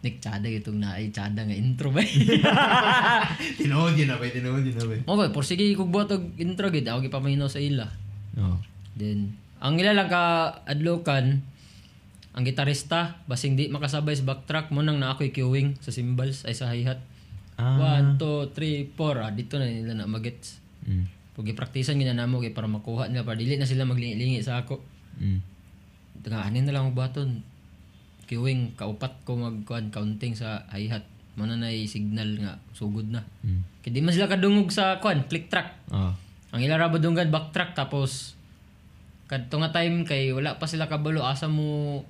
[0.00, 2.04] nik tsada gid tong naay tsada nga intro ba
[3.58, 5.00] Tinuod yun na bay, tinuod yun na bay.
[5.00, 7.88] okay por sige kog buhat og intro gid ako gipamainaw sa ila
[8.34, 8.58] Oh.
[8.94, 10.22] then ang ila lang ka
[10.64, 11.38] adlokan
[12.30, 16.50] ang gitarista basing di makasabay sa backtrack mo nang na ako'y queuing sa cymbals ay
[16.50, 16.98] sa hi-hat.
[17.54, 17.78] Ah.
[18.02, 20.58] 1 2 3 4 ah dito na nila na magets.
[20.82, 21.06] Mm.
[21.32, 24.82] Pag gipraktisan gina namo kay para makuha nila para dili na sila maglingi-lingi sa ako.
[25.22, 25.38] Mm.
[26.24, 27.44] Tangahanin na lang og baton.
[28.24, 31.04] Queuing kaupat ko magkuan counting sa hi-hat.
[31.36, 33.26] Mo na signal nga sugod na.
[33.44, 33.62] Mm.
[33.84, 35.76] Kay di man sila kadungog sa kuan click track.
[35.92, 36.16] Oh.
[36.54, 38.38] Ang ila ra badunggan backtrack tapos
[39.26, 42.00] kadto nga time kay wala pa sila kabalo asa mo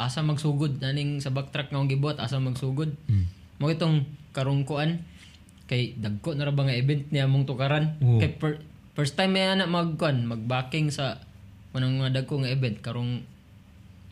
[0.00, 2.96] asa magsugod naning sa backtrack nga gibuhat asa magsugod.
[3.06, 3.26] Mm.
[3.60, 5.04] Mo itong karong kuan
[5.68, 8.00] kay dagko na ra ba nga event niya mong tukaran.
[8.00, 8.18] Oo.
[8.18, 8.64] Kay per-
[8.96, 11.20] first time may ana magkuan magbacking sa
[11.76, 13.20] manang mga dagko nga event karong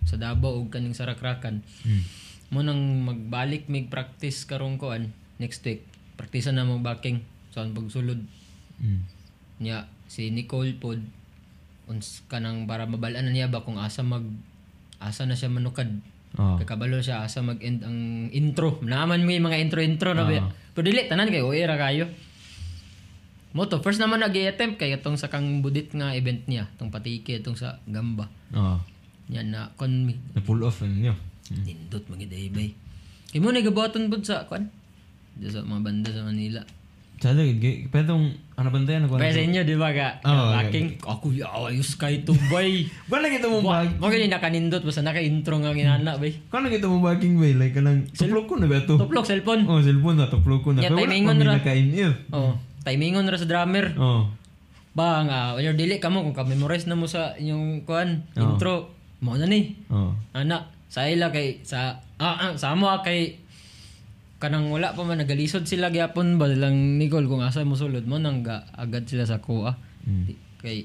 [0.05, 1.61] sa Davao ug kaning sa Rakrakan.
[1.83, 2.03] Mm.
[2.49, 5.85] Mo nang magbalik mig practice karong kuan next week.
[6.15, 8.21] Praktisan na mo backing sa pagsulod
[8.75, 9.07] Mm.
[9.59, 10.99] niya si Nicole pod
[11.87, 14.25] uns kanang para mabalaan na niya ba kung asa mag
[14.99, 15.89] asa na siya manukad
[16.35, 16.59] Oh.
[16.59, 20.35] kakabalo siya asa mag end ang intro naman mo yung mga intro intro na ba
[20.35, 20.51] Ah.
[20.75, 22.11] pero dili tanan kay uy ra kayo
[23.55, 26.91] mo to first naman nag attempt kay itong sa kang budit nga event niya itong
[26.91, 28.83] patiki itong sa gamba Oh.
[29.33, 31.17] Yan na kon mi Na pull off niyo.
[31.53, 32.73] nindot magiday bay
[33.33, 34.69] kay mo nagabuhaton pod sa kon
[35.35, 36.63] Diyan sa mga banda sa Manila
[37.33, 38.21] gid pero
[38.55, 39.19] ano bantayan na ko.
[39.19, 40.23] Kaya sa inyo, di ba ka?
[40.23, 41.01] Oo, Backing.
[41.03, 41.27] Ako,
[41.67, 42.87] ayos kay to, bay.
[43.11, 43.99] Wala kita mo bag.
[43.99, 46.39] Mo gani nakanindot basta naka-intro nga ginana bay.
[46.53, 48.95] Kano kita mo bagging bay like kanang tuplok ko na ba to?
[48.95, 49.67] Tuplok cellphone.
[49.67, 50.87] Oh, cellphone na tuplok ko na.
[50.87, 51.59] Yeah, Pero timingon ra.
[52.31, 52.55] Oh,
[52.87, 53.91] timingon ra sa drummer.
[53.99, 54.31] Oh.
[54.95, 58.55] Ba nga, when dili ka mo kung ka-memorize na mo sa inyong kuan, Oo.
[58.55, 58.95] intro.
[59.25, 59.73] Mo na ni.
[59.89, 60.13] Oh.
[60.37, 63.41] Ana, sa ila kay sa ah, ah, sa mo ah, kay
[64.37, 68.21] kanang wala pa man nagalisod sila gyapon ba lang Nicole kung asa mo sulod mo
[68.21, 69.73] nang ga, agad sila sa kuha.
[70.05, 70.25] Mm.
[70.61, 70.79] Kay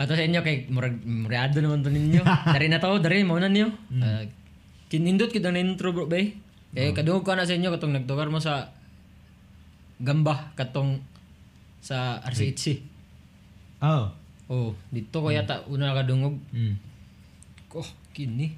[0.00, 2.24] Ato sa inyo kay murag muriado naman to ninyo.
[2.56, 3.68] dari na to, dari mo na niyo.
[4.00, 4.24] Ah,
[4.88, 6.40] kinindot kita na intro bro bay.
[6.72, 8.72] Kay kadungog ko na sa inyo katong nagtukar mo sa
[10.00, 11.04] gamba katong
[11.84, 12.80] sa RCHC.
[13.84, 14.08] Oh.
[14.50, 16.34] Oh, dito ko yata una kadungog.
[16.50, 16.74] Mm.
[17.70, 18.50] Oh, kini.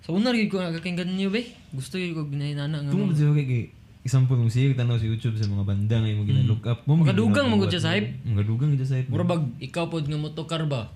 [0.00, 1.52] Sa una rin ko nakakinggan niyo bay.
[1.76, 2.88] Gusto ko ginahinana nga.
[2.88, 3.68] Tungo sa kay
[4.00, 6.80] example kung siya tanaw sa YouTube sa mga banda nga yung gina-look up.
[6.88, 8.16] Mo Makadugang mo gud siya sa hype.
[8.24, 9.12] Magadugang gid sa hype.
[9.12, 10.88] Mura bag ikaw pod nga motokar ba?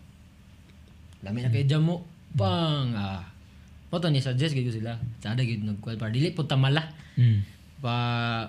[1.21, 2.07] Dami na kay jamo.
[2.33, 3.27] Pang ah.
[3.93, 4.97] Mo to ni suggest ko sila.
[5.21, 6.97] Sada gid nagkuan para dili pod tamala.
[7.21, 7.45] Mm.
[7.85, 7.95] Pa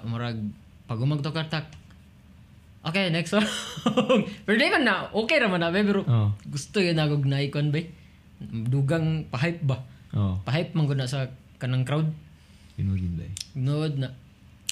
[0.08, 0.39] murag
[0.88, 1.80] pag umagtokar tak.
[2.82, 3.45] Okay, next song.
[4.45, 6.34] pero di man na, okay raman na, be, pero Oh.
[6.49, 7.82] gusto yun ako gnaikon ba?
[8.41, 9.86] Dugang pa-hype ba?
[10.17, 10.41] Oh.
[10.41, 11.29] Pa-hype man ko na sa
[11.61, 12.09] kanang crowd.
[12.73, 13.29] Kinugin dai.
[13.53, 14.17] Nood na.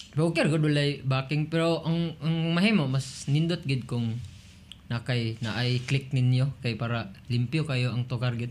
[0.10, 1.54] Pero okay, good walay backing.
[1.54, 4.18] Pero ang, ang mahimo, mas nindot gid kung
[4.90, 8.50] nakay na ay click ninyo kay para limpyo kayo ang tokar gid.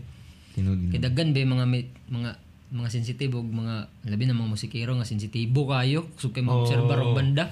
[0.55, 0.95] Kinugin.
[0.95, 1.65] Kay daggan ba mga
[2.07, 2.31] mga
[2.69, 7.11] mga sensitive og mga labi na mga musikero nga sensitibo kayo kusog kay maobserbar og
[7.11, 7.51] banda.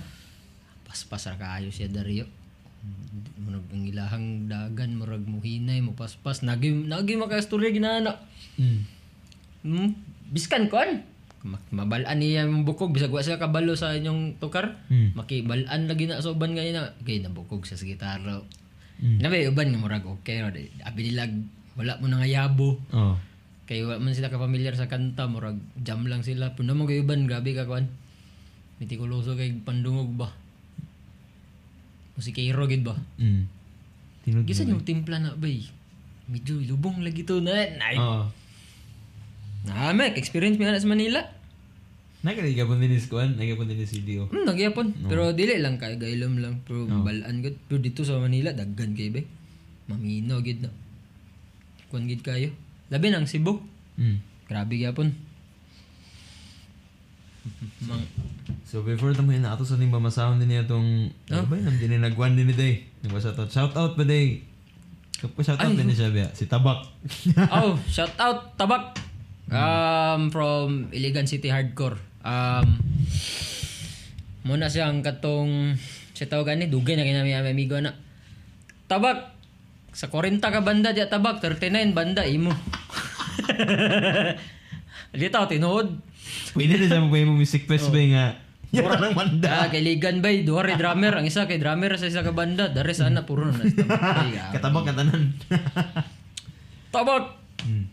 [0.87, 2.23] Paspas ra kayo siya dariyo.
[3.37, 8.23] Murag ang ilahang dagan murag muhinay mo paspas nagi nagi makaistorya ginana.
[8.55, 8.79] Mm.
[9.61, 9.89] Hmm,
[10.31, 11.03] biskan kon.
[11.43, 14.79] Ma- Mabalaan niya yung bukog bisag wa sila kabalo sa inyong tukar.
[14.87, 15.13] Mm.
[15.13, 16.95] Makibalaan lagi na sa uban nga ina.
[17.03, 18.39] Kay nabukog siya sa gitara.
[18.97, 19.19] Mm.
[19.19, 20.49] Nabi uban nga murag okay ra.
[20.49, 21.27] di- Abi nila
[21.75, 22.79] wala mo na nga yabo.
[22.89, 23.19] Oh.
[23.67, 26.55] Kay wala man sila ka familiar sa kanta murag jam lang sila.
[26.55, 27.91] Puno mo kay uban grabe ka kuan.
[28.77, 30.31] Mitikuloso kay pandungog ba.
[32.17, 32.97] Musikero gid ba.
[33.21, 33.45] Mm.
[34.25, 34.47] Tinugin.
[34.49, 35.61] Gisa yung timpla na bay.
[36.27, 37.53] Medyo lubong lagi to na.
[37.77, 37.95] Nay.
[37.95, 38.25] Oh.
[39.69, 41.21] Ah, mek experience mi na sa Manila.
[42.25, 44.25] Nakaliga po din is kuan, nakaliga po din is video.
[44.27, 44.97] Hmm, nagyapon.
[45.05, 46.65] Pero dili lang kay gailom lang.
[46.65, 47.55] Pero balaan gud.
[47.69, 49.21] Pero dito sa Manila daggan kay be.
[49.87, 50.73] Mamino gid na.
[51.93, 52.51] Kuan gid kayo.
[52.89, 53.61] Labi nang Cebu.
[53.95, 54.17] Mm.
[54.49, 55.13] Grabe gyapon.
[57.87, 58.03] Mang
[58.63, 61.99] So before tamo na ato sa ning mamasahon din niya tong ano ba yun din
[61.99, 62.73] nagwan din ni day.
[63.07, 64.43] Shout out shout out pa day.
[65.17, 66.79] Kapag shout out din siya ba si Tabak.
[67.55, 68.95] oh, shout out Tabak.
[69.47, 71.99] Um from Iligan City Hardcore.
[72.23, 72.79] Um
[74.47, 75.75] muna siyang katong
[76.15, 77.95] siya tawag ni dugay na kinami amigo na.
[78.87, 79.35] Tabak
[79.91, 82.53] sa 40 ka banda diya tabak 39 banda imo.
[85.17, 85.87] Dito tinuod.
[86.51, 88.25] Pwede na mo music fest ba nga.
[88.67, 89.47] Yan ang manda.
[89.47, 92.67] Ah, kay Ligan bay, duha ray drummer, ang isa kay drummer sa isa ka banda,
[92.67, 93.95] the rest ana puro na sa tabak.
[93.95, 94.51] Ay, ah.
[94.51, 95.23] Katabak ka tanan.
[96.93, 97.23] Tabak.
[97.63, 97.85] Hmm.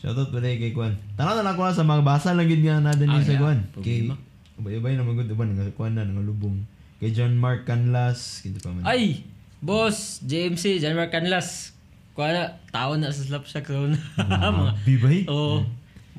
[0.00, 0.96] Shout out pa day kay Kwan.
[1.14, 3.36] Tanaw na lang ko sa mga basa lang gid nga na din Ah, sa.
[3.36, 3.60] Kwan.
[3.78, 4.08] Kay.
[4.56, 6.64] Ubay-ubay na magud uban nga Kwan na nga lubong.
[6.98, 8.82] Kay John Mark Canlas, kinto pa man.
[8.82, 9.26] Ay,
[9.58, 11.74] boss, JMC, Jan Mark Canlas.
[12.12, 13.96] kuha na, tao na sa slap shack zone.
[14.20, 15.24] mga, Bibay?
[15.28, 15.64] oo.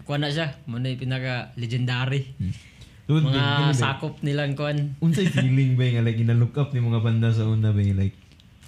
[0.04, 0.56] Kuha na siya.
[0.68, 2.22] Muna yung pinaka-legendary.
[3.04, 3.76] Tuod, Mga gani ba?
[3.76, 4.96] sakop nilang kuhan.
[5.04, 8.16] Unsay feeling ba nga like ina-look up ni mga banda sa una ba like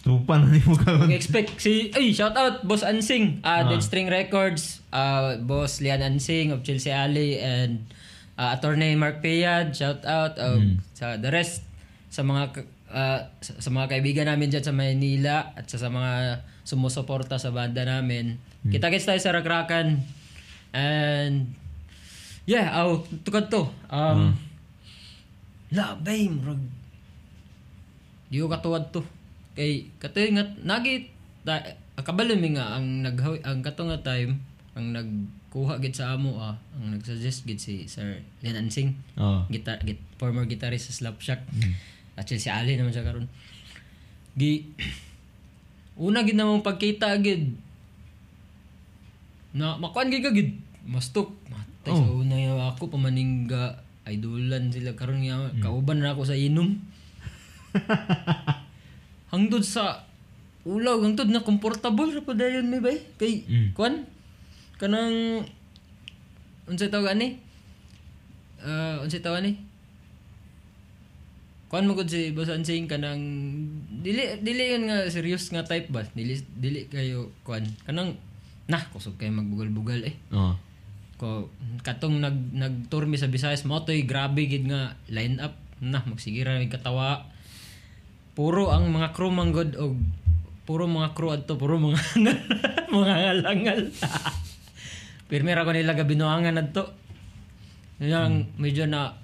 [0.05, 1.09] trupa na ni mo karon.
[1.09, 6.53] Mag-expect si, ay, shout out, Boss Ansing, uh, Dead String Records, uh, Boss Lian Ansing
[6.53, 7.89] of Chelsea Alley, and
[8.37, 10.61] uh, Attorney Mark Payad, shout out, uh,
[10.93, 11.65] sa the rest,
[12.13, 12.53] sa mga,
[12.93, 17.49] uh, sa, sa mga kaibigan namin dyan sa Manila, at sa, sa mga sumusuporta sa
[17.49, 18.37] banda namin.
[18.61, 20.05] Kita-kits tayo sa Rakrakan,
[20.75, 21.55] and,
[22.43, 23.63] yeah, aw, tukad to.
[23.87, 24.35] Um,
[25.71, 26.59] Labay, murag,
[28.29, 29.01] Di ko katuwad to.
[29.55, 31.07] Kay katoy nga nagi
[31.47, 31.61] ta,
[32.03, 33.15] kabalo mi nga ang nag
[33.47, 34.43] ang kato nga time
[34.75, 38.91] ang nagkuha gid sa amo ah, ang nagsuggest gid si Sir Len Ansing.
[39.15, 39.47] Oh.
[39.47, 41.47] Guitar, git, former guitarist sa Slap Shack.
[42.19, 43.31] Actually si Ali naman siya karon.
[44.35, 44.67] Gi
[45.95, 47.55] una gid namang pagkita gid
[49.55, 51.33] na makuan gid ka gid mastok.
[51.49, 53.81] Matay sa una yung ako pamaningga.
[54.05, 54.93] Idolan sila.
[54.93, 56.77] Karon nga kauban na ako sa inom.
[59.33, 60.05] Hangtod sa
[60.63, 61.01] ulaw.
[61.01, 63.01] Hangtod na comfortable ra pa dayon mi bay.
[63.17, 63.67] Kay Mm.
[63.73, 64.05] kuan
[64.77, 65.43] kanang
[66.65, 67.41] unsay tawag ani?
[68.61, 69.53] Uh, unsay tawag ani?
[71.65, 73.21] Kuan mo gud si Boss Ansing kanang
[73.89, 76.05] dili dili yun nga serious nga type ba?
[76.13, 78.15] Dili dili kayo kuan kanang
[78.65, 80.15] nah kusog kayo magbugal-bugal eh.
[80.29, 80.53] Oh.
[81.15, 81.47] Ko
[81.81, 85.55] katong nag nagtour mi sa Visayas mo toy grabe gid nga line up.
[85.79, 87.27] Na magsigira mig katawa.
[88.35, 89.95] Puro ang mga crew manggod og
[90.67, 91.99] puro mga crew adto puro mga
[92.95, 93.81] mga ngalangal.
[95.29, 96.91] Pirmi ra ko nila gabinuangan adto
[98.03, 99.15] yang medyo na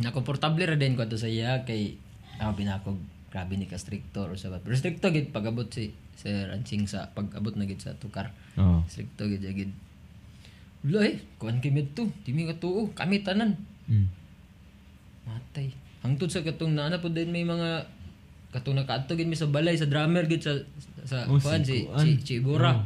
[0.00, 2.00] na komportable ra din ko adto sa iya kay
[2.40, 2.98] ako pinakog
[3.28, 7.52] grabe ni ka stricto or sa pero stricto gid pagabot si Sir Ansing sa pag-abot
[7.60, 8.32] na gid sa tukar.
[8.56, 8.80] Oh.
[8.88, 9.72] Stricto gid gid.
[10.86, 12.06] Wala eh, kuan kami to.
[12.22, 13.58] Di mi katuo, kami tanan.
[13.90, 14.06] Mm.
[15.26, 15.74] Matay.
[16.06, 17.90] Hangtod sa katong naana po din may mga
[18.54, 20.54] katong nakaadto gid mi sa balay sa drummer gid sa
[21.02, 22.78] sa Oh, kuan si si si Chibura.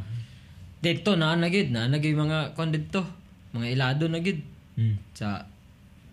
[0.81, 3.05] Dito na na gid, na gid mga kuan dito.
[3.53, 4.41] Mga ilado na gid
[4.71, 4.95] Mm.
[5.13, 5.45] sa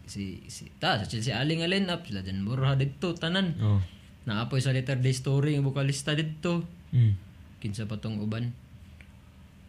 [0.05, 3.55] si si ta sa Chelsea Aling line up sila dyan mura dito tanan.
[3.62, 3.81] Oh.
[4.28, 6.66] Naapoy sa Letter Day Story ang vocalista dito.
[6.93, 7.12] Mm.
[7.59, 8.55] kinsa pa tong uban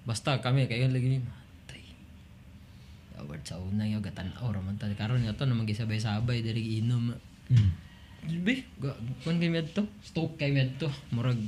[0.06, 1.20] basta kami kayo lagi
[3.20, 7.16] award sa una yung gatan-aw raman ta karon nga to na magisabay-sabay diri inom
[7.50, 7.72] Mm.
[8.46, 8.94] Be, ga,
[9.26, 9.82] kuan kay med to?
[10.06, 10.86] Stoke kay med to.
[11.10, 11.40] Murag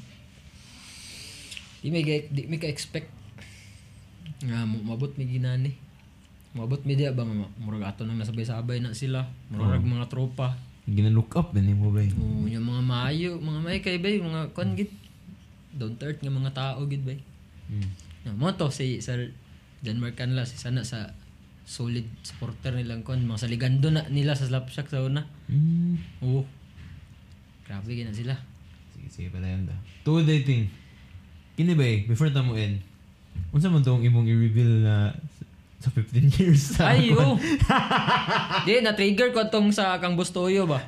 [1.81, 3.09] di ga- di mi ka expect
[4.41, 5.77] nga mabot mi ginani.
[6.57, 7.21] Mabot mi dia ba
[7.61, 9.29] murag ato nang nasabay-sabay na sila.
[9.53, 10.57] Murag mga tropa.
[10.89, 12.01] Gina-look up din ni mo ba?
[12.01, 14.89] Oo, yung mga maayo, mga may kay bay, mga kon gid.
[15.71, 17.21] Down earth nga mga tao gid bay.
[17.69, 17.89] Mm.
[18.25, 19.33] Yeah, mo to si Sir
[19.81, 21.13] John Mark Canla si sana sa
[21.65, 25.25] solid supporter nilang kon mga saligando na nila sa Slapshack sa una.
[25.47, 25.95] Mm.
[26.25, 26.43] Oo.
[27.65, 28.35] Grabe gina sila.
[28.91, 29.75] Sige, sige pala yan da.
[30.03, 30.67] Tuod dating.
[31.55, 32.83] Kini ba eh, before ta mo end,
[33.55, 35.15] unsa man tong imong i-reveal na
[35.81, 37.35] sa 15 years sa Ay, oo.
[38.67, 40.85] Di, na-trigger ko tong sa Kang Bustoyo ba?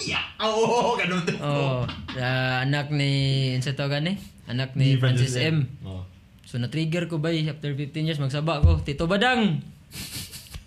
[0.00, 0.24] Yeah!
[0.42, 1.34] Oo, ganun to.
[1.38, 1.86] Oo.
[2.18, 4.16] Ah, anak ni, sa to gani?
[4.48, 5.68] Anak ni Francis M.
[5.84, 6.02] Oh.
[6.48, 9.73] So na-trigger ko ba eh, after 15 years magsaba ko, Tito Badang.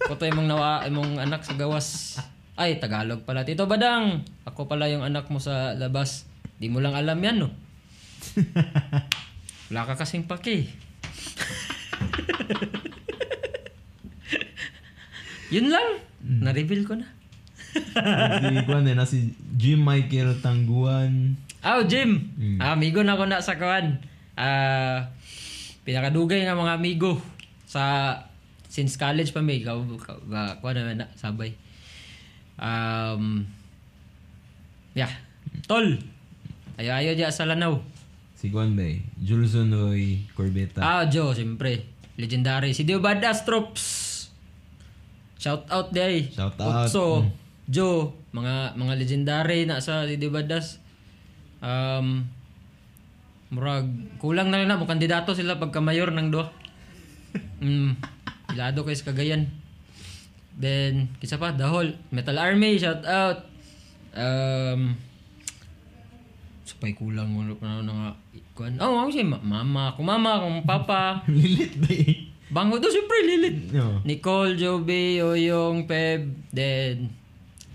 [0.07, 2.17] Ko to imong nawa imong anak sa gawas.
[2.57, 3.45] Ay, Tagalog pala.
[3.45, 6.25] Tito Badang, ako pala yung anak mo sa labas.
[6.57, 7.53] Di mo lang alam yan, no?
[9.69, 10.65] Wala ka kasing paki.
[15.53, 16.01] Yun lang.
[16.23, 17.07] Na-reveal ko na.
[17.77, 21.37] si Juan eh, na si Jim Michael Tangguan.
[21.61, 22.31] Oh, Jim.
[22.35, 22.57] Mm.
[22.57, 24.01] Ah, amigo na ako na sa kawan.
[24.33, 25.13] Ah,
[25.85, 27.21] pinakadugay nga mga amigo
[27.67, 28.13] sa
[28.67, 29.73] since college pa may ka
[30.03, 31.55] ka kuha naman na sabay.
[32.57, 33.45] Um,
[34.93, 35.11] yeah.
[35.65, 35.97] Tol.
[36.77, 37.81] Ayo ayo diya sa Lanao.
[38.37, 40.77] Si Juan ba eh, Julson Roy Corbeta.
[40.85, 41.89] Ah, Joe, siyempre.
[42.21, 42.73] Legendary.
[42.73, 43.83] Si Dio Badass Troops.
[45.41, 46.29] Shout out day.
[46.29, 46.85] Shout out.
[46.85, 47.25] Otso,
[47.65, 50.77] Joe, mga mga legendary na sa si Dio Badass.
[51.61, 52.29] Um,
[53.49, 53.89] murag,
[54.21, 54.77] kulang na lang na.
[54.77, 56.45] Mo kandidato sila pagka mayor ng do.
[57.61, 58.16] mm,
[58.53, 59.47] ilado kayo sa Cagayan.
[60.57, 61.93] Then, kisa pa, The Hall.
[62.09, 63.45] Metal Army, shout out.
[64.17, 64.97] Um,
[66.65, 68.09] Supay kulang mo na na nga.
[68.57, 68.73] Kuan.
[68.81, 71.21] Oh, ako ma- mama, kung mama, kung papa.
[71.29, 72.27] Lilit ba eh?
[72.47, 73.75] Bango to, siyempre, lilit.
[73.75, 73.99] No.
[74.07, 77.11] Nicole, Joby, Oyong, Peb, then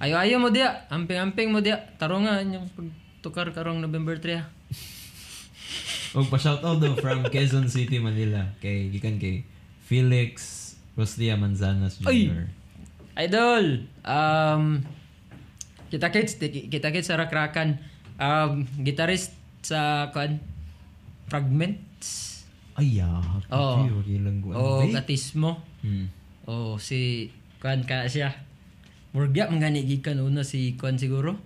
[0.03, 1.79] ayo-ayo mo dia, amping-amping mo dia.
[2.01, 4.45] Taro nga yung pagtukar karong November 3 ha.
[6.13, 8.53] Og pa shoutout daw from Quezon City, Manila.
[8.61, 9.47] Kay gikan kay
[9.87, 10.62] Felix
[10.97, 12.29] Rostia Manzanas Ay!
[12.29, 12.45] Jr.
[13.17, 13.89] Idol!
[14.05, 14.85] Um,
[15.93, 17.81] kita kits, kita kits sa Rakrakan.
[18.17, 20.41] Um, gitarist sa kuan
[21.29, 22.45] Fragments.
[22.77, 23.09] Ay, ya.
[23.53, 23.85] Oo.
[23.85, 24.49] Okay, okay lang ko.
[24.53, 25.61] O Katismo.
[25.85, 26.09] Hmm.
[26.49, 28.33] O si kuan ka siya.
[29.13, 31.37] Murgya mangani gikan una si kuan siguro.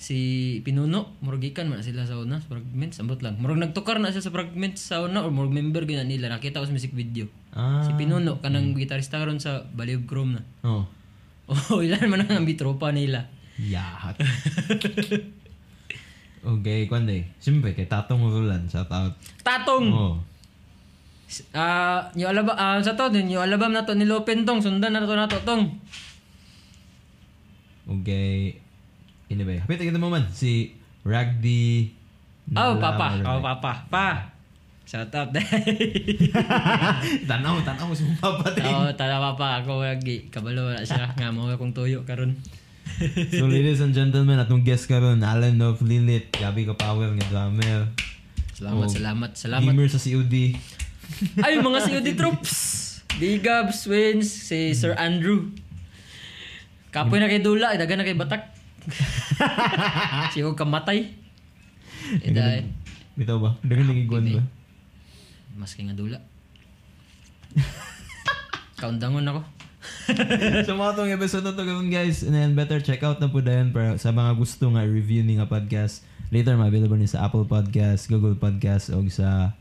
[0.00, 0.16] Si
[0.64, 3.36] Pinuno, murgikan man sila sa una, fragments, ambot lang.
[3.36, 6.32] Murag nagtukar na siya sa fragments sa una or murag member gina nila.
[6.32, 7.28] Nakita ko sa music video.
[7.52, 7.84] Ah.
[7.84, 10.42] Si Pinuno, kanang gitarista karon sa Baliw Chrome na.
[10.64, 10.88] Oh.
[11.50, 13.26] Oh, ilan man ang bitropa nila.
[13.58, 14.22] Yahat.
[16.54, 17.26] okay, kuan day.
[17.42, 18.70] Siyempre, kay Tatong Rulan.
[18.70, 19.18] Shout out.
[19.42, 19.86] Tatong!
[19.90, 20.14] Oh.
[21.50, 24.94] Ah, yung alabam, ah, sa to, din, yung alabam na to ni Lopen tong, sundan
[24.94, 25.74] na to na to tong.
[27.98, 28.69] Okay.
[29.30, 29.52] Ini ba?
[29.62, 30.26] Hapit kita mo man.
[30.28, 31.88] Si Ragdi.
[32.52, 33.16] Oh, papa.
[33.16, 33.72] or- Oh, papa.
[33.86, 34.08] Pa.
[34.82, 35.30] Shout out
[37.30, 38.66] tanaw, tanaw si mong papa din.
[38.66, 39.62] Oo, tala papa.
[39.62, 40.26] Ako lagi.
[40.28, 41.14] Kabalo wala siya.
[41.14, 42.34] Nga mo akong tuyo karon.
[43.32, 47.86] So ladies and gentlemen, atong guest karon Alan of Lilith, Gabi ka power nga drummer.
[48.52, 48.90] Salamat, Oh.
[48.90, 49.64] salamat, salamat.
[49.64, 50.34] Gamer sa COD.
[51.38, 52.52] Ay, mga COD troops.
[53.16, 55.48] Bigab, Swins, si Sir Andrew.
[56.90, 58.52] Kapoy na kay Dula, dagan na kay Batak.
[60.32, 61.12] Si Huwag kamatay.
[62.24, 62.66] Eh, dahil,
[63.14, 63.56] Bitaw ba?
[63.60, 64.42] Dagan lagi guwan ba?
[65.60, 66.16] mas kay nga Dula.
[68.80, 69.44] Kaundangon ako.
[70.64, 73.72] so mga tong episode na to guys, and then better check out na po dayon
[73.72, 76.00] para sa mga gusto nga review ni nga podcast.
[76.32, 79.52] Later ma-available ni sa Apple Podcast, Google Podcast o sa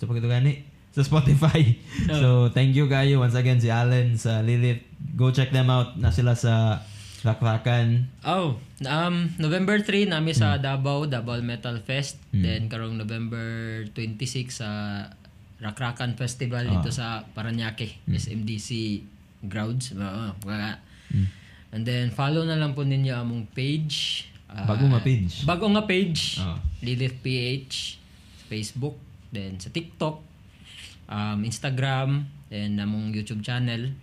[0.00, 1.76] sa pagkito gani sa Spotify.
[2.20, 4.84] so thank you kayo once again si Allen sa Lilith.
[5.16, 6.84] Go check them out na sila sa
[7.22, 8.10] Rakrakan.
[8.26, 12.18] Oh, um, November 3 nami sa Davao, Davao Metal Fest.
[12.30, 12.42] Hmm.
[12.42, 14.68] Then karong November 26 sa
[15.62, 16.94] Rakrakan Festival dito Ah.
[16.94, 18.98] sa Paranaque, SMDC
[19.46, 19.94] Grounds.
[19.94, 20.82] Oo, wala.
[21.08, 21.30] Hmm.
[21.72, 24.26] And then follow na lang po ninyo among page.
[24.50, 25.46] Ah, Bago nga page.
[25.46, 26.36] Bago nga page.
[26.36, 26.58] Ah.
[26.82, 27.96] Lilith PH
[28.50, 28.98] Facebook,
[29.32, 30.20] then sa TikTok,
[31.08, 33.94] um, Instagram, then among YouTube channel.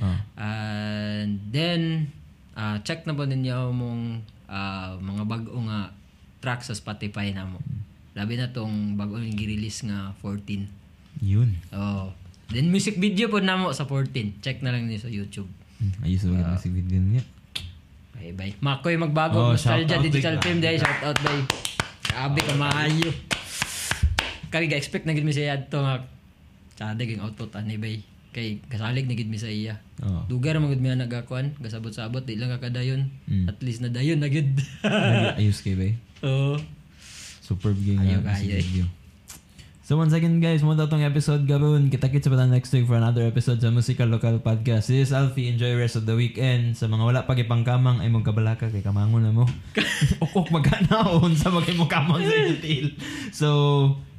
[0.00, 0.24] Ah.
[0.38, 2.08] And then,
[2.56, 4.02] ah, check na po ninyo mong
[4.50, 5.92] ah, mga bago nga
[6.40, 7.60] track sa Spotify na mo.
[8.16, 10.66] Labi na tong bago yung girelease nga 14.
[11.22, 11.54] Yun.
[11.70, 12.10] Oh.
[12.50, 14.42] Then music video po na mo sa 14.
[14.42, 15.50] Check na lang niyo sa YouTube.
[15.78, 17.22] Hmm, Ayos na uh, si video niya.
[18.18, 18.54] Bye bye.
[18.60, 19.38] Makoy magbago.
[19.38, 20.76] Oh, Nostalgia Digital Film day.
[20.76, 21.40] Shout out day.
[22.10, 23.10] Grabe ka maayo.
[24.50, 26.02] Kami ga-expect na gid mi sa iya to nga
[26.74, 28.02] sada ging output ani bay.
[28.30, 29.82] Kay kasalig na gid mi sa iya.
[29.98, 30.22] Oh.
[30.30, 33.10] Dugar mo gud mi nagakuan, gasabot-sabot di lang kakadayon.
[33.26, 33.50] Mm.
[33.50, 34.54] At least na dayon na gid.
[35.38, 35.92] Ayos kay bay.
[36.26, 36.58] Oo.
[37.42, 38.62] Superb game Ayaw nga si kaya eh.
[38.62, 38.86] video.
[39.90, 41.90] So once again guys, mo tong episode gabon.
[41.90, 44.86] Kita-kits pa next week for another episode sa Musical Local Podcast.
[44.86, 45.50] This is Alfie.
[45.50, 46.78] Enjoy rest of the weekend.
[46.78, 49.50] Sa mga wala pa pagipangkamang ay mong kabalaka kay kamangon na mo.
[50.22, 52.94] Ukok maganaon sa magay mo kamang sa itil.
[53.34, 53.48] So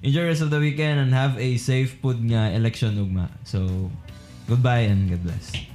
[0.03, 3.31] enjoy rest of the weekend and have a safe pud nga election ugma.
[3.47, 3.87] So
[4.51, 5.70] goodbye and God bless.